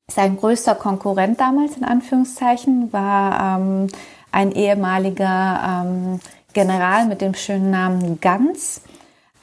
Sein 0.09 0.37
größter 0.37 0.75
Konkurrent 0.75 1.39
damals 1.39 1.75
in 1.75 1.83
Anführungszeichen 1.83 2.93
war 2.93 3.59
ähm, 3.59 3.87
ein 4.31 4.51
ehemaliger 4.51 5.83
ähm, 5.85 6.19
General 6.57 7.05
mit 7.05 7.21
dem 7.21 7.35
schönen 7.35 7.69
Namen 7.69 8.19
Gans. 8.19 8.81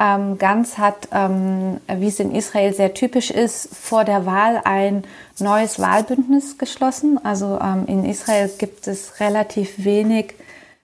Ähm, 0.01 0.37
Gans 0.37 0.79
hat, 0.79 1.07
ähm, 1.12 1.79
wie 1.87 2.09
es 2.09 2.19
in 2.19 2.35
Israel 2.35 2.75
sehr 2.75 2.93
typisch 2.93 3.31
ist, 3.31 3.69
vor 3.73 4.03
der 4.03 4.27
Wahl 4.27 4.61
ein 4.65 5.05
neues 5.39 5.79
Wahlbündnis 5.79 6.59
geschlossen. 6.59 7.25
Also 7.25 7.61
ähm, 7.62 7.85
in 7.87 8.05
Israel 8.05 8.51
gibt 8.59 8.89
es 8.89 9.21
relativ 9.21 9.85
wenig 9.85 10.35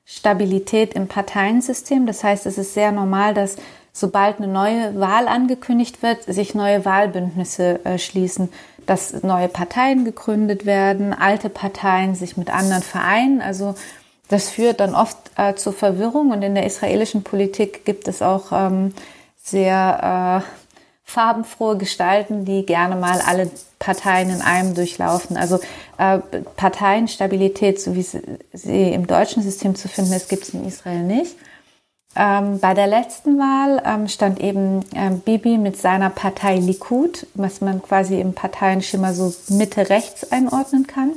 Stabilität 0.06 0.94
im 0.94 1.08
Parteiensystem. 1.08 2.06
Das 2.06 2.22
heißt, 2.22 2.46
es 2.46 2.58
ist 2.58 2.74
sehr 2.74 2.92
normal, 2.92 3.34
dass 3.34 3.56
sobald 3.92 4.38
eine 4.38 4.46
neue 4.46 5.00
Wahl 5.00 5.26
angekündigt 5.26 6.00
wird, 6.00 6.22
sich 6.22 6.54
neue 6.54 6.84
Wahlbündnisse 6.84 7.84
äh, 7.84 7.98
schließen, 7.98 8.50
dass 8.86 9.24
neue 9.24 9.48
Parteien 9.48 10.04
gegründet 10.04 10.64
werden, 10.64 11.12
alte 11.12 11.48
Parteien 11.48 12.14
sich 12.14 12.36
mit 12.36 12.50
anderen 12.50 12.82
vereinen. 12.82 13.40
Also 13.40 13.74
das 14.30 14.48
führt 14.48 14.80
dann 14.80 14.94
oft 14.94 15.16
äh, 15.36 15.54
zu 15.54 15.72
Verwirrung 15.72 16.30
und 16.30 16.42
in 16.42 16.54
der 16.54 16.64
israelischen 16.64 17.22
Politik 17.24 17.84
gibt 17.84 18.08
es 18.08 18.22
auch 18.22 18.52
ähm, 18.52 18.94
sehr 19.36 20.44
äh, 20.44 20.70
farbenfrohe 21.04 21.76
Gestalten, 21.76 22.44
die 22.44 22.64
gerne 22.64 22.94
mal 22.94 23.20
alle 23.26 23.50
Parteien 23.80 24.30
in 24.30 24.40
einem 24.40 24.74
durchlaufen. 24.74 25.36
Also 25.36 25.58
äh, 25.98 26.18
Parteienstabilität, 26.56 27.80
so 27.80 27.96
wie 27.96 28.02
sie 28.02 28.92
im 28.92 29.08
deutschen 29.08 29.42
System 29.42 29.74
zu 29.74 29.88
finden 29.88 30.12
ist, 30.12 30.28
gibt 30.28 30.44
es 30.44 30.54
in 30.54 30.66
Israel 30.66 31.02
nicht. 31.02 31.34
Ähm, 32.14 32.60
bei 32.60 32.74
der 32.74 32.86
letzten 32.86 33.38
Wahl 33.38 33.82
ähm, 33.84 34.06
stand 34.06 34.40
eben 34.40 34.84
ähm, 34.94 35.20
Bibi 35.20 35.58
mit 35.58 35.76
seiner 35.76 36.10
Partei 36.10 36.56
Likud, 36.56 37.26
was 37.34 37.60
man 37.60 37.82
quasi 37.82 38.20
im 38.20 38.34
Parteienschimmer 38.34 39.12
so 39.12 39.34
Mitte-Rechts 39.48 40.30
einordnen 40.30 40.86
kann. 40.86 41.12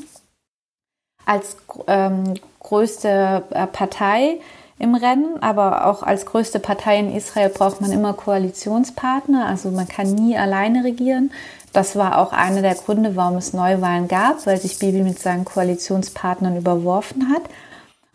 Als 1.26 1.58
ähm, 1.88 2.36
größte 2.64 3.44
äh, 3.52 3.68
Partei 3.68 4.40
im 4.80 4.96
Rennen, 4.96 5.42
aber 5.42 5.86
auch 5.86 6.04
als 6.04 6.26
größte 6.26 6.60
Partei 6.60 7.00
in 7.00 7.16
Israel 7.16 7.50
braucht 7.50 7.80
man 7.80 7.92
immer 7.92 8.14
Koalitionspartner, 8.14 9.46
also 9.46 9.70
man 9.70 9.88
kann 9.88 10.14
nie 10.14 10.38
alleine 10.38 10.84
regieren. 10.84 11.32
Das 11.74 11.96
war 11.96 12.20
auch 12.20 12.34
einer 12.34 12.62
der 12.62 12.76
Gründe, 12.76 13.16
warum 13.16 13.38
es 13.38 13.54
Neuwahlen 13.54 14.08
gab, 14.08 14.46
weil 14.46 14.60
sich 14.60 14.80
Bibi 14.80 15.02
mit 15.02 15.20
seinen 15.20 15.46
Koalitionspartnern 15.46 16.58
überworfen 16.58 17.30
hat. 17.30 17.44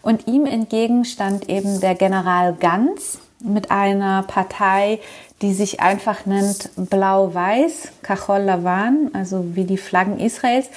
Und 0.02 0.28
ihm 0.28 0.46
entgegen 0.46 1.04
stand 1.04 1.48
eben 1.48 1.80
der 1.80 1.96
General 1.96 2.54
Ganz 2.54 3.18
mit 3.40 3.70
einer 3.70 4.22
Partei, 4.22 5.00
die 5.42 5.54
sich 5.54 5.80
einfach 5.80 6.26
nennt 6.26 6.70
Blau-Weiß, 6.76 7.88
Kachol 8.02 8.42
Lavan, 8.42 9.10
also 9.12 9.56
wie 9.56 9.64
die 9.64 9.76
Flaggen 9.76 10.18
Israels. 10.18 10.68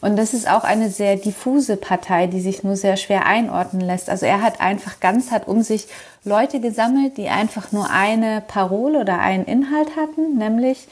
Und 0.00 0.16
das 0.16 0.32
ist 0.32 0.48
auch 0.48 0.64
eine 0.64 0.90
sehr 0.90 1.16
diffuse 1.16 1.76
Partei, 1.76 2.26
die 2.26 2.40
sich 2.40 2.62
nur 2.62 2.76
sehr 2.76 2.96
schwer 2.96 3.26
einordnen 3.26 3.82
lässt. 3.82 4.08
Also 4.08 4.24
er 4.24 4.42
hat 4.42 4.60
einfach 4.60 5.00
ganz 5.00 5.30
hat 5.30 5.46
um 5.46 5.62
sich 5.62 5.88
Leute 6.24 6.60
gesammelt, 6.60 7.18
die 7.18 7.28
einfach 7.28 7.72
nur 7.72 7.90
eine 7.90 8.42
Parole 8.46 9.00
oder 9.00 9.18
einen 9.18 9.44
Inhalt 9.44 9.96
hatten, 9.96 10.38
nämlich 10.38 10.88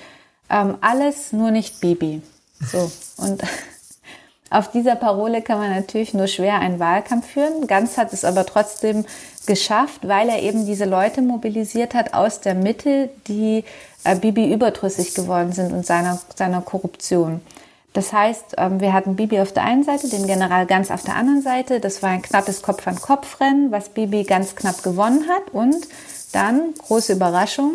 ähm, 0.50 0.76
alles 0.80 1.32
nur 1.32 1.50
nicht 1.50 1.80
Bibi. 1.80 2.22
So 2.60 2.90
und 3.16 3.42
auf 4.50 4.70
dieser 4.70 4.96
Parole 4.96 5.40
kann 5.40 5.58
man 5.58 5.74
natürlich 5.74 6.12
nur 6.12 6.26
schwer 6.26 6.58
einen 6.60 6.78
Wahlkampf 6.78 7.26
führen. 7.26 7.66
Ganz 7.66 7.96
hat 7.96 8.12
es 8.12 8.24
aber 8.24 8.44
trotzdem 8.44 9.06
geschafft, 9.46 10.06
weil 10.06 10.28
er 10.28 10.42
eben 10.42 10.66
diese 10.66 10.84
Leute 10.84 11.22
mobilisiert 11.22 11.94
hat 11.94 12.12
aus 12.12 12.40
der 12.40 12.54
Mitte, 12.54 13.08
die 13.26 13.64
äh, 14.04 14.16
Bibi 14.16 14.52
überdrüssig 14.52 15.14
geworden 15.14 15.52
sind 15.52 15.72
und 15.72 15.86
seiner, 15.86 16.20
seiner 16.36 16.60
Korruption. 16.60 17.40
Das 17.98 18.12
heißt, 18.12 18.54
ähm, 18.58 18.80
wir 18.80 18.92
hatten 18.92 19.16
Bibi 19.16 19.40
auf 19.40 19.50
der 19.50 19.64
einen 19.64 19.82
Seite, 19.82 20.08
den 20.08 20.28
General 20.28 20.66
Ganz 20.66 20.92
auf 20.92 21.02
der 21.02 21.16
anderen 21.16 21.42
Seite. 21.42 21.80
Das 21.80 22.00
war 22.00 22.10
ein 22.10 22.22
knappes 22.22 22.62
Kopf-an-Kopf-Rennen, 22.62 23.72
was 23.72 23.88
Bibi 23.88 24.22
ganz 24.22 24.54
knapp 24.54 24.84
gewonnen 24.84 25.24
hat. 25.28 25.52
Und 25.52 25.74
dann, 26.30 26.74
große 26.86 27.14
Überraschung, 27.14 27.72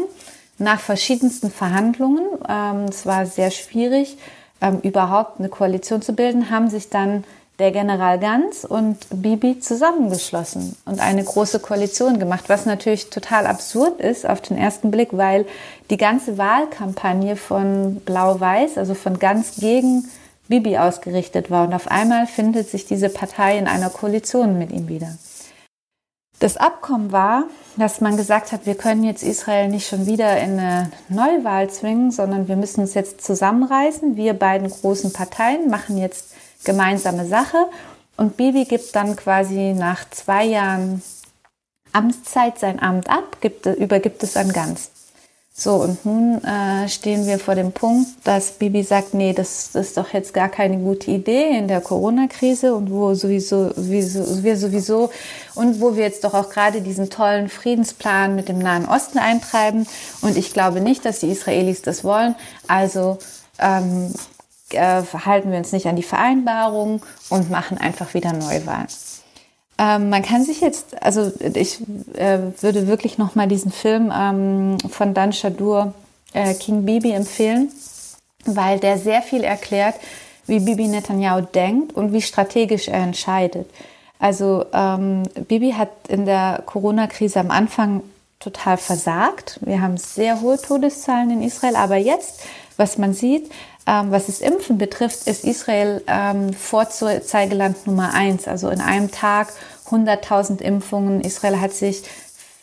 nach 0.57 0.79
verschiedensten 0.79 1.51
Verhandlungen, 1.51 2.23
ähm, 2.47 2.85
es 2.85 3.05
war 3.05 3.25
sehr 3.25 3.51
schwierig, 3.51 4.17
ähm, 4.61 4.79
überhaupt 4.79 5.39
eine 5.39 5.49
Koalition 5.49 6.01
zu 6.01 6.13
bilden, 6.13 6.49
haben 6.49 6.69
sich 6.69 6.89
dann 6.89 7.25
der 7.59 7.71
General 7.71 8.19
Ganz 8.19 8.63
und 8.63 8.97
Bibi 9.09 9.59
zusammengeschlossen 9.59 10.75
und 10.85 10.99
eine 10.99 11.23
große 11.23 11.59
Koalition 11.59 12.19
gemacht, 12.19 12.45
was 12.47 12.65
natürlich 12.65 13.09
total 13.09 13.45
absurd 13.45 14.01
ist 14.01 14.27
auf 14.27 14.41
den 14.41 14.57
ersten 14.57 14.89
Blick, 14.89 15.09
weil 15.11 15.45
die 15.89 15.97
ganze 15.97 16.37
Wahlkampagne 16.37 17.35
von 17.35 18.01
Blau-Weiß, 18.05 18.77
also 18.77 18.95
von 18.95 19.19
Ganz 19.19 19.57
gegen 19.57 20.09
Bibi 20.47 20.77
ausgerichtet 20.77 21.51
war. 21.51 21.67
Und 21.67 21.73
auf 21.73 21.89
einmal 21.89 22.27
findet 22.27 22.69
sich 22.69 22.85
diese 22.85 23.09
Partei 23.09 23.57
in 23.57 23.67
einer 23.67 23.89
Koalition 23.89 24.57
mit 24.57 24.71
ihm 24.71 24.87
wieder. 24.87 25.15
Das 26.39 26.57
Abkommen 26.57 27.11
war, 27.11 27.45
dass 27.77 28.01
man 28.01 28.17
gesagt 28.17 28.51
hat, 28.51 28.65
wir 28.65 28.75
können 28.75 29.03
jetzt 29.03 29.23
Israel 29.23 29.69
nicht 29.69 29.87
schon 29.87 30.07
wieder 30.07 30.37
in 30.41 30.59
eine 30.59 30.91
Neuwahl 31.07 31.69
zwingen, 31.69 32.11
sondern 32.11 32.47
wir 32.47 32.57
müssen 32.57 32.81
uns 32.81 32.95
jetzt 32.95 33.21
zusammenreißen. 33.23 34.17
Wir 34.17 34.33
beiden 34.33 34.69
großen 34.69 35.13
Parteien 35.13 35.69
machen 35.69 35.97
jetzt 35.97 36.33
gemeinsame 36.63 37.27
Sache. 37.27 37.67
Und 38.17 38.37
Bibi 38.37 38.65
gibt 38.65 38.95
dann 38.95 39.15
quasi 39.15 39.73
nach 39.73 40.09
zwei 40.09 40.45
Jahren 40.45 41.01
Amtszeit 41.91 42.59
sein 42.59 42.81
Amt 42.81 43.09
ab, 43.09 43.37
gibt, 43.41 43.65
übergibt 43.65 44.23
es 44.23 44.35
an 44.35 44.51
Ganz. 44.51 44.91
So, 45.55 45.75
und 45.75 46.03
nun 46.03 46.43
äh, 46.43 46.89
stehen 46.89 47.27
wir 47.27 47.37
vor 47.37 47.53
dem 47.53 47.73
Punkt, 47.73 48.09
dass 48.23 48.53
Bibi 48.53 48.81
sagt, 48.81 49.13
nee, 49.13 49.33
das, 49.33 49.69
das 49.71 49.89
ist 49.89 49.97
doch 49.97 50.11
jetzt 50.11 50.33
gar 50.33 50.49
keine 50.49 50.77
gute 50.77 51.11
Idee 51.11 51.55
in 51.55 51.67
der 51.67 51.79
Corona-Krise 51.79 52.73
und 52.73 52.89
wo 52.89 53.13
sowieso, 53.13 53.71
sowieso, 53.71 54.43
wir 54.43 54.57
sowieso 54.57 55.11
und 55.53 55.79
wo 55.79 55.95
wir 55.95 56.05
jetzt 56.05 56.23
doch 56.23 56.33
auch 56.33 56.49
gerade 56.49 56.81
diesen 56.81 57.11
tollen 57.11 57.49
Friedensplan 57.49 58.35
mit 58.35 58.49
dem 58.49 58.57
Nahen 58.57 58.85
Osten 58.87 59.19
eintreiben. 59.19 59.85
Und 60.21 60.37
ich 60.37 60.53
glaube 60.53 60.81
nicht, 60.81 61.05
dass 61.05 61.19
die 61.19 61.29
Israelis 61.29 61.83
das 61.83 62.03
wollen. 62.03 62.33
Also 62.67 63.19
ähm, 63.59 64.11
äh, 64.73 65.03
verhalten 65.03 65.51
wir 65.51 65.57
uns 65.57 65.71
nicht 65.71 65.87
an 65.87 65.95
die 65.95 66.03
Vereinbarung 66.03 67.01
und 67.29 67.49
machen 67.49 67.77
einfach 67.77 68.13
wieder 68.13 68.33
Neuwahlen. 68.33 68.87
Ähm, 69.77 70.09
man 70.09 70.21
kann 70.21 70.43
sich 70.43 70.61
jetzt, 70.61 71.01
also 71.01 71.31
ich 71.39 71.79
äh, 72.15 72.39
würde 72.61 72.87
wirklich 72.87 73.17
noch 73.17 73.35
mal 73.35 73.47
diesen 73.47 73.71
Film 73.71 74.11
ähm, 74.15 74.77
von 74.89 75.13
Dan 75.13 75.33
Shadur, 75.33 75.93
äh, 76.33 76.53
King 76.53 76.85
Bibi, 76.85 77.11
empfehlen, 77.11 77.71
weil 78.45 78.79
der 78.79 78.97
sehr 78.97 79.21
viel 79.21 79.43
erklärt, 79.43 79.95
wie 80.45 80.59
Bibi 80.59 80.87
Netanyahu 80.87 81.41
denkt 81.41 81.93
und 81.93 82.13
wie 82.13 82.21
strategisch 82.21 82.87
er 82.87 83.03
entscheidet. 83.03 83.69
Also 84.19 84.65
ähm, 84.73 85.23
Bibi 85.47 85.71
hat 85.71 85.89
in 86.07 86.25
der 86.25 86.63
Corona-Krise 86.65 87.39
am 87.39 87.51
Anfang 87.51 88.03
total 88.39 88.77
versagt. 88.77 89.59
Wir 89.61 89.81
haben 89.81 89.97
sehr 89.97 90.41
hohe 90.41 90.61
Todeszahlen 90.61 91.31
in 91.31 91.41
Israel, 91.41 91.75
aber 91.75 91.95
jetzt, 91.95 92.41
was 92.77 92.97
man 92.97 93.13
sieht, 93.13 93.51
ähm, 93.85 94.11
was 94.11 94.27
das 94.27 94.39
Impfen 94.39 94.77
betrifft, 94.77 95.27
ist 95.27 95.43
Israel 95.43 96.01
ähm, 96.07 96.53
Vorzeigeland 96.53 97.85
Nummer 97.85 98.13
eins. 98.13 98.47
Also 98.47 98.69
in 98.69 98.81
einem 98.81 99.11
Tag 99.11 99.53
100.000 99.89 100.61
Impfungen. 100.61 101.21
Israel 101.21 101.59
hat 101.59 101.73
sich 101.73 102.03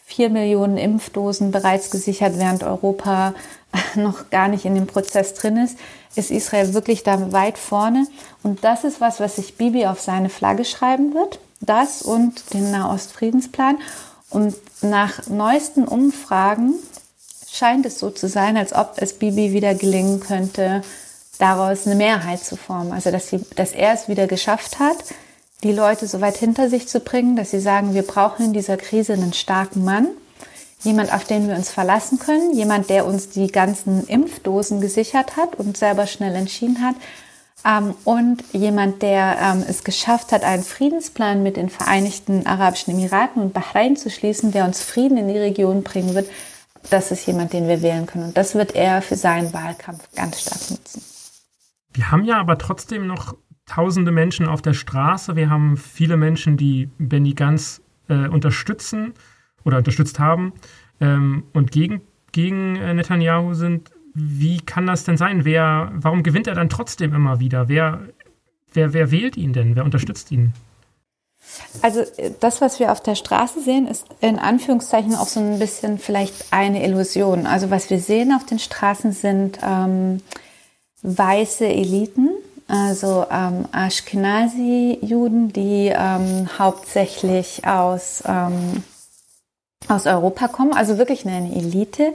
vier 0.05 0.31
Millionen 0.31 0.77
Impfdosen 0.77 1.53
bereits 1.53 1.91
gesichert, 1.91 2.39
während 2.39 2.65
Europa 2.65 3.35
noch 3.95 4.31
gar 4.31 4.49
nicht 4.49 4.65
in 4.65 4.75
dem 4.75 4.87
Prozess 4.87 5.35
drin 5.35 5.57
ist, 5.57 5.79
ist 6.17 6.31
Israel 6.31 6.75
wirklich 6.75 7.05
da 7.05 7.33
weit 7.33 7.59
vorne. 7.59 8.07
Und 8.43 8.65
das 8.65 8.85
ist 8.85 9.01
was, 9.01 9.21
was 9.21 9.37
sich 9.37 9.57
Bibi 9.57 9.87
auf 9.87 10.01
seine 10.01 10.29
Flagge 10.29 10.65
schreiben 10.65 11.15
wird. 11.15 11.39
Das 11.61 12.03
und 12.03 12.55
den 12.55 12.71
Nahostfriedensplan. 12.71 13.79
Und 14.31 14.55
nach 14.83 15.27
neuesten 15.29 15.85
Umfragen 15.87 16.75
scheint 17.53 17.87
es 17.87 17.99
so 17.99 18.11
zu 18.11 18.29
sein, 18.29 18.57
als 18.57 18.73
ob 18.73 18.95
es 18.97 19.15
Bibi 19.15 19.53
wieder 19.53 19.75
gelingen 19.75 20.21
könnte, 20.21 20.83
daraus 21.39 21.87
eine 21.87 21.97
Mehrheit 21.97 22.45
zu 22.45 22.57
formen. 22.57 22.93
Also, 22.93 23.11
dass, 23.11 23.29
sie, 23.29 23.41
dass 23.57 23.73
er 23.73 23.95
es 23.95 24.09
wieder 24.09 24.27
geschafft 24.27 24.79
hat, 24.79 24.97
die 25.63 25.73
Leute 25.73 26.07
so 26.07 26.21
weit 26.21 26.37
hinter 26.37 26.71
sich 26.71 26.89
zu 26.89 27.01
bringen, 27.01 27.37
dass 27.37 27.51
sie 27.51 27.61
sagen, 27.61 27.95
wir 27.95 28.03
brauchen 28.03 28.47
in 28.47 28.53
dieser 28.53 28.77
Krise 28.77 29.13
einen 29.13 29.33
starken 29.33 29.85
Mann, 29.85 30.09
jemand, 30.83 31.13
auf 31.13 31.25
den 31.25 31.49
wir 31.49 31.57
uns 31.57 31.71
verlassen 31.71 32.19
können, 32.19 32.55
jemand, 32.55 32.89
der 32.89 33.07
uns 33.07 33.29
die 33.29 33.49
ganzen 33.49 34.07
Impfdosen 34.07 34.81
gesichert 34.81 35.37
hat 35.37 35.57
und 35.57 35.77
selber 35.77 36.07
schnell 36.07 36.35
entschieden 36.35 36.83
hat. 36.83 36.95
Ähm, 37.65 37.95
und 38.05 38.43
jemand, 38.53 39.03
der 39.03 39.37
ähm, 39.39 39.65
es 39.69 39.85
geschafft 39.85 40.33
hat, 40.33 40.45
einen 40.45 40.63
Friedensplan 40.63 41.43
mit 41.43 41.57
den 41.57 41.69
Vereinigten 41.69 42.47
Arabischen 42.47 42.95
Emiraten 42.95 43.43
und 43.43 43.53
Bahrain 43.53 43.97
zu 43.97 44.09
schließen, 44.09 44.53
der 44.53 44.65
uns 44.65 44.81
Frieden 44.81 45.19
in 45.19 45.29
die 45.29 45.39
Region 45.39 45.83
bringen 45.83 46.15
wird. 46.15 46.29
Das 46.89 47.11
ist 47.11 47.27
jemand, 47.27 47.53
den 47.53 47.69
wir 47.69 47.83
wählen 47.83 48.07
können. 48.07 48.25
Und 48.25 48.37
das 48.37 48.55
wird 48.55 48.75
er 48.75 49.03
für 49.03 49.17
seinen 49.17 49.53
Wahlkampf 49.53 50.09
ganz 50.15 50.41
stark 50.41 50.71
nutzen. 50.71 51.03
Wir 51.93 52.11
haben 52.11 52.25
ja 52.25 52.39
aber 52.39 52.57
trotzdem 52.57 53.07
noch 53.07 53.35
tausende 53.67 54.11
Menschen 54.11 54.47
auf 54.47 54.63
der 54.63 54.73
Straße. 54.73 55.37
Wir 55.37 55.51
haben 55.51 55.77
viele 55.77 56.17
Menschen, 56.17 56.57
die 56.57 56.89
Benny 56.99 57.35
Ganz 57.35 57.83
äh, 58.09 58.29
unterstützen 58.29 59.15
oder 59.65 59.79
unterstützt 59.79 60.19
haben 60.19 60.53
ähm, 61.01 61.45
und 61.53 61.71
gegen, 61.71 62.01
gegen 62.33 62.77
äh, 62.77 62.95
Netanyahu 62.95 63.55
sind. 63.55 63.91
Wie 64.15 64.61
kann 64.61 64.87
das 64.87 65.05
denn 65.05 65.17
sein? 65.17 65.45
Wer, 65.45 65.93
warum 65.95 66.23
gewinnt 66.23 66.47
er 66.47 66.55
dann 66.55 66.69
trotzdem 66.69 67.15
immer 67.15 67.39
wieder? 67.39 67.69
Wer, 67.69 68.01
wer, 68.73 68.93
wer 68.93 69.11
wählt 69.11 69.37
ihn 69.37 69.53
denn? 69.53 69.77
Wer 69.77 69.85
unterstützt 69.85 70.33
ihn? 70.33 70.53
Also 71.83 72.01
äh, 72.01 72.33
das, 72.41 72.61
was 72.61 72.81
wir 72.81 72.93
auf 72.93 73.01
der 73.01 73.15
Straße 73.15 73.61
sehen, 73.61 73.87
ist 73.87 74.07
in 74.21 74.39
Anführungszeichen 74.39 75.15
auch 75.15 75.27
so 75.27 75.41
ein 75.41 75.59
bisschen 75.59 75.99
vielleicht 75.99 76.53
eine 76.53 76.85
Illusion. 76.85 77.47
Also 77.47 77.71
was 77.71 77.91
wir 77.91 78.01
sehen 78.01 78.33
auf 78.33 78.45
den 78.45 78.59
Straßen 78.59 79.13
sind 79.13 79.59
ähm, 79.63 80.21
weiße 81.03 81.67
Eliten, 81.67 82.31
also 82.69 83.27
ähm, 83.31 83.67
Ashkenazi-Juden, 83.73 85.53
die 85.53 85.93
ähm, 85.95 86.49
hauptsächlich 86.59 87.67
aus, 87.67 88.23
ähm, 88.27 88.85
aus 89.89 90.07
Europa 90.07 90.49
kommen, 90.49 90.73
also 90.73 90.99
wirklich 90.99 91.27
eine 91.27 91.55
Elite, 91.55 92.13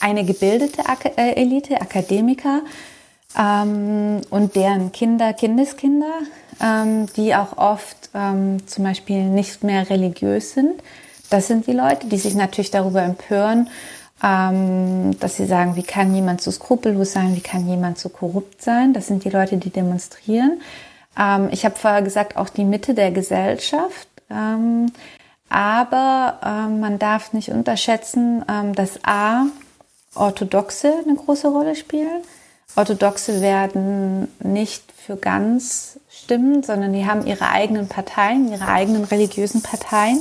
eine 0.00 0.24
gebildete 0.24 0.86
Ak 0.86 1.04
äh, 1.18 1.32
Elite, 1.32 1.80
Akademiker 1.80 2.62
ähm, 3.36 4.22
und 4.30 4.56
deren 4.56 4.92
Kinder, 4.92 5.32
Kindeskinder, 5.32 6.20
ähm, 6.60 7.06
die 7.16 7.34
auch 7.34 7.56
oft 7.56 8.10
ähm, 8.14 8.66
zum 8.66 8.84
Beispiel 8.84 9.24
nicht 9.24 9.62
mehr 9.62 9.90
religiös 9.90 10.54
sind. 10.54 10.82
Das 11.30 11.46
sind 11.46 11.66
die 11.66 11.72
Leute, 11.72 12.06
die 12.06 12.16
sich 12.16 12.34
natürlich 12.34 12.70
darüber 12.70 13.02
empören, 13.02 13.68
ähm, 14.22 15.18
dass 15.20 15.36
sie 15.36 15.46
sagen, 15.46 15.76
wie 15.76 15.82
kann 15.82 16.14
jemand 16.14 16.40
so 16.40 16.50
skrupellos 16.50 17.12
sein, 17.12 17.36
wie 17.36 17.40
kann 17.40 17.68
jemand 17.68 17.98
so 17.98 18.08
korrupt 18.08 18.62
sein. 18.62 18.94
Das 18.94 19.06
sind 19.06 19.24
die 19.24 19.30
Leute, 19.30 19.58
die 19.58 19.70
demonstrieren. 19.70 20.60
Ähm, 21.18 21.48
ich 21.52 21.64
habe 21.64 21.76
vorher 21.76 22.02
gesagt, 22.02 22.36
auch 22.36 22.48
die 22.48 22.64
Mitte 22.64 22.94
der 22.94 23.10
Gesellschaft. 23.10 24.08
Ähm, 24.30 24.92
aber 25.50 26.40
man 26.42 26.98
darf 26.98 27.32
nicht 27.32 27.48
unterschätzen, 27.48 28.44
dass 28.74 29.02
A, 29.02 29.46
Orthodoxe 30.14 30.92
eine 31.02 31.14
große 31.14 31.48
Rolle 31.48 31.74
spielen. 31.74 32.20
Orthodoxe 32.76 33.40
werden 33.40 34.28
nicht 34.42 34.84
für 34.92 35.16
ganz 35.16 35.98
stimmen, 36.08 36.62
sondern 36.62 36.92
die 36.92 37.06
haben 37.06 37.26
ihre 37.26 37.48
eigenen 37.48 37.88
Parteien, 37.88 38.52
ihre 38.52 38.68
eigenen 38.68 39.04
religiösen 39.04 39.62
Parteien, 39.62 40.20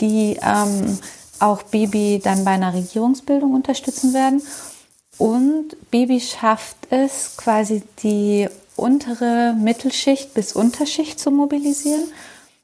die 0.00 0.38
ähm, 0.42 0.98
auch 1.38 1.62
Bibi 1.64 2.20
dann 2.22 2.44
bei 2.44 2.52
einer 2.52 2.72
Regierungsbildung 2.72 3.52
unterstützen 3.52 4.14
werden. 4.14 4.42
Und 5.18 5.76
Bibi 5.90 6.20
schafft 6.20 6.76
es, 6.90 7.36
quasi 7.36 7.82
die 8.02 8.48
untere 8.76 9.54
Mittelschicht 9.58 10.34
bis 10.34 10.52
Unterschicht 10.54 11.20
zu 11.20 11.30
mobilisieren. 11.30 12.04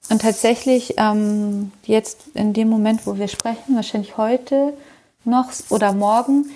Und 0.09 0.23
tatsächlich 0.23 0.95
ähm, 0.97 1.73
jetzt 1.85 2.21
in 2.35 2.55
dem 2.55 2.69
Moment, 2.69 3.07
wo 3.07 3.19
wir 3.19 3.29
sprechen, 3.29 3.77
wahrscheinlich 3.77 4.17
heute 4.17 4.73
noch 5.25 5.51
oder 5.69 5.93
morgen, 5.93 6.47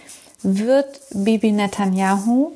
wird 0.43 1.01
Bibi 1.11 1.53
Netanyahu 1.53 2.53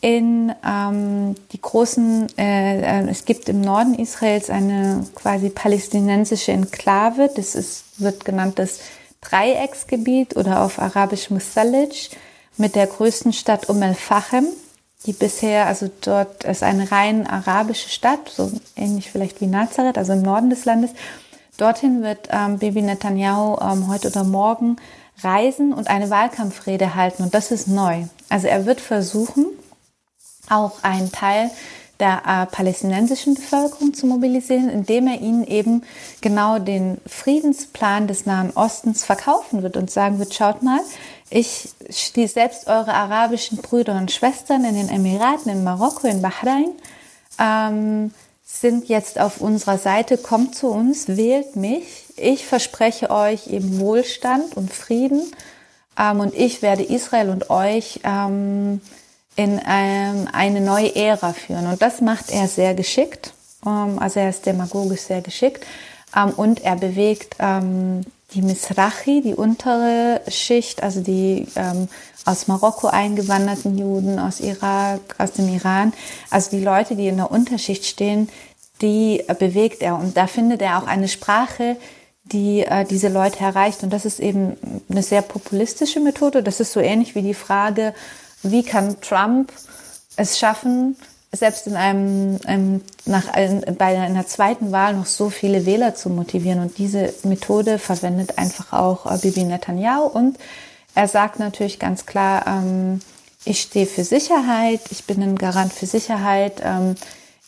in 0.00 0.52
ähm, 0.64 1.34
die 1.52 1.60
großen, 1.60 2.28
äh, 2.38 3.00
äh, 3.02 3.08
es 3.08 3.24
gibt 3.24 3.48
im 3.48 3.60
Norden 3.60 3.94
Israels 3.94 4.50
eine 4.50 5.06
quasi 5.14 5.48
palästinensische 5.48 6.52
Enklave, 6.52 7.30
das 7.34 7.54
ist, 7.54 7.84
wird 7.98 8.24
genannt 8.24 8.58
das 8.58 8.80
Dreiecksgebiet 9.22 10.36
oder 10.36 10.62
auf 10.62 10.78
Arabisch 10.78 11.30
Musalij 11.30 12.10
mit 12.56 12.74
der 12.74 12.86
größten 12.86 13.32
Stadt 13.32 13.68
Umm 13.68 13.82
el-Fachem, 13.82 14.46
die 15.06 15.12
bisher, 15.12 15.66
also 15.66 15.90
dort 16.02 16.44
ist 16.44 16.62
eine 16.62 16.90
rein 16.92 17.26
arabische 17.26 17.88
Stadt, 17.88 18.28
so 18.28 18.50
ähnlich 18.76 19.10
vielleicht 19.10 19.40
wie 19.40 19.46
Nazareth, 19.46 19.98
also 19.98 20.12
im 20.12 20.22
Norden 20.22 20.50
des 20.50 20.64
Landes. 20.64 20.90
Dorthin 21.56 22.02
wird 22.02 22.28
ähm, 22.30 22.58
Bibi 22.58 22.82
Netanyahu 22.82 23.56
ähm, 23.60 23.88
heute 23.88 24.08
oder 24.08 24.24
morgen 24.24 24.76
reisen 25.22 25.72
und 25.72 25.88
eine 25.88 26.10
Wahlkampfrede 26.10 26.94
halten. 26.94 27.22
Und 27.22 27.34
das 27.34 27.50
ist 27.50 27.68
neu. 27.68 28.04
Also 28.28 28.46
er 28.46 28.66
wird 28.66 28.80
versuchen, 28.80 29.46
auch 30.48 30.82
einen 30.82 31.10
Teil 31.12 31.50
der 31.98 32.22
äh, 32.26 32.46
palästinensischen 32.46 33.34
Bevölkerung 33.34 33.94
zu 33.94 34.06
mobilisieren, 34.06 34.68
indem 34.68 35.06
er 35.06 35.20
ihnen 35.20 35.46
eben 35.46 35.82
genau 36.20 36.58
den 36.58 36.98
Friedensplan 37.06 38.06
des 38.06 38.26
Nahen 38.26 38.52
Ostens 38.54 39.04
verkaufen 39.04 39.62
wird 39.62 39.76
und 39.76 39.90
sagen 39.90 40.18
wird, 40.18 40.34
schaut 40.34 40.62
mal, 40.62 40.80
ich 41.30 41.70
schließe 41.88 42.34
selbst 42.34 42.66
eure 42.66 42.92
arabischen 42.92 43.58
Brüder 43.58 43.96
und 43.96 44.12
Schwestern 44.12 44.64
in 44.64 44.74
den 44.74 44.88
Emiraten, 44.90 45.50
in 45.50 45.64
Marokko, 45.64 46.06
in 46.06 46.22
Bahrain, 46.22 46.72
ähm, 47.38 48.12
sind 48.60 48.88
jetzt 48.88 49.18
auf 49.18 49.40
unserer 49.40 49.78
Seite, 49.78 50.18
kommt 50.18 50.54
zu 50.54 50.68
uns, 50.68 51.08
wählt 51.08 51.56
mich. 51.56 52.04
Ich 52.16 52.46
verspreche 52.46 53.10
euch 53.10 53.48
eben 53.48 53.78
Wohlstand 53.80 54.56
und 54.56 54.72
Frieden 54.72 55.22
ähm, 55.98 56.20
und 56.20 56.34
ich 56.34 56.62
werde 56.62 56.82
Israel 56.82 57.30
und 57.30 57.50
euch 57.50 58.00
ähm, 58.04 58.80
in 59.36 59.60
ähm, 59.68 60.28
eine 60.32 60.60
neue 60.60 60.94
Ära 60.94 61.32
führen. 61.32 61.66
Und 61.66 61.82
das 61.82 62.00
macht 62.00 62.30
er 62.30 62.48
sehr 62.48 62.74
geschickt. 62.74 63.34
Ähm, 63.66 63.98
also 63.98 64.20
er 64.20 64.30
ist 64.30 64.46
demagogisch 64.46 65.02
sehr 65.02 65.20
geschickt 65.20 65.66
ähm, 66.16 66.30
und 66.30 66.64
er 66.64 66.76
bewegt 66.76 67.36
ähm, 67.38 68.02
die 68.32 68.42
Misrachi, 68.42 69.20
die 69.22 69.34
untere 69.34 70.20
Schicht, 70.28 70.82
also 70.82 71.00
die 71.00 71.46
ähm, 71.54 71.88
aus 72.24 72.48
Marokko 72.48 72.88
eingewanderten 72.88 73.78
Juden, 73.78 74.18
aus 74.18 74.40
Irak, 74.40 75.00
aus 75.18 75.32
dem 75.32 75.48
Iran, 75.48 75.92
also 76.30 76.50
die 76.50 76.62
Leute, 76.62 76.96
die 76.96 77.06
in 77.06 77.18
der 77.18 77.30
Unterschicht 77.30 77.86
stehen, 77.86 78.28
die 78.82 79.24
äh, 79.26 79.34
bewegt 79.34 79.82
er. 79.82 79.96
Und 79.96 80.16
da 80.16 80.26
findet 80.26 80.62
er 80.62 80.78
auch 80.78 80.86
eine 80.86 81.08
Sprache, 81.08 81.76
die 82.24 82.60
äh, 82.60 82.84
diese 82.84 83.08
Leute 83.08 83.40
erreicht. 83.40 83.82
Und 83.82 83.92
das 83.92 84.04
ist 84.04 84.20
eben 84.20 84.56
eine 84.88 85.02
sehr 85.02 85.22
populistische 85.22 86.00
Methode. 86.00 86.42
Das 86.42 86.60
ist 86.60 86.72
so 86.72 86.80
ähnlich 86.80 87.14
wie 87.14 87.22
die 87.22 87.34
Frage, 87.34 87.94
wie 88.42 88.62
kann 88.62 89.00
Trump 89.00 89.52
es 90.16 90.38
schaffen, 90.38 90.96
selbst 91.32 91.66
in 91.66 91.76
einem, 91.76 92.38
einem 92.46 92.80
nach 93.04 93.28
ein, 93.28 93.62
bei 93.78 93.98
einer 93.98 94.26
zweiten 94.26 94.72
Wahl 94.72 94.94
noch 94.94 95.06
so 95.06 95.30
viele 95.30 95.66
Wähler 95.66 95.94
zu 95.94 96.08
motivieren. 96.08 96.60
Und 96.60 96.78
diese 96.78 97.12
Methode 97.24 97.78
verwendet 97.78 98.38
einfach 98.38 98.72
auch 98.72 99.06
äh, 99.06 99.18
Bibi 99.18 99.44
Netanyahu. 99.44 100.06
Und 100.06 100.38
er 100.94 101.08
sagt 101.08 101.38
natürlich 101.38 101.78
ganz 101.78 102.06
klar, 102.06 102.46
ähm, 102.46 103.00
ich 103.44 103.60
stehe 103.60 103.86
für 103.86 104.02
Sicherheit, 104.02 104.80
ich 104.90 105.04
bin 105.04 105.22
ein 105.22 105.36
Garant 105.36 105.72
für 105.72 105.86
Sicherheit. 105.86 106.60
Ähm, 106.64 106.96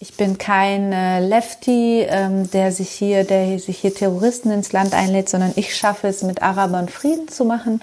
ich 0.01 0.17
bin 0.17 0.39
kein 0.39 0.93
äh, 0.93 1.27
Lefty, 1.27 2.03
ähm, 2.09 2.51
der 2.51 2.73
sich 2.73 2.91
hier, 2.91 3.25
der 3.25 3.59
sich 3.59 3.79
hier 3.79 3.95
Terroristen 3.95 4.51
ins 4.51 4.73
Land 4.73 4.95
einlädt, 4.95 5.29
sondern 5.29 5.53
ich 5.57 5.75
schaffe 5.75 6.09
es, 6.09 6.23
mit 6.23 6.43
Arabern 6.43 6.89
Frieden 6.89 7.29
zu 7.29 7.45
machen 7.45 7.83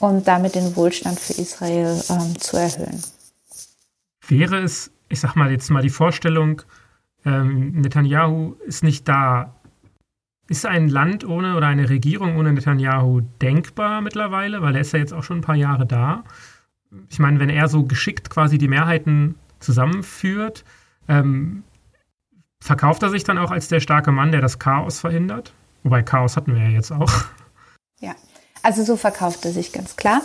und 0.00 0.26
damit 0.26 0.54
den 0.54 0.74
Wohlstand 0.76 1.20
für 1.20 1.34
Israel 1.34 2.02
ähm, 2.08 2.40
zu 2.40 2.56
erhöhen. 2.56 3.02
Wäre 4.28 4.62
es 4.62 4.92
ich 5.12 5.20
sag 5.20 5.36
mal 5.36 5.50
jetzt 5.50 5.70
mal 5.70 5.82
die 5.82 5.90
Vorstellung, 5.90 6.62
ähm, 7.24 7.72
Netanyahu 7.82 8.56
ist 8.66 8.82
nicht 8.82 9.06
da. 9.06 9.54
Ist 10.48 10.66
ein 10.66 10.88
Land 10.88 11.24
ohne 11.24 11.56
oder 11.56 11.68
eine 11.68 11.88
Regierung 11.88 12.36
ohne 12.36 12.52
Netanyahu 12.52 13.20
denkbar 13.40 14.00
mittlerweile? 14.00 14.62
Weil 14.62 14.74
er 14.74 14.80
ist 14.80 14.92
ja 14.92 14.98
jetzt 14.98 15.12
auch 15.12 15.22
schon 15.22 15.38
ein 15.38 15.42
paar 15.42 15.54
Jahre 15.54 15.86
da. 15.86 16.24
Ich 17.10 17.18
meine, 17.18 17.38
wenn 17.40 17.50
er 17.50 17.68
so 17.68 17.84
geschickt 17.84 18.28
quasi 18.30 18.58
die 18.58 18.68
Mehrheiten 18.68 19.36
zusammenführt, 19.60 20.64
ähm, 21.08 21.64
verkauft 22.60 23.02
er 23.02 23.10
sich 23.10 23.24
dann 23.24 23.38
auch 23.38 23.50
als 23.50 23.68
der 23.68 23.80
starke 23.80 24.12
Mann, 24.12 24.32
der 24.32 24.40
das 24.40 24.58
Chaos 24.58 25.00
verhindert? 25.00 25.52
Wobei 25.82 26.02
Chaos 26.02 26.36
hatten 26.36 26.54
wir 26.54 26.62
ja 26.62 26.70
jetzt 26.70 26.92
auch. 26.92 27.10
Ja, 28.00 28.14
also 28.62 28.84
so 28.84 28.96
verkauft 28.96 29.44
er 29.44 29.52
sich 29.52 29.72
ganz 29.72 29.96
klar. 29.96 30.22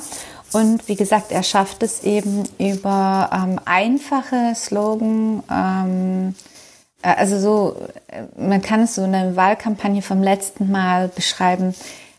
Und 0.53 0.87
wie 0.87 0.95
gesagt, 0.95 1.31
er 1.31 1.43
schafft 1.43 1.83
es 1.83 2.03
eben 2.03 2.43
über 2.57 3.29
ähm, 3.33 3.59
einfache 3.65 4.53
Slogan, 4.55 5.43
ähm, 5.51 6.35
äh, 7.01 7.15
also 7.15 7.39
so, 7.39 7.87
äh, 8.07 8.23
man 8.39 8.61
kann 8.61 8.81
es 8.81 8.95
so 8.95 9.03
in 9.03 9.11
der 9.11 9.35
Wahlkampagne 9.35 10.01
vom 10.01 10.21
letzten 10.21 10.71
Mal 10.71 11.09
beschreiben, 11.09 11.75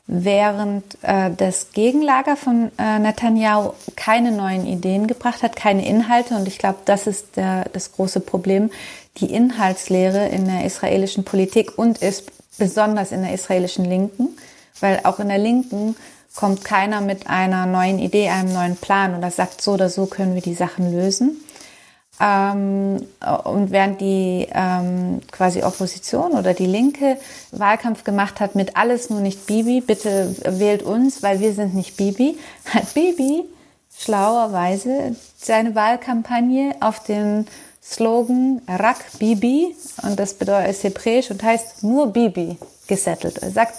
während 0.08 0.84
äh, 1.02 1.30
das 1.36 1.72
Gegenlager 1.72 2.34
von 2.34 2.72
äh, 2.78 2.98
Netanyahu 2.98 3.74
keine 3.94 4.32
neuen 4.32 4.66
Ideen 4.66 5.06
gebracht 5.06 5.42
hat, 5.42 5.54
keine 5.54 5.86
Inhalte. 5.86 6.34
Und 6.34 6.48
ich 6.48 6.58
glaube, 6.58 6.78
das 6.86 7.06
ist 7.06 7.36
der, 7.36 7.66
das 7.74 7.92
große 7.92 8.20
Problem, 8.20 8.70
die 9.18 9.32
Inhaltslehre 9.32 10.26
in 10.28 10.46
der 10.46 10.64
israelischen 10.64 11.24
Politik 11.24 11.76
und 11.76 11.98
ist 11.98 12.32
besonders 12.56 13.12
in 13.12 13.22
der 13.22 13.34
israelischen 13.34 13.84
Linken, 13.84 14.30
weil 14.80 15.00
auch 15.04 15.20
in 15.20 15.28
der 15.28 15.38
Linken 15.38 15.94
kommt 16.34 16.64
keiner 16.64 17.02
mit 17.02 17.26
einer 17.28 17.66
neuen 17.66 17.98
Idee, 17.98 18.30
einem 18.30 18.52
neuen 18.52 18.76
Plan 18.76 19.14
oder 19.14 19.30
sagt, 19.30 19.60
so 19.60 19.72
oder 19.72 19.90
so 19.90 20.06
können 20.06 20.34
wir 20.34 20.42
die 20.42 20.54
Sachen 20.54 20.90
lösen. 20.90 21.36
Ähm, 22.20 23.06
und 23.44 23.70
während 23.70 24.00
die 24.00 24.48
ähm, 24.52 25.20
quasi 25.30 25.62
Opposition 25.62 26.32
oder 26.32 26.52
die 26.52 26.66
Linke 26.66 27.16
Wahlkampf 27.52 28.02
gemacht 28.02 28.40
hat 28.40 28.54
mit 28.54 28.76
alles 28.76 29.08
nur 29.08 29.20
nicht 29.20 29.46
Bibi, 29.46 29.80
bitte 29.80 30.34
wählt 30.44 30.82
uns, 30.82 31.22
weil 31.22 31.40
wir 31.40 31.52
sind 31.52 31.74
nicht 31.74 31.96
Bibi, 31.96 32.36
hat 32.74 32.94
Bibi 32.94 33.44
schlauerweise 33.96 35.16
seine 35.36 35.74
Wahlkampagne 35.74 36.74
auf 36.80 37.02
den 37.02 37.46
Slogan 37.82 38.60
Rak 38.68 39.04
Bibi, 39.18 39.74
und 40.02 40.18
das 40.18 40.34
bedeutet 40.34 40.82
hebräisch 40.82 41.30
und 41.30 41.42
heißt 41.42 41.84
nur 41.84 42.12
Bibi 42.12 42.58
gesettelt. 42.86 43.38
Er 43.38 43.50
sagt, 43.50 43.76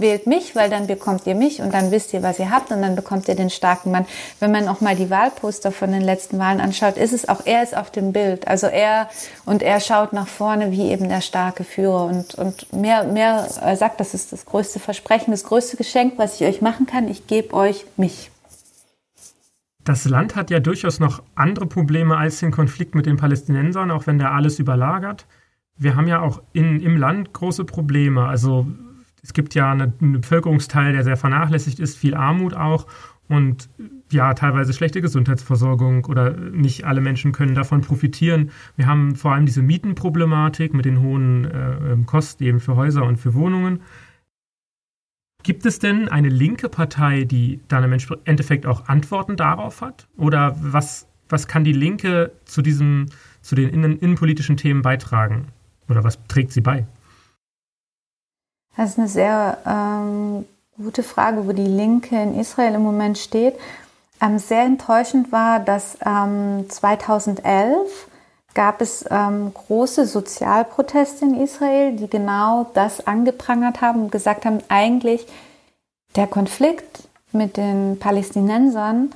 wählt 0.00 0.26
mich, 0.26 0.54
weil 0.54 0.70
dann 0.70 0.86
bekommt 0.86 1.26
ihr 1.26 1.34
mich 1.34 1.60
und 1.60 1.72
dann 1.72 1.90
wisst 1.90 2.12
ihr, 2.12 2.22
was 2.22 2.38
ihr 2.38 2.50
habt 2.50 2.70
und 2.70 2.82
dann 2.82 2.96
bekommt 2.96 3.28
ihr 3.28 3.34
den 3.34 3.50
starken 3.50 3.90
Mann. 3.90 4.06
Wenn 4.40 4.52
man 4.52 4.68
auch 4.68 4.80
mal 4.80 4.96
die 4.96 5.10
Wahlposter 5.10 5.72
von 5.72 5.92
den 5.92 6.02
letzten 6.02 6.38
Wahlen 6.38 6.60
anschaut, 6.60 6.96
ist 6.96 7.12
es 7.12 7.28
auch, 7.28 7.44
er 7.44 7.62
ist 7.62 7.76
auf 7.76 7.90
dem 7.90 8.12
Bild. 8.12 8.48
Also 8.48 8.66
er, 8.66 9.08
und 9.44 9.62
er 9.62 9.80
schaut 9.80 10.12
nach 10.12 10.28
vorne 10.28 10.72
wie 10.72 10.90
eben 10.90 11.08
der 11.08 11.20
starke 11.20 11.64
Führer 11.64 12.04
und, 12.06 12.34
und 12.34 12.72
mehr, 12.72 13.04
mehr 13.04 13.46
sagt, 13.76 14.00
das 14.00 14.14
ist 14.14 14.32
das 14.32 14.46
größte 14.46 14.78
Versprechen, 14.78 15.30
das 15.30 15.44
größte 15.44 15.76
Geschenk, 15.76 16.14
was 16.16 16.40
ich 16.40 16.46
euch 16.46 16.60
machen 16.60 16.86
kann. 16.86 17.08
Ich 17.08 17.26
gebe 17.26 17.54
euch 17.54 17.84
mich. 17.96 18.30
Das 19.86 20.04
Land 20.04 20.34
hat 20.34 20.50
ja 20.50 20.58
durchaus 20.58 20.98
noch 20.98 21.22
andere 21.36 21.66
Probleme 21.66 22.16
als 22.16 22.40
den 22.40 22.50
Konflikt 22.50 22.96
mit 22.96 23.06
den 23.06 23.16
Palästinensern, 23.16 23.92
auch 23.92 24.08
wenn 24.08 24.18
der 24.18 24.32
alles 24.32 24.58
überlagert. 24.58 25.26
Wir 25.78 25.94
haben 25.94 26.08
ja 26.08 26.20
auch 26.20 26.42
in, 26.52 26.80
im 26.80 26.96
Land 26.96 27.32
große 27.32 27.64
Probleme. 27.64 28.26
Also 28.26 28.66
es 29.26 29.32
gibt 29.32 29.56
ja 29.56 29.72
einen 29.72 29.92
eine 30.00 30.18
Bevölkerungsteil, 30.18 30.92
der 30.92 31.02
sehr 31.02 31.16
vernachlässigt 31.16 31.80
ist, 31.80 31.98
viel 31.98 32.14
Armut 32.14 32.54
auch 32.54 32.86
und 33.26 33.68
ja, 34.12 34.34
teilweise 34.34 34.72
schlechte 34.72 35.00
Gesundheitsversorgung 35.00 36.04
oder 36.04 36.30
nicht 36.30 36.84
alle 36.84 37.00
Menschen 37.00 37.32
können 37.32 37.56
davon 37.56 37.80
profitieren. 37.80 38.52
Wir 38.76 38.86
haben 38.86 39.16
vor 39.16 39.32
allem 39.32 39.46
diese 39.46 39.62
Mietenproblematik 39.62 40.74
mit 40.74 40.84
den 40.84 41.00
hohen 41.00 41.44
äh, 41.44 41.92
ähm, 41.92 42.06
Kosten 42.06 42.44
eben 42.44 42.60
für 42.60 42.76
Häuser 42.76 43.04
und 43.04 43.16
für 43.16 43.34
Wohnungen. 43.34 43.80
Gibt 45.42 45.66
es 45.66 45.80
denn 45.80 46.08
eine 46.08 46.28
linke 46.28 46.68
Partei, 46.68 47.24
die 47.24 47.58
dann 47.66 47.82
im 47.82 47.98
Endeffekt 48.24 48.64
auch 48.64 48.86
Antworten 48.86 49.36
darauf 49.36 49.80
hat? 49.80 50.06
Oder 50.16 50.56
was, 50.60 51.08
was 51.28 51.48
kann 51.48 51.64
die 51.64 51.72
Linke 51.72 52.30
zu, 52.44 52.62
diesem, 52.62 53.06
zu 53.42 53.56
den 53.56 53.70
innen, 53.70 53.98
innenpolitischen 53.98 54.56
Themen 54.56 54.82
beitragen? 54.82 55.48
Oder 55.88 56.04
was 56.04 56.18
trägt 56.28 56.52
sie 56.52 56.60
bei? 56.60 56.86
Das 58.76 58.90
ist 58.90 58.98
eine 58.98 59.08
sehr 59.08 59.58
ähm, 59.66 60.44
gute 60.76 61.02
Frage, 61.02 61.46
wo 61.46 61.52
die 61.52 61.66
Linke 61.66 62.20
in 62.20 62.38
Israel 62.38 62.74
im 62.74 62.82
Moment 62.82 63.18
steht. 63.18 63.54
Ähm, 64.20 64.38
sehr 64.38 64.62
enttäuschend 64.62 65.32
war, 65.32 65.60
dass 65.60 65.98
ähm, 66.04 66.66
2011 66.68 68.08
gab 68.54 68.80
es 68.80 69.04
ähm, 69.10 69.52
große 69.52 70.06
Sozialproteste 70.06 71.26
in 71.26 71.40
Israel, 71.42 71.92
die 71.96 72.08
genau 72.08 72.70
das 72.74 73.06
angeprangert 73.06 73.82
haben 73.82 74.04
und 74.04 74.12
gesagt 74.12 74.46
haben, 74.46 74.60
eigentlich 74.68 75.26
der 76.16 76.26
Konflikt 76.26 77.08
mit 77.32 77.58
den 77.58 77.98
Palästinensern 77.98 79.10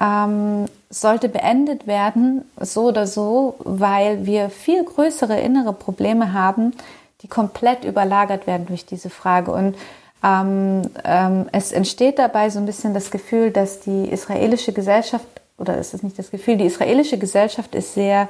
ähm, 0.00 0.66
sollte 0.90 1.28
beendet 1.28 1.86
werden, 1.88 2.48
so 2.60 2.84
oder 2.84 3.06
so, 3.06 3.56
weil 3.58 4.26
wir 4.26 4.50
viel 4.50 4.84
größere 4.84 5.40
innere 5.40 5.72
Probleme 5.72 6.32
haben, 6.32 6.72
die 7.22 7.28
komplett 7.28 7.84
überlagert 7.84 8.46
werden 8.46 8.66
durch 8.66 8.86
diese 8.86 9.10
Frage. 9.10 9.50
Und 9.52 9.76
ähm, 10.22 10.82
ähm, 11.04 11.46
es 11.52 11.72
entsteht 11.72 12.18
dabei 12.18 12.50
so 12.50 12.58
ein 12.58 12.66
bisschen 12.66 12.94
das 12.94 13.10
Gefühl, 13.10 13.50
dass 13.50 13.80
die 13.80 14.08
israelische 14.08 14.72
Gesellschaft, 14.72 15.26
oder 15.58 15.76
ist 15.78 15.94
es 15.94 16.02
nicht 16.02 16.18
das 16.18 16.30
Gefühl, 16.30 16.56
die 16.56 16.66
israelische 16.66 17.18
Gesellschaft 17.18 17.74
ist 17.74 17.94
sehr 17.94 18.28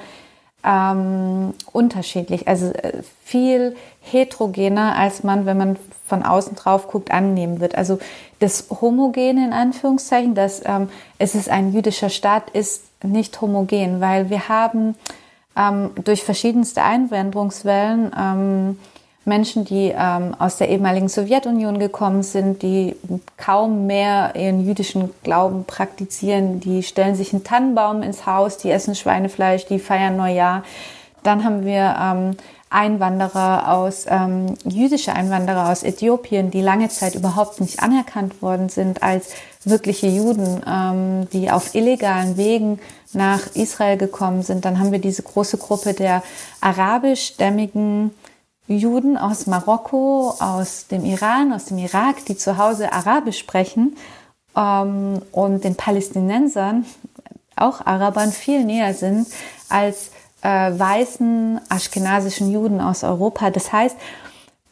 ähm, 0.65 1.55
unterschiedlich, 1.73 2.49
also 2.49 2.73
äh, 2.73 3.03
viel 3.23 3.77
heterogener, 4.01 4.97
als 4.97 5.23
man, 5.23 5.47
wenn 5.47 5.59
man 5.59 5.77
von 6.07 6.23
außen 6.23 6.57
drauf 6.57 6.89
guckt, 6.89 7.11
annehmen 7.11 7.61
wird. 7.61 7.77
Also 7.77 7.99
das 8.39 8.69
Homogene 8.81 9.45
in 9.45 9.53
Anführungszeichen, 9.53 10.35
dass 10.35 10.63
ähm, 10.65 10.89
es 11.19 11.35
ist 11.35 11.49
ein 11.49 11.73
jüdischer 11.73 12.11
Staat, 12.11 12.51
ist 12.51 12.85
nicht 13.03 13.41
homogen, 13.41 14.01
weil 14.01 14.31
wir 14.31 14.49
haben 14.49 14.97
ähm, 15.57 15.91
durch 16.03 16.23
verschiedenste 16.23 16.83
Einwanderungswellen 16.83 18.13
ähm, 18.19 18.79
Menschen, 19.25 19.65
die 19.65 19.93
ähm, 19.97 20.35
aus 20.39 20.59
der 20.59 20.69
ehemaligen 20.69 21.09
Sowjetunion 21.09 21.79
gekommen 21.79 22.23
sind, 22.23 22.63
die 22.63 22.95
kaum 23.37 23.87
mehr 23.87 24.35
ihren 24.37 24.67
jüdischen 24.67 25.11
Glauben 25.23 25.65
praktizieren, 25.65 26.61
die 26.61 26.83
stellen 26.83 27.15
sich 27.15 27.33
einen 27.33 27.45
Tannenbaum 27.45 28.03
ins 28.03 28.27
Haus, 28.27 28.59
die 28.59 28.71
essen 28.71 28.95
Schweinefleisch, 28.95 29.65
die 29.67 29.79
feiern 29.79 30.17
Neujahr. 30.17 30.63
Dann 31.23 31.45
haben 31.45 31.65
wir 31.65 31.97
ähm, 31.99 32.37
Einwanderer 32.75 33.73
aus, 33.73 34.05
ähm, 34.09 34.55
jüdische 34.65 35.13
Einwanderer 35.13 35.71
aus 35.71 35.83
Äthiopien, 35.83 36.51
die 36.51 36.61
lange 36.61 36.89
Zeit 36.89 37.15
überhaupt 37.15 37.61
nicht 37.61 37.81
anerkannt 37.81 38.43
worden 38.43 38.69
sind 38.69 39.03
als 39.03 39.31
wirkliche 39.65 40.09
Juden, 40.09 40.61
ähm, 40.67 41.29
die 41.33 41.51
auf 41.51 41.75
illegalen 41.75 42.37
Wegen 42.37 42.81
nach 43.13 43.41
Israel 43.55 43.97
gekommen 43.97 44.43
sind. 44.43 44.65
Dann 44.65 44.81
haben 44.81 44.93
wir 44.93 44.99
diese 44.99 45.23
große 45.23 45.57
Gruppe 45.57 45.95
der 45.95 46.23
arabischstämmigen 46.61 48.11
Juden 48.67 49.17
aus 49.17 49.47
Marokko, 49.47 50.35
aus 50.39 50.87
dem 50.89 51.05
Iran, 51.05 51.53
aus 51.53 51.67
dem 51.67 51.79
Irak, 51.79 52.25
die 52.27 52.37
zu 52.37 52.59
Hause 52.59 52.93
Arabisch 52.93 53.39
sprechen 53.39 53.97
ähm, 54.57 55.21
und 55.33 55.65
den 55.65 55.77
Palästinensern, 55.77 56.85
auch 57.57 57.87
Arabern, 57.87 58.33
viel 58.33 58.65
näher 58.65 58.95
sind 58.95 59.29
als 59.69 60.11
äh, 60.45 60.79
weißen 60.79 61.61
aschkenasischen 61.69 62.53
Juden 62.53 62.81
aus 62.81 63.03
Europa. 63.03 63.51
Das 63.51 63.73
heißt, 63.73 63.97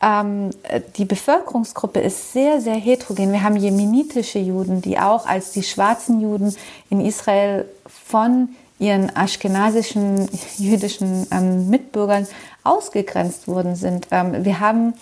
ähm, 0.02 0.50
die 0.96 1.04
Bevölkerungsgruppe 1.04 2.00
ist 2.00 2.32
sehr, 2.32 2.60
sehr 2.60 2.74
heterogen. 2.74 3.32
Wir 3.32 3.42
haben 3.42 3.56
jemenitische 3.56 4.38
Juden, 4.38 4.82
die 4.82 4.98
auch 4.98 5.26
als 5.26 5.52
die 5.52 5.62
schwarzen 5.62 6.20
Juden 6.20 6.54
in 6.90 7.00
Israel 7.00 7.64
von 7.86 8.50
ihren 8.78 9.16
aschkenasischen 9.16 10.28
jüdischen 10.58 11.26
ähm, 11.30 11.70
Mitbürgern 11.70 12.26
ausgegrenzt 12.64 13.48
worden 13.48 13.74
sind. 13.74 14.08
Ähm, 14.10 14.44
wir 14.44 14.60
haben 14.60 14.94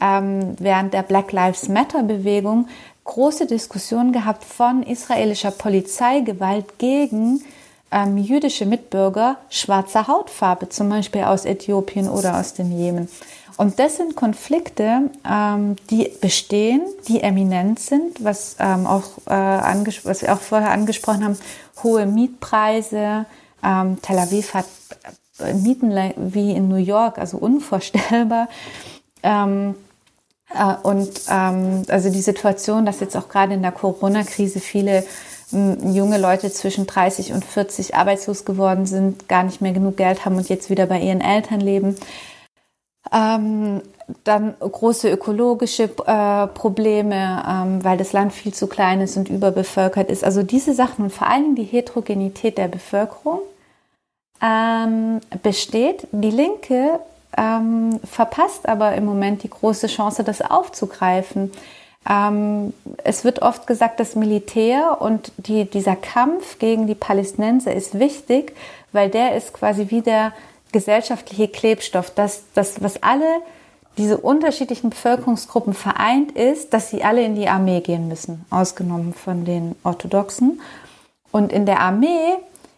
ähm, 0.00 0.56
während 0.58 0.92
der 0.92 1.02
Black 1.02 1.32
Lives 1.32 1.68
Matter 1.68 2.02
Bewegung 2.02 2.68
große 3.04 3.46
Diskussionen 3.46 4.12
gehabt 4.12 4.44
von 4.44 4.82
israelischer 4.82 5.52
Polizeigewalt 5.52 6.78
gegen 6.78 7.42
ähm, 7.90 8.18
jüdische 8.18 8.66
Mitbürger 8.66 9.36
schwarzer 9.50 10.06
Hautfarbe, 10.08 10.68
zum 10.68 10.88
Beispiel 10.88 11.22
aus 11.22 11.44
Äthiopien 11.44 12.08
oder 12.08 12.38
aus 12.38 12.54
dem 12.54 12.70
Jemen. 12.70 13.08
Und 13.56 13.80
das 13.80 13.96
sind 13.96 14.14
Konflikte, 14.14 15.10
ähm, 15.28 15.76
die 15.90 16.12
bestehen, 16.20 16.82
die 17.08 17.22
eminent 17.22 17.80
sind, 17.80 18.22
was, 18.22 18.56
ähm, 18.60 18.86
auch, 18.86 19.18
äh, 19.26 20.00
was 20.04 20.22
wir 20.22 20.32
auch 20.32 20.40
vorher 20.40 20.70
angesprochen 20.70 21.24
haben, 21.24 21.38
hohe 21.82 22.06
Mietpreise. 22.06 23.26
Ähm, 23.64 23.98
Tel 24.00 24.18
Aviv 24.18 24.54
hat 24.54 24.66
äh, 25.40 25.54
Mieten 25.54 25.92
wie 26.16 26.52
in 26.52 26.68
New 26.68 26.76
York, 26.76 27.18
also 27.18 27.38
unvorstellbar. 27.38 28.48
Ähm, 29.24 29.74
äh, 30.54 30.74
und 30.82 31.10
ähm, 31.28 31.82
also 31.88 32.10
die 32.10 32.22
Situation, 32.22 32.86
dass 32.86 33.00
jetzt 33.00 33.16
auch 33.16 33.28
gerade 33.28 33.54
in 33.54 33.62
der 33.62 33.72
Corona-Krise 33.72 34.60
viele 34.60 35.04
junge 35.50 36.18
Leute 36.18 36.52
zwischen 36.52 36.86
30 36.86 37.32
und 37.32 37.44
40 37.44 37.94
arbeitslos 37.94 38.44
geworden 38.44 38.86
sind, 38.86 39.28
gar 39.28 39.42
nicht 39.42 39.60
mehr 39.60 39.72
genug 39.72 39.96
Geld 39.96 40.24
haben 40.24 40.36
und 40.36 40.48
jetzt 40.48 40.68
wieder 40.68 40.86
bei 40.86 41.00
ihren 41.00 41.20
Eltern 41.20 41.60
leben. 41.60 41.96
Ähm, 43.12 43.80
dann 44.24 44.54
große 44.58 45.10
ökologische 45.10 45.84
äh, 45.84 46.46
Probleme, 46.48 47.42
ähm, 47.48 47.84
weil 47.84 47.96
das 47.96 48.12
Land 48.12 48.32
viel 48.32 48.52
zu 48.52 48.66
klein 48.66 49.00
ist 49.00 49.16
und 49.16 49.28
überbevölkert 49.28 50.10
ist. 50.10 50.24
Also 50.24 50.42
diese 50.42 50.74
Sachen 50.74 51.04
und 51.04 51.12
vor 51.12 51.28
allem 51.28 51.54
die 51.54 51.64
Heterogenität 51.64 52.58
der 52.58 52.68
Bevölkerung 52.68 53.40
ähm, 54.42 55.20
besteht. 55.42 56.06
Die 56.12 56.30
Linke 56.30 57.00
ähm, 57.36 58.00
verpasst 58.04 58.68
aber 58.68 58.94
im 58.94 59.04
Moment 59.04 59.42
die 59.42 59.50
große 59.50 59.86
Chance, 59.86 60.24
das 60.24 60.40
aufzugreifen. 60.40 61.52
Ähm, 62.08 62.72
es 63.04 63.24
wird 63.24 63.42
oft 63.42 63.66
gesagt, 63.66 64.00
das 64.00 64.16
Militär 64.16 65.00
und 65.00 65.32
die, 65.36 65.66
dieser 65.66 65.96
Kampf 65.96 66.58
gegen 66.58 66.86
die 66.86 66.94
Palästinenser 66.94 67.74
ist 67.74 67.98
wichtig, 67.98 68.54
weil 68.92 69.10
der 69.10 69.36
ist 69.36 69.52
quasi 69.52 69.90
wie 69.90 70.00
der 70.00 70.32
gesellschaftliche 70.72 71.48
Klebstoff, 71.48 72.10
dass 72.10 72.44
das, 72.54 72.82
was 72.82 73.02
alle 73.02 73.40
diese 73.98 74.16
unterschiedlichen 74.16 74.90
Bevölkerungsgruppen 74.90 75.74
vereint, 75.74 76.32
ist, 76.32 76.72
dass 76.72 76.90
sie 76.90 77.02
alle 77.02 77.24
in 77.24 77.34
die 77.34 77.48
Armee 77.48 77.80
gehen 77.80 78.08
müssen, 78.08 78.46
ausgenommen 78.48 79.12
von 79.12 79.44
den 79.44 79.74
Orthodoxen. 79.82 80.60
Und 81.32 81.52
in 81.52 81.66
der 81.66 81.80
Armee 81.80 82.36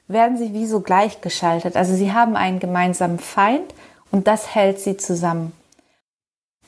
werden 0.08 0.38
sie 0.38 0.54
wie 0.54 0.66
so 0.66 0.80
gleichgeschaltet. 0.80 1.76
Also 1.76 1.94
sie 1.94 2.12
haben 2.12 2.36
einen 2.36 2.58
gemeinsamen 2.58 3.18
Feind 3.18 3.74
und 4.10 4.26
das 4.26 4.54
hält 4.54 4.80
sie 4.80 4.96
zusammen. 4.96 5.52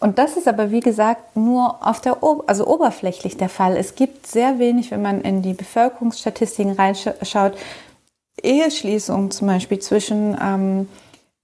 Und 0.03 0.19
das 0.19 0.37
ist 0.37 0.49
aber, 0.49 0.73
wie 0.73 0.81
gesagt, 0.81 1.37
nur 1.37 1.87
auf 1.87 2.01
der, 2.01 2.19
also 2.49 2.67
oberflächlich 2.67 3.37
der 3.37 3.49
Fall. 3.49 3.77
Es 3.77 3.95
gibt 3.95 4.27
sehr 4.27 4.59
wenig, 4.59 4.91
wenn 4.91 5.01
man 5.01 5.21
in 5.21 5.43
die 5.43 5.55
Bevölkerungsstatistiken 5.55 6.73
reinschaut, 6.73 7.53
Eheschließungen 8.43 9.31
zum 9.31 9.47
Beispiel 9.47 9.79
zwischen 9.79 10.37
ähm, 10.43 10.89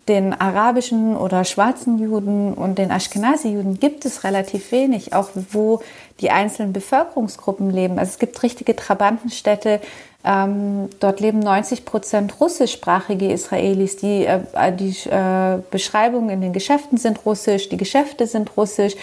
den 0.09 0.33
arabischen 0.35 1.17
oder 1.17 1.45
schwarzen 1.45 2.01
Juden 2.01 2.53
und 2.53 2.79
den 2.79 2.91
Ashkenazi-Juden 2.91 3.79
gibt 3.79 4.05
es 4.05 4.25
relativ 4.25 4.73
wenig, 4.73 5.13
auch 5.13 5.29
wo 5.53 5.81
die 6.21 6.31
einzelnen 6.31 6.73
Bevölkerungsgruppen 6.73 7.71
leben. 7.71 7.99
Also 7.99 8.11
es 8.11 8.19
gibt 8.19 8.43
richtige 8.43 8.75
Trabantenstädte, 8.75 9.81
ähm, 10.25 10.91
dort 11.01 11.21
leben 11.21 11.39
90 11.39 11.85
Prozent 11.85 12.41
russischsprachige 12.41 13.33
Israelis. 13.33 13.97
Die, 13.97 14.27
äh, 14.27 14.41
die 14.73 14.95
äh, 15.09 15.59
Beschreibungen 15.71 16.31
in 16.31 16.41
den 16.41 16.53
Geschäften 16.53 16.99
sind 16.99 17.25
russisch, 17.25 17.69
die 17.69 17.77
Geschäfte 17.77 18.27
sind 18.27 18.57
russisch. 18.57 18.95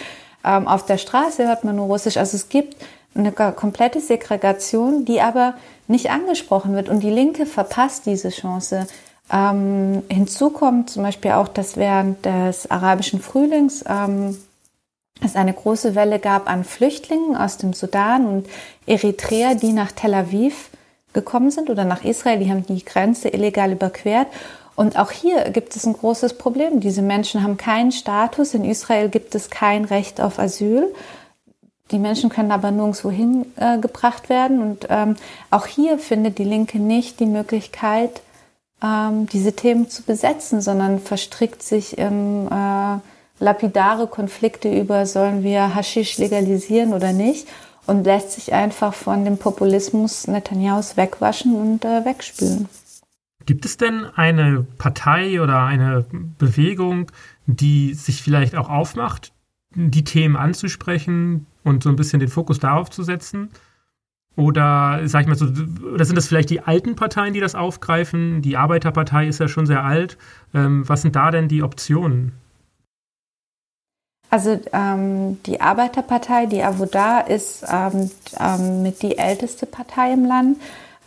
Ähm, 0.44 0.68
auf 0.68 0.84
der 0.84 0.98
Straße 0.98 1.46
hört 1.46 1.64
man 1.64 1.76
nur 1.76 1.86
russisch. 1.86 2.16
Also 2.18 2.36
es 2.36 2.48
gibt 2.48 2.76
eine 3.14 3.32
komplette 3.32 4.00
Segregation, 4.00 5.06
die 5.06 5.22
aber 5.22 5.54
nicht 5.88 6.10
angesprochen 6.10 6.74
wird. 6.74 6.90
Und 6.90 7.00
die 7.00 7.10
Linke 7.10 7.46
verpasst 7.46 8.04
diese 8.04 8.28
Chance. 8.28 8.86
Ähm, 9.32 10.02
hinzu 10.08 10.50
kommt 10.50 10.90
zum 10.90 11.02
Beispiel 11.02 11.32
auch, 11.32 11.48
dass 11.48 11.76
während 11.76 12.24
des 12.24 12.70
arabischen 12.70 13.20
Frühlings 13.20 13.84
ähm, 13.88 14.36
es 15.20 15.36
eine 15.36 15.54
große 15.54 15.94
Welle 15.94 16.18
gab 16.18 16.48
an 16.48 16.64
Flüchtlingen 16.64 17.36
aus 17.36 17.56
dem 17.56 17.72
Sudan 17.72 18.26
und 18.26 18.48
Eritrea, 18.86 19.54
die 19.54 19.72
nach 19.72 19.92
Tel 19.92 20.14
Aviv 20.14 20.70
gekommen 21.12 21.50
sind 21.50 21.70
oder 21.70 21.84
nach 21.84 22.04
Israel. 22.04 22.38
Die 22.38 22.50
haben 22.50 22.66
die 22.66 22.84
Grenze 22.84 23.28
illegal 23.28 23.72
überquert. 23.72 24.28
Und 24.76 24.98
auch 24.98 25.10
hier 25.10 25.50
gibt 25.50 25.74
es 25.74 25.86
ein 25.86 25.94
großes 25.94 26.34
Problem. 26.36 26.80
Diese 26.80 27.00
Menschen 27.00 27.42
haben 27.42 27.56
keinen 27.56 27.92
Status. 27.92 28.52
In 28.52 28.64
Israel 28.64 29.08
gibt 29.08 29.34
es 29.34 29.48
kein 29.48 29.86
Recht 29.86 30.20
auf 30.20 30.38
Asyl. 30.38 30.92
Die 31.90 31.98
Menschen 31.98 32.28
können 32.28 32.52
aber 32.52 32.70
nirgendwo 32.70 33.10
hingebracht 33.10 34.26
äh, 34.26 34.28
werden. 34.28 34.60
Und 34.60 34.86
ähm, 34.90 35.16
auch 35.50 35.66
hier 35.66 35.98
findet 35.98 36.36
die 36.36 36.44
Linke 36.44 36.78
nicht 36.78 37.20
die 37.20 37.26
Möglichkeit, 37.26 38.20
ähm, 38.84 39.26
diese 39.26 39.54
Themen 39.54 39.88
zu 39.88 40.02
besetzen, 40.02 40.60
sondern 40.60 41.00
verstrickt 41.00 41.62
sich 41.62 41.96
in 41.96 42.48
äh, 42.48 42.98
lapidare 43.38 44.06
Konflikte 44.06 44.72
über, 44.72 45.06
sollen 45.06 45.42
wir 45.42 45.74
Haschisch 45.74 46.18
legalisieren 46.18 46.92
oder 46.92 47.12
nicht 47.12 47.46
und 47.86 48.04
lässt 48.04 48.32
sich 48.32 48.52
einfach 48.52 48.94
von 48.94 49.24
dem 49.24 49.38
Populismus 49.38 50.26
Netanjahus 50.26 50.96
wegwaschen 50.96 51.54
und 51.54 51.84
äh, 51.84 52.04
wegspülen. 52.04 52.68
Gibt 53.44 53.64
es 53.64 53.76
denn 53.76 54.06
eine 54.16 54.66
Partei 54.76 55.40
oder 55.40 55.62
eine 55.62 56.04
Bewegung, 56.38 57.12
die 57.46 57.94
sich 57.94 58.22
vielleicht 58.22 58.56
auch 58.56 58.68
aufmacht, 58.68 59.32
die 59.74 60.02
Themen 60.02 60.36
anzusprechen 60.36 61.46
und 61.62 61.84
so 61.84 61.90
ein 61.90 61.96
bisschen 61.96 62.18
den 62.18 62.28
Fokus 62.28 62.58
darauf 62.58 62.90
zu 62.90 63.04
setzen? 63.04 63.50
Oder 64.34 65.00
sag 65.04 65.22
ich 65.22 65.28
mal 65.28 65.36
so, 65.36 65.46
oder 65.94 66.04
sind 66.04 66.16
das 66.16 66.26
vielleicht 66.26 66.50
die 66.50 66.60
alten 66.60 66.96
Parteien, 66.96 67.34
die 67.34 67.40
das 67.40 67.54
aufgreifen? 67.54 68.42
Die 68.42 68.56
Arbeiterpartei 68.56 69.28
ist 69.28 69.40
ja 69.40 69.48
schon 69.48 69.64
sehr 69.64 69.84
alt. 69.84 70.18
Ähm, 70.52 70.86
was 70.88 71.02
sind 71.02 71.16
da 71.16 71.30
denn 71.30 71.48
die 71.48 71.62
Optionen? 71.62 72.32
Also 74.30 74.58
ähm, 74.72 75.42
die 75.44 75.60
Arbeiterpartei, 75.60 76.46
die 76.46 76.62
Avoda, 76.62 77.20
ist 77.20 77.64
ähm, 77.70 78.10
ähm, 78.38 78.82
mit 78.82 79.02
die 79.02 79.18
älteste 79.18 79.66
Partei 79.66 80.12
im 80.12 80.24
Land, 80.24 80.58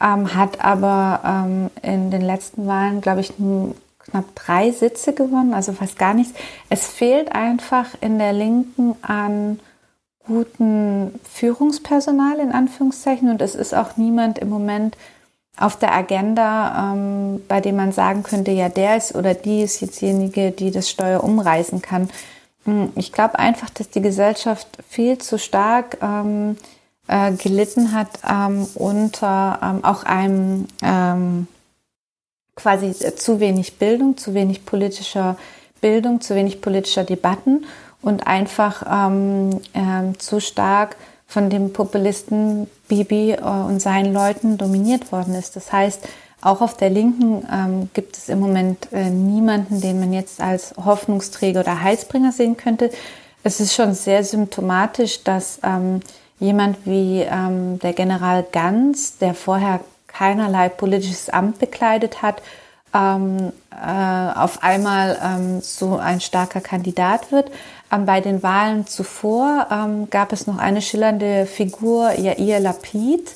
ähm, 0.01 0.33
hat 0.35 0.63
aber 0.63 1.21
ähm, 1.25 1.69
in 1.81 2.11
den 2.11 2.21
letzten 2.21 2.65
Wahlen, 2.65 3.01
glaube 3.01 3.21
ich, 3.21 3.33
knapp 3.35 4.35
drei 4.35 4.71
Sitze 4.71 5.13
gewonnen, 5.13 5.53
also 5.53 5.73
fast 5.73 5.99
gar 5.99 6.13
nichts. 6.13 6.33
Es 6.69 6.87
fehlt 6.87 7.33
einfach 7.33 7.87
in 8.01 8.17
der 8.17 8.33
Linken 8.33 8.95
an 9.01 9.59
guten 10.25 11.19
Führungspersonal 11.29 12.39
in 12.39 12.51
Anführungszeichen 12.51 13.29
und 13.29 13.41
es 13.41 13.55
ist 13.55 13.73
auch 13.73 13.97
niemand 13.97 14.37
im 14.39 14.49
Moment 14.49 14.95
auf 15.57 15.77
der 15.77 15.93
Agenda, 15.93 16.93
ähm, 16.93 17.41
bei 17.47 17.59
dem 17.59 17.75
man 17.75 17.91
sagen 17.91 18.23
könnte, 18.23 18.51
ja, 18.51 18.69
der 18.69 18.95
ist 18.95 19.15
oder 19.15 19.33
die 19.33 19.63
ist 19.63 19.81
jetzt 19.81 19.99
diejenige, 19.99 20.51
die 20.51 20.71
das 20.71 20.89
Steuer 20.89 21.23
umreißen 21.23 21.81
kann. 21.81 22.09
Hm, 22.69 22.91
ich 22.95 23.11
glaube 23.11 23.39
einfach, 23.39 23.69
dass 23.69 23.89
die 23.89 24.01
Gesellschaft 24.01 24.67
viel 24.87 25.17
zu 25.17 25.39
stark 25.39 25.97
ähm, 26.01 26.55
äh, 27.07 27.31
gelitten 27.31 27.93
hat 27.93 28.19
ähm, 28.29 28.67
unter 28.75 29.59
ähm, 29.63 29.83
auch 29.83 30.03
einem 30.03 30.67
ähm, 30.83 31.47
quasi 32.55 32.93
zu 32.93 33.39
wenig 33.39 33.77
Bildung, 33.79 34.17
zu 34.17 34.33
wenig 34.33 34.65
politischer 34.65 35.37
Bildung, 35.81 36.21
zu 36.21 36.35
wenig 36.35 36.61
politischer 36.61 37.05
Debatten 37.05 37.65
und 38.01 38.27
einfach 38.27 38.83
ähm, 38.87 39.61
äh, 39.73 40.17
zu 40.17 40.39
stark 40.39 40.95
von 41.25 41.49
dem 41.49 41.73
Populisten 41.73 42.67
Bibi 42.87 43.31
äh, 43.31 43.41
und 43.41 43.81
seinen 43.81 44.13
Leuten 44.13 44.57
dominiert 44.57 45.11
worden 45.11 45.33
ist. 45.33 45.55
Das 45.55 45.71
heißt, 45.71 46.07
auch 46.41 46.61
auf 46.61 46.77
der 46.77 46.89
Linken 46.89 47.45
ähm, 47.51 47.89
gibt 47.93 48.17
es 48.17 48.29
im 48.29 48.39
Moment 48.39 48.91
äh, 48.91 49.09
niemanden, 49.09 49.81
den 49.81 49.99
man 49.99 50.13
jetzt 50.13 50.41
als 50.41 50.73
Hoffnungsträger 50.77 51.59
oder 51.61 51.81
Heilsbringer 51.81 52.31
sehen 52.31 52.55
könnte. 52.55 52.91
Es 53.43 53.59
ist 53.59 53.73
schon 53.73 53.93
sehr 53.93 54.23
symptomatisch, 54.23 55.23
dass 55.23 55.59
ähm, 55.63 56.01
jemand 56.39 56.85
wie 56.85 57.21
ähm, 57.21 57.79
der 57.79 57.93
General 57.93 58.45
Ganz, 58.51 59.17
der 59.17 59.33
vorher 59.33 59.81
keinerlei 60.07 60.69
politisches 60.69 61.29
Amt 61.29 61.59
bekleidet 61.59 62.21
hat, 62.21 62.41
ähm, 62.93 63.51
äh, 63.71 64.31
auf 64.39 64.63
einmal 64.63 65.17
ähm, 65.23 65.61
so 65.61 65.97
ein 65.97 66.21
starker 66.21 66.61
Kandidat 66.61 67.31
wird. 67.31 67.51
Ähm, 67.91 68.05
bei 68.05 68.21
den 68.21 68.41
Wahlen 68.43 68.87
zuvor 68.87 69.67
ähm, 69.71 70.09
gab 70.09 70.33
es 70.33 70.47
noch 70.47 70.57
eine 70.57 70.81
schillernde 70.81 71.45
Figur, 71.45 72.11
Yair 72.11 72.59
Lapid. 72.59 73.31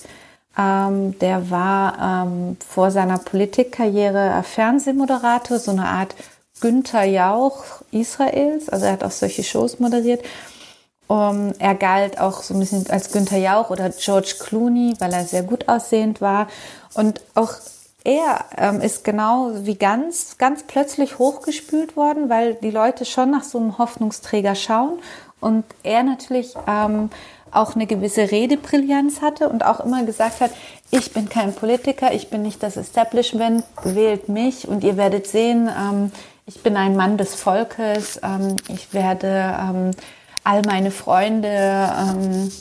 Ähm, 0.58 1.18
der 1.20 1.50
war 1.50 2.26
ähm, 2.28 2.58
vor 2.68 2.92
seiner 2.92 3.18
Politikkarriere 3.18 4.44
Fernsehmoderator, 4.44 5.60
so 5.60 5.72
eine 5.72 5.86
Art 5.86 6.16
Günther 6.62 7.04
Jauch 7.04 7.64
Israels. 7.92 8.70
Also 8.70 8.86
er 8.86 8.94
hat 8.94 9.04
auch 9.04 9.12
solche 9.12 9.44
Shows 9.44 9.80
moderiert. 9.80 10.24
Um, 11.08 11.52
er 11.60 11.76
galt 11.76 12.20
auch 12.20 12.42
so 12.42 12.54
ein 12.54 12.62
bisschen 12.62 12.90
als 12.90 13.12
Günther 13.12 13.38
Jauch 13.38 13.70
oder 13.70 13.90
George 13.90 14.36
Clooney, 14.40 14.96
weil 15.00 15.12
er 15.12 15.26
sehr 15.26 15.44
gut 15.44 15.68
aussehend 15.68 16.22
war. 16.22 16.48
Und 16.94 17.22
auch 17.36 17.52
er 18.06 18.46
ähm, 18.58 18.82
ist 18.82 19.04
genau 19.04 19.52
wie 19.54 19.76
ganz, 19.76 20.38
ganz 20.38 20.64
plötzlich 20.64 21.20
hochgespült 21.20 21.96
worden, 21.96 22.30
weil 22.30 22.56
die 22.56 22.72
Leute 22.72 23.06
schon 23.06 23.32
nach 23.32 23.44
so 23.44 23.58
einem 23.58 23.78
Hoffnungsträger 23.78 24.56
schauen 24.56 25.00
und 25.40 25.66
er 25.84 26.04
natürlich 26.04 26.54
ähm, 26.68 27.10
auch 27.54 27.76
eine 27.76 27.88
gewisse 27.88 28.32
Redebrillanz 28.32 29.22
hatte 29.22 29.50
und 29.50 29.66
auch 29.66 29.80
immer 29.80 30.04
gesagt 30.04 30.42
hat, 30.42 30.52
ich 30.92 31.14
bin 31.14 31.30
kein 31.30 31.54
Politiker, 31.54 32.14
ich 32.14 32.30
bin 32.30 32.42
nicht 32.44 32.62
das 32.62 32.78
Establishment, 32.78 33.64
wählt 33.84 34.30
mich 34.30 34.68
und 34.68 34.84
ihr 34.84 34.98
werdet 34.98 35.28
sehen, 35.28 35.70
ähm, 35.70 36.12
ich 36.46 36.62
bin 36.62 36.76
ein 36.76 36.96
Mann 36.96 37.18
des 37.18 37.36
Volkes, 37.36 38.20
ähm, 38.22 38.58
ich 38.68 38.94
werde 38.94 39.56
ähm, 39.60 39.92
all 40.44 40.62
meine 40.66 40.92
Freunde, 40.92 41.48
ähm, 41.50 42.52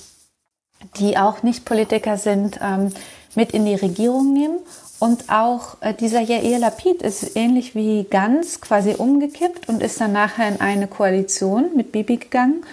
die 0.99 1.19
auch 1.19 1.43
nicht 1.43 1.65
Politiker 1.65 2.17
sind, 2.17 2.61
ähm, 2.63 2.93
mit 3.35 3.53
in 3.53 3.65
die 3.65 3.75
Regierung 3.75 4.33
nehmen. 4.33 4.59
Und 4.99 5.31
auch 5.31 5.79
äh, 5.81 5.95
dieser 5.95 6.21
Yair 6.21 6.61
Lapid 6.61 7.03
ist 7.03 7.35
ähnlich 7.37 7.75
wie 7.75 8.05
Ganz 8.05 8.61
quasi 8.61 8.95
umgekippt 8.95 9.69
und 9.69 9.83
ist 9.83 10.01
dann 10.01 10.13
nachher 10.13 10.49
in 10.49 10.61
eine 10.61 10.87
Koalition 10.87 11.71
mit 11.75 11.91
Bibi 11.91 12.19
gegangen 12.19 12.65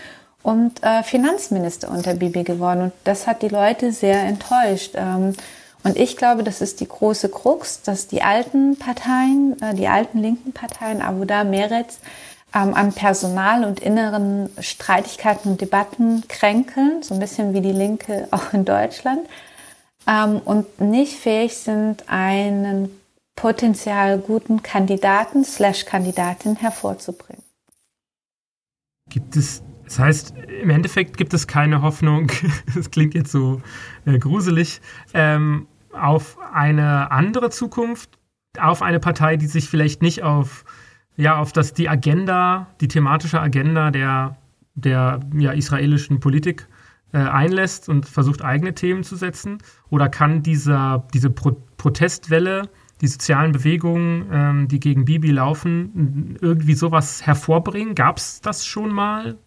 und 0.43 0.83
äh, 0.83 1.03
Finanzminister 1.03 1.89
unter 1.91 2.13
Bibi 2.13 2.43
geworden. 2.43 2.83
Und 2.83 2.93
das 3.03 3.27
hat 3.27 3.41
die 3.41 3.49
Leute 3.49 3.91
sehr 3.91 4.21
enttäuscht. 4.23 4.93
Ähm, 4.95 5.33
und 5.83 5.97
ich 5.97 6.17
glaube, 6.17 6.43
das 6.43 6.61
ist 6.61 6.79
die 6.79 6.87
große 6.87 7.29
Krux, 7.29 7.81
dass 7.81 8.07
die 8.07 8.21
alten 8.21 8.77
Parteien, 8.77 9.61
äh, 9.61 9.73
die 9.75 9.87
alten 9.87 10.19
linken 10.19 10.53
Parteien, 10.53 11.01
Abuda, 11.01 11.43
Meretz, 11.43 11.99
ähm, 12.53 12.73
an 12.73 12.93
Personal 12.93 13.63
und 13.63 13.79
inneren 13.79 14.49
Streitigkeiten 14.59 15.51
und 15.51 15.61
Debatten 15.61 16.27
kränkeln, 16.27 17.03
so 17.03 17.13
ein 17.13 17.19
bisschen 17.19 17.53
wie 17.53 17.61
die 17.61 17.71
Linke 17.71 18.27
auch 18.31 18.53
in 18.53 18.65
Deutschland 18.65 19.27
ähm, 20.07 20.41
und 20.43 20.81
nicht 20.81 21.17
fähig 21.17 21.57
sind, 21.57 22.03
einen 22.07 22.99
potenziell 23.35 24.17
guten 24.17 24.63
Kandidaten 24.63 25.45
slash 25.45 25.85
Kandidatin 25.85 26.57
hervorzubringen. 26.57 27.43
Gibt 29.09 29.37
es, 29.37 29.61
das 29.89 29.97
heißt, 29.97 30.33
im 30.61 30.69
Endeffekt 30.69 31.17
gibt 31.17 31.33
es 31.33 31.47
keine 31.47 31.81
Hoffnung, 31.81 32.31
das 32.75 32.91
klingt 32.91 33.15
jetzt 33.15 33.31
so 33.31 33.59
äh, 34.05 34.19
gruselig, 34.19 34.81
ähm, 35.15 35.65
auf 35.91 36.37
eine 36.53 37.09
andere 37.09 37.49
Zukunft, 37.49 38.19
auf 38.59 38.83
eine 38.83 38.99
Partei, 38.99 39.35
die 39.35 39.47
sich 39.47 39.67
vielleicht 39.67 40.03
nicht 40.03 40.21
auf, 40.21 40.63
ja, 41.17 41.39
auf 41.39 41.53
das, 41.53 41.73
die 41.73 41.89
Agenda, 41.89 42.67
die 42.81 42.87
thematische 42.87 43.41
Agenda 43.41 43.89
der, 43.89 44.37
der 44.75 45.21
ja, 45.35 45.53
israelischen 45.53 46.19
Politik 46.19 46.67
äh, 47.11 47.17
einlässt 47.17 47.89
und 47.89 48.05
versucht, 48.07 48.43
eigene 48.43 48.75
Themen 48.75 49.03
zu 49.03 49.15
setzen? 49.15 49.57
Oder 49.89 50.07
kann 50.07 50.43
dieser, 50.43 51.07
diese 51.15 51.31
Pro 51.31 51.57
Protestwelle, 51.77 52.69
die 53.01 53.07
sozialen 53.07 53.53
Bewegungen, 53.53 54.27
ähm, 54.31 54.67
die 54.67 54.79
gegen 54.79 55.05
Bibi 55.05 55.31
laufen, 55.31 56.37
irgendwie 56.41 56.75
sowas 56.75 57.25
hervorbringen? 57.25 57.95
Gab 57.95 58.17
es 58.17 58.41
das 58.41 58.67
schon 58.67 58.91
mal? 58.91 59.37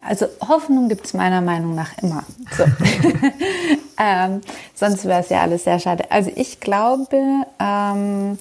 Also 0.00 0.26
Hoffnung 0.46 0.88
gibt 0.88 1.06
es 1.06 1.14
meiner 1.14 1.40
Meinung 1.40 1.74
nach 1.74 1.98
immer. 2.02 2.24
So. 2.56 2.64
ähm, 3.98 4.40
sonst 4.74 5.04
wäre 5.04 5.20
es 5.20 5.28
ja 5.28 5.42
alles 5.42 5.64
sehr 5.64 5.78
schade. 5.78 6.10
Also 6.10 6.30
ich 6.34 6.60
glaube, 6.60 7.44
ähm, 7.58 8.38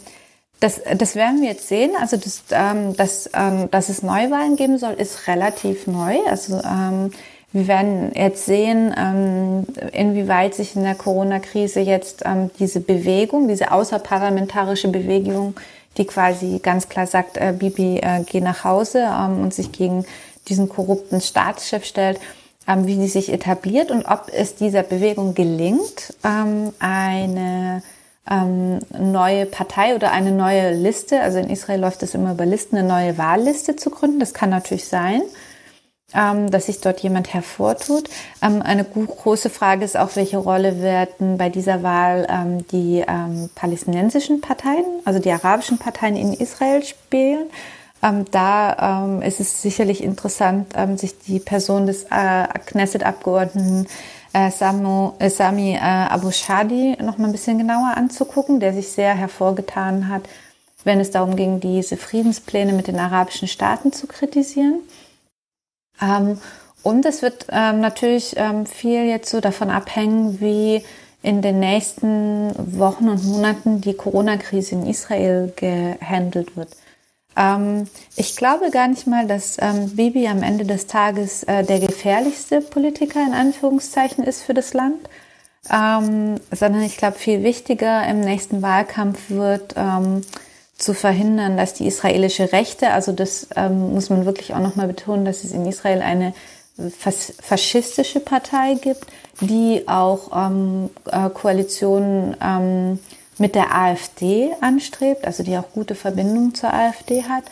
das, 0.59 0.81
das 0.97 1.15
werden 1.15 1.41
wir 1.41 1.49
jetzt 1.49 1.67
sehen. 1.67 1.91
Also, 1.99 2.17
das, 2.17 2.43
ähm, 2.51 2.95
das, 2.95 3.29
ähm, 3.33 3.69
dass 3.69 3.89
es 3.89 4.01
Neuwahlen 4.01 4.55
geben 4.55 4.77
soll, 4.77 4.93
ist 4.93 5.27
relativ 5.27 5.87
neu. 5.87 6.17
Also, 6.27 6.61
ähm, 6.63 7.11
wir 7.53 7.67
werden 7.67 8.11
jetzt 8.13 8.45
sehen, 8.45 8.93
ähm, 8.97 9.65
inwieweit 9.93 10.55
sich 10.55 10.75
in 10.75 10.83
der 10.83 10.95
Corona-Krise 10.95 11.79
jetzt 11.79 12.23
ähm, 12.25 12.49
diese 12.59 12.81
Bewegung, 12.81 13.47
diese 13.47 13.71
außerparlamentarische 13.71 14.89
Bewegung, 14.89 15.55
die 15.97 16.05
quasi 16.05 16.59
ganz 16.61 16.89
klar 16.89 17.07
sagt, 17.07 17.37
äh, 17.37 17.53
Bibi, 17.57 17.99
äh, 17.99 18.23
geh 18.25 18.41
nach 18.41 18.63
Hause 18.63 19.07
ähm, 19.07 19.41
und 19.41 19.53
sich 19.53 19.71
gegen 19.71 20.05
diesen 20.47 20.69
korrupten 20.69 21.21
Staatschef 21.21 21.85
stellt, 21.85 22.19
ähm, 22.67 22.85
wie 22.85 22.95
die 22.95 23.07
sich 23.07 23.31
etabliert 23.31 23.91
und 23.91 24.05
ob 24.05 24.29
es 24.33 24.55
dieser 24.55 24.83
Bewegung 24.83 25.35
gelingt, 25.35 26.13
ähm, 26.23 26.73
eine 26.79 27.81
ähm, 28.29 28.79
neue 28.99 29.45
Partei 29.45 29.95
oder 29.95 30.11
eine 30.11 30.31
neue 30.31 30.73
Liste, 30.73 31.21
also 31.21 31.37
in 31.37 31.49
Israel 31.49 31.79
läuft 31.79 32.03
es 32.03 32.13
immer 32.13 32.31
über 32.33 32.45
Listen, 32.45 32.75
eine 32.75 32.87
neue 32.87 33.17
Wahlliste 33.17 33.77
zu 33.77 33.89
gründen. 33.89 34.19
Das 34.19 34.33
kann 34.33 34.49
natürlich 34.49 34.85
sein, 34.85 35.21
dass 36.13 36.67
sich 36.67 36.79
dort 36.79 37.01
jemand 37.01 37.33
hervortut. 37.33 38.09
Eine 38.39 38.85
große 38.85 39.49
Frage 39.49 39.83
ist 39.83 39.97
auch, 39.97 40.15
welche 40.15 40.37
Rolle 40.37 40.81
werden 40.81 41.37
bei 41.37 41.49
dieser 41.49 41.83
Wahl 41.83 42.63
die 42.71 43.03
palästinensischen 43.55 44.39
Parteien, 44.39 44.85
also 45.03 45.19
die 45.19 45.31
arabischen 45.31 45.79
Parteien 45.79 46.15
in 46.15 46.33
Israel 46.33 46.81
spielen. 46.83 47.47
Ähm, 48.03 48.25
da 48.31 49.05
ähm, 49.05 49.21
ist 49.21 49.39
es 49.39 49.61
sicherlich 49.61 50.03
interessant, 50.03 50.73
sich 50.97 51.17
die 51.19 51.39
Person 51.39 51.87
des 51.87 52.03
äh, 52.05 52.47
Knesset-Abgeordneten 52.65 53.87
äh, 54.33 54.51
Samu, 54.51 55.13
äh, 55.19 55.29
Sami 55.29 55.73
äh, 55.75 55.79
Abu 55.79 56.31
Shadi 56.31 56.97
noch 57.01 57.17
mal 57.17 57.27
ein 57.27 57.31
bisschen 57.31 57.57
genauer 57.57 57.93
anzugucken, 57.95 58.59
der 58.59 58.73
sich 58.73 58.89
sehr 58.89 59.15
hervorgetan 59.15 60.09
hat, 60.09 60.23
wenn 60.83 60.99
es 60.99 61.11
darum 61.11 61.35
ging, 61.35 61.59
diese 61.59 61.97
Friedenspläne 61.97 62.73
mit 62.73 62.87
den 62.87 62.99
arabischen 62.99 63.47
Staaten 63.47 63.91
zu 63.91 64.07
kritisieren. 64.07 64.81
Ähm, 66.01 66.39
und 66.83 67.05
es 67.05 67.21
wird 67.21 67.47
ähm, 67.49 67.81
natürlich 67.81 68.35
ähm, 68.37 68.65
viel 68.65 69.05
jetzt 69.05 69.29
so 69.29 69.41
davon 69.41 69.69
abhängen, 69.69 70.39
wie 70.39 70.83
in 71.23 71.41
den 71.41 71.59
nächsten 71.59 72.53
Wochen 72.79 73.09
und 73.09 73.25
Monaten 73.25 73.81
die 73.81 73.95
Corona-Krise 73.95 74.75
in 74.75 74.85
Israel 74.85 75.51
gehandelt 75.55 76.55
wird. 76.55 76.69
Ähm, 77.37 77.87
ich 78.15 78.35
glaube 78.35 78.71
gar 78.71 78.87
nicht 78.87 79.05
mal, 79.05 79.27
dass 79.27 79.57
ähm, 79.61 79.95
Bibi 79.95 80.27
am 80.27 80.41
Ende 80.41 80.65
des 80.65 80.87
Tages 80.87 81.43
äh, 81.43 81.63
der 81.63 81.79
gefährlichste 81.79 82.61
Politiker 82.61 83.21
in 83.25 83.33
Anführungszeichen 83.33 84.23
ist 84.23 84.41
für 84.41 84.55
das 84.55 84.73
Land, 84.73 85.07
ähm, 85.71 86.39
sondern 86.51 86.81
ich 86.81 86.97
glaube 86.97 87.17
viel 87.17 87.43
wichtiger 87.43 88.07
im 88.07 88.21
nächsten 88.21 88.61
Wahlkampf 88.61 89.29
wird 89.29 89.75
ähm, 89.77 90.21
zu 90.77 90.93
verhindern, 90.93 91.57
dass 91.57 91.73
die 91.73 91.87
israelische 91.87 92.51
Rechte, 92.51 92.91
also 92.91 93.11
das 93.11 93.47
ähm, 93.55 93.93
muss 93.93 94.09
man 94.09 94.25
wirklich 94.25 94.53
auch 94.53 94.59
nochmal 94.59 94.87
betonen, 94.87 95.25
dass 95.25 95.43
es 95.43 95.51
in 95.51 95.65
Israel 95.65 96.01
eine 96.01 96.33
fas 96.97 97.33
faschistische 97.41 98.19
Partei 98.19 98.75
gibt, 98.75 99.07
die 99.41 99.83
auch 99.87 100.29
ähm, 100.35 100.89
äh, 101.11 101.29
Koalitionen 101.29 102.35
mit 103.39 103.55
der 103.55 103.75
AfD 103.75 104.51
anstrebt, 104.61 105.25
also 105.25 105.43
die 105.43 105.57
auch 105.57 105.71
gute 105.71 105.95
Verbindungen 105.95 106.55
zur 106.55 106.73
AfD 106.73 107.23
hat 107.23 107.43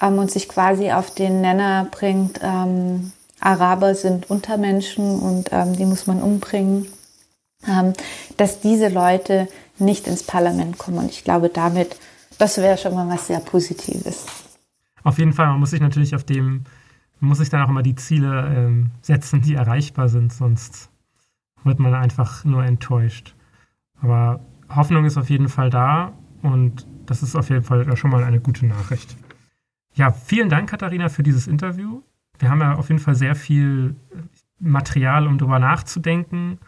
ähm, 0.00 0.18
und 0.18 0.30
sich 0.30 0.48
quasi 0.48 0.92
auf 0.92 1.14
den 1.14 1.40
Nenner 1.40 1.86
bringt, 1.90 2.40
ähm, 2.42 3.12
Araber 3.40 3.94
sind 3.94 4.28
Untermenschen 4.28 5.18
und 5.18 5.48
ähm, 5.52 5.74
die 5.74 5.86
muss 5.86 6.06
man 6.06 6.22
umbringen, 6.22 6.86
ähm, 7.66 7.94
dass 8.36 8.60
diese 8.60 8.88
Leute 8.88 9.48
nicht 9.78 10.06
ins 10.06 10.22
Parlament 10.22 10.78
kommen. 10.78 10.98
Und 10.98 11.10
ich 11.10 11.24
glaube, 11.24 11.48
damit, 11.48 11.96
das 12.38 12.58
wäre 12.58 12.76
schon 12.76 12.94
mal 12.94 13.08
was 13.08 13.26
sehr 13.26 13.40
Positives. 13.40 14.26
Auf 15.02 15.18
jeden 15.18 15.32
Fall, 15.32 15.46
man 15.46 15.60
muss 15.60 15.70
sich 15.70 15.80
natürlich 15.80 16.14
auf 16.14 16.24
dem, 16.24 16.64
man 17.20 17.28
muss 17.30 17.38
sich 17.38 17.48
dann 17.48 17.62
auch 17.62 17.70
immer 17.70 17.82
die 17.82 17.94
Ziele 17.94 18.46
ähm, 18.54 18.90
setzen, 19.00 19.40
die 19.40 19.54
erreichbar 19.54 20.10
sind, 20.10 20.32
sonst 20.32 20.90
wird 21.64 21.78
man 21.78 21.94
einfach 21.94 22.44
nur 22.44 22.64
enttäuscht. 22.64 23.34
Aber 24.02 24.40
Hoffnung 24.74 25.04
ist 25.04 25.16
auf 25.16 25.30
jeden 25.30 25.48
Fall 25.48 25.70
da 25.70 26.12
und 26.42 26.86
das 27.06 27.22
ist 27.22 27.36
auf 27.36 27.48
jeden 27.48 27.62
Fall 27.62 27.96
schon 27.96 28.10
mal 28.10 28.24
eine 28.24 28.40
gute 28.40 28.66
Nachricht. 28.66 29.16
Ja, 29.94 30.12
vielen 30.12 30.48
Dank, 30.48 30.70
Katharina, 30.70 31.08
für 31.08 31.22
dieses 31.22 31.46
Interview. 31.46 32.02
Wir 32.38 32.50
haben 32.50 32.60
ja 32.60 32.76
auf 32.76 32.88
jeden 32.88 33.00
Fall 33.00 33.14
sehr 33.14 33.34
viel 33.34 33.96
äh, 34.10 34.16
Material, 34.58 35.26
um 35.26 35.38
darüber 35.38 35.58
nachzudenken 35.58 36.58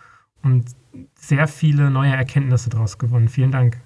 und 0.42 0.66
sehr 1.14 1.48
viele 1.48 1.90
neue 1.90 2.14
Erkenntnisse 2.14 2.70
daraus 2.70 2.98
gewonnen. 2.98 3.28
Vielen 3.28 3.52
Dank. 3.52 3.78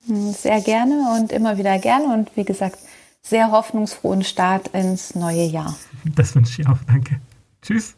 Sehr 0.00 0.60
gerne 0.60 1.18
und 1.18 1.32
immer 1.32 1.58
wieder 1.58 1.78
gerne 1.78 2.14
und 2.14 2.36
wie 2.36 2.44
gesagt, 2.44 2.78
sehr 3.22 3.50
hoffnungsfrohen 3.50 4.22
Start 4.22 4.68
ins 4.68 5.14
neue 5.16 5.44
Jahr. 5.44 5.76
Das 6.04 6.34
wünsche 6.36 6.62
ich 6.62 6.68
auch. 6.68 6.78
Danke. 6.86 7.20
Tschüss. 7.60 7.96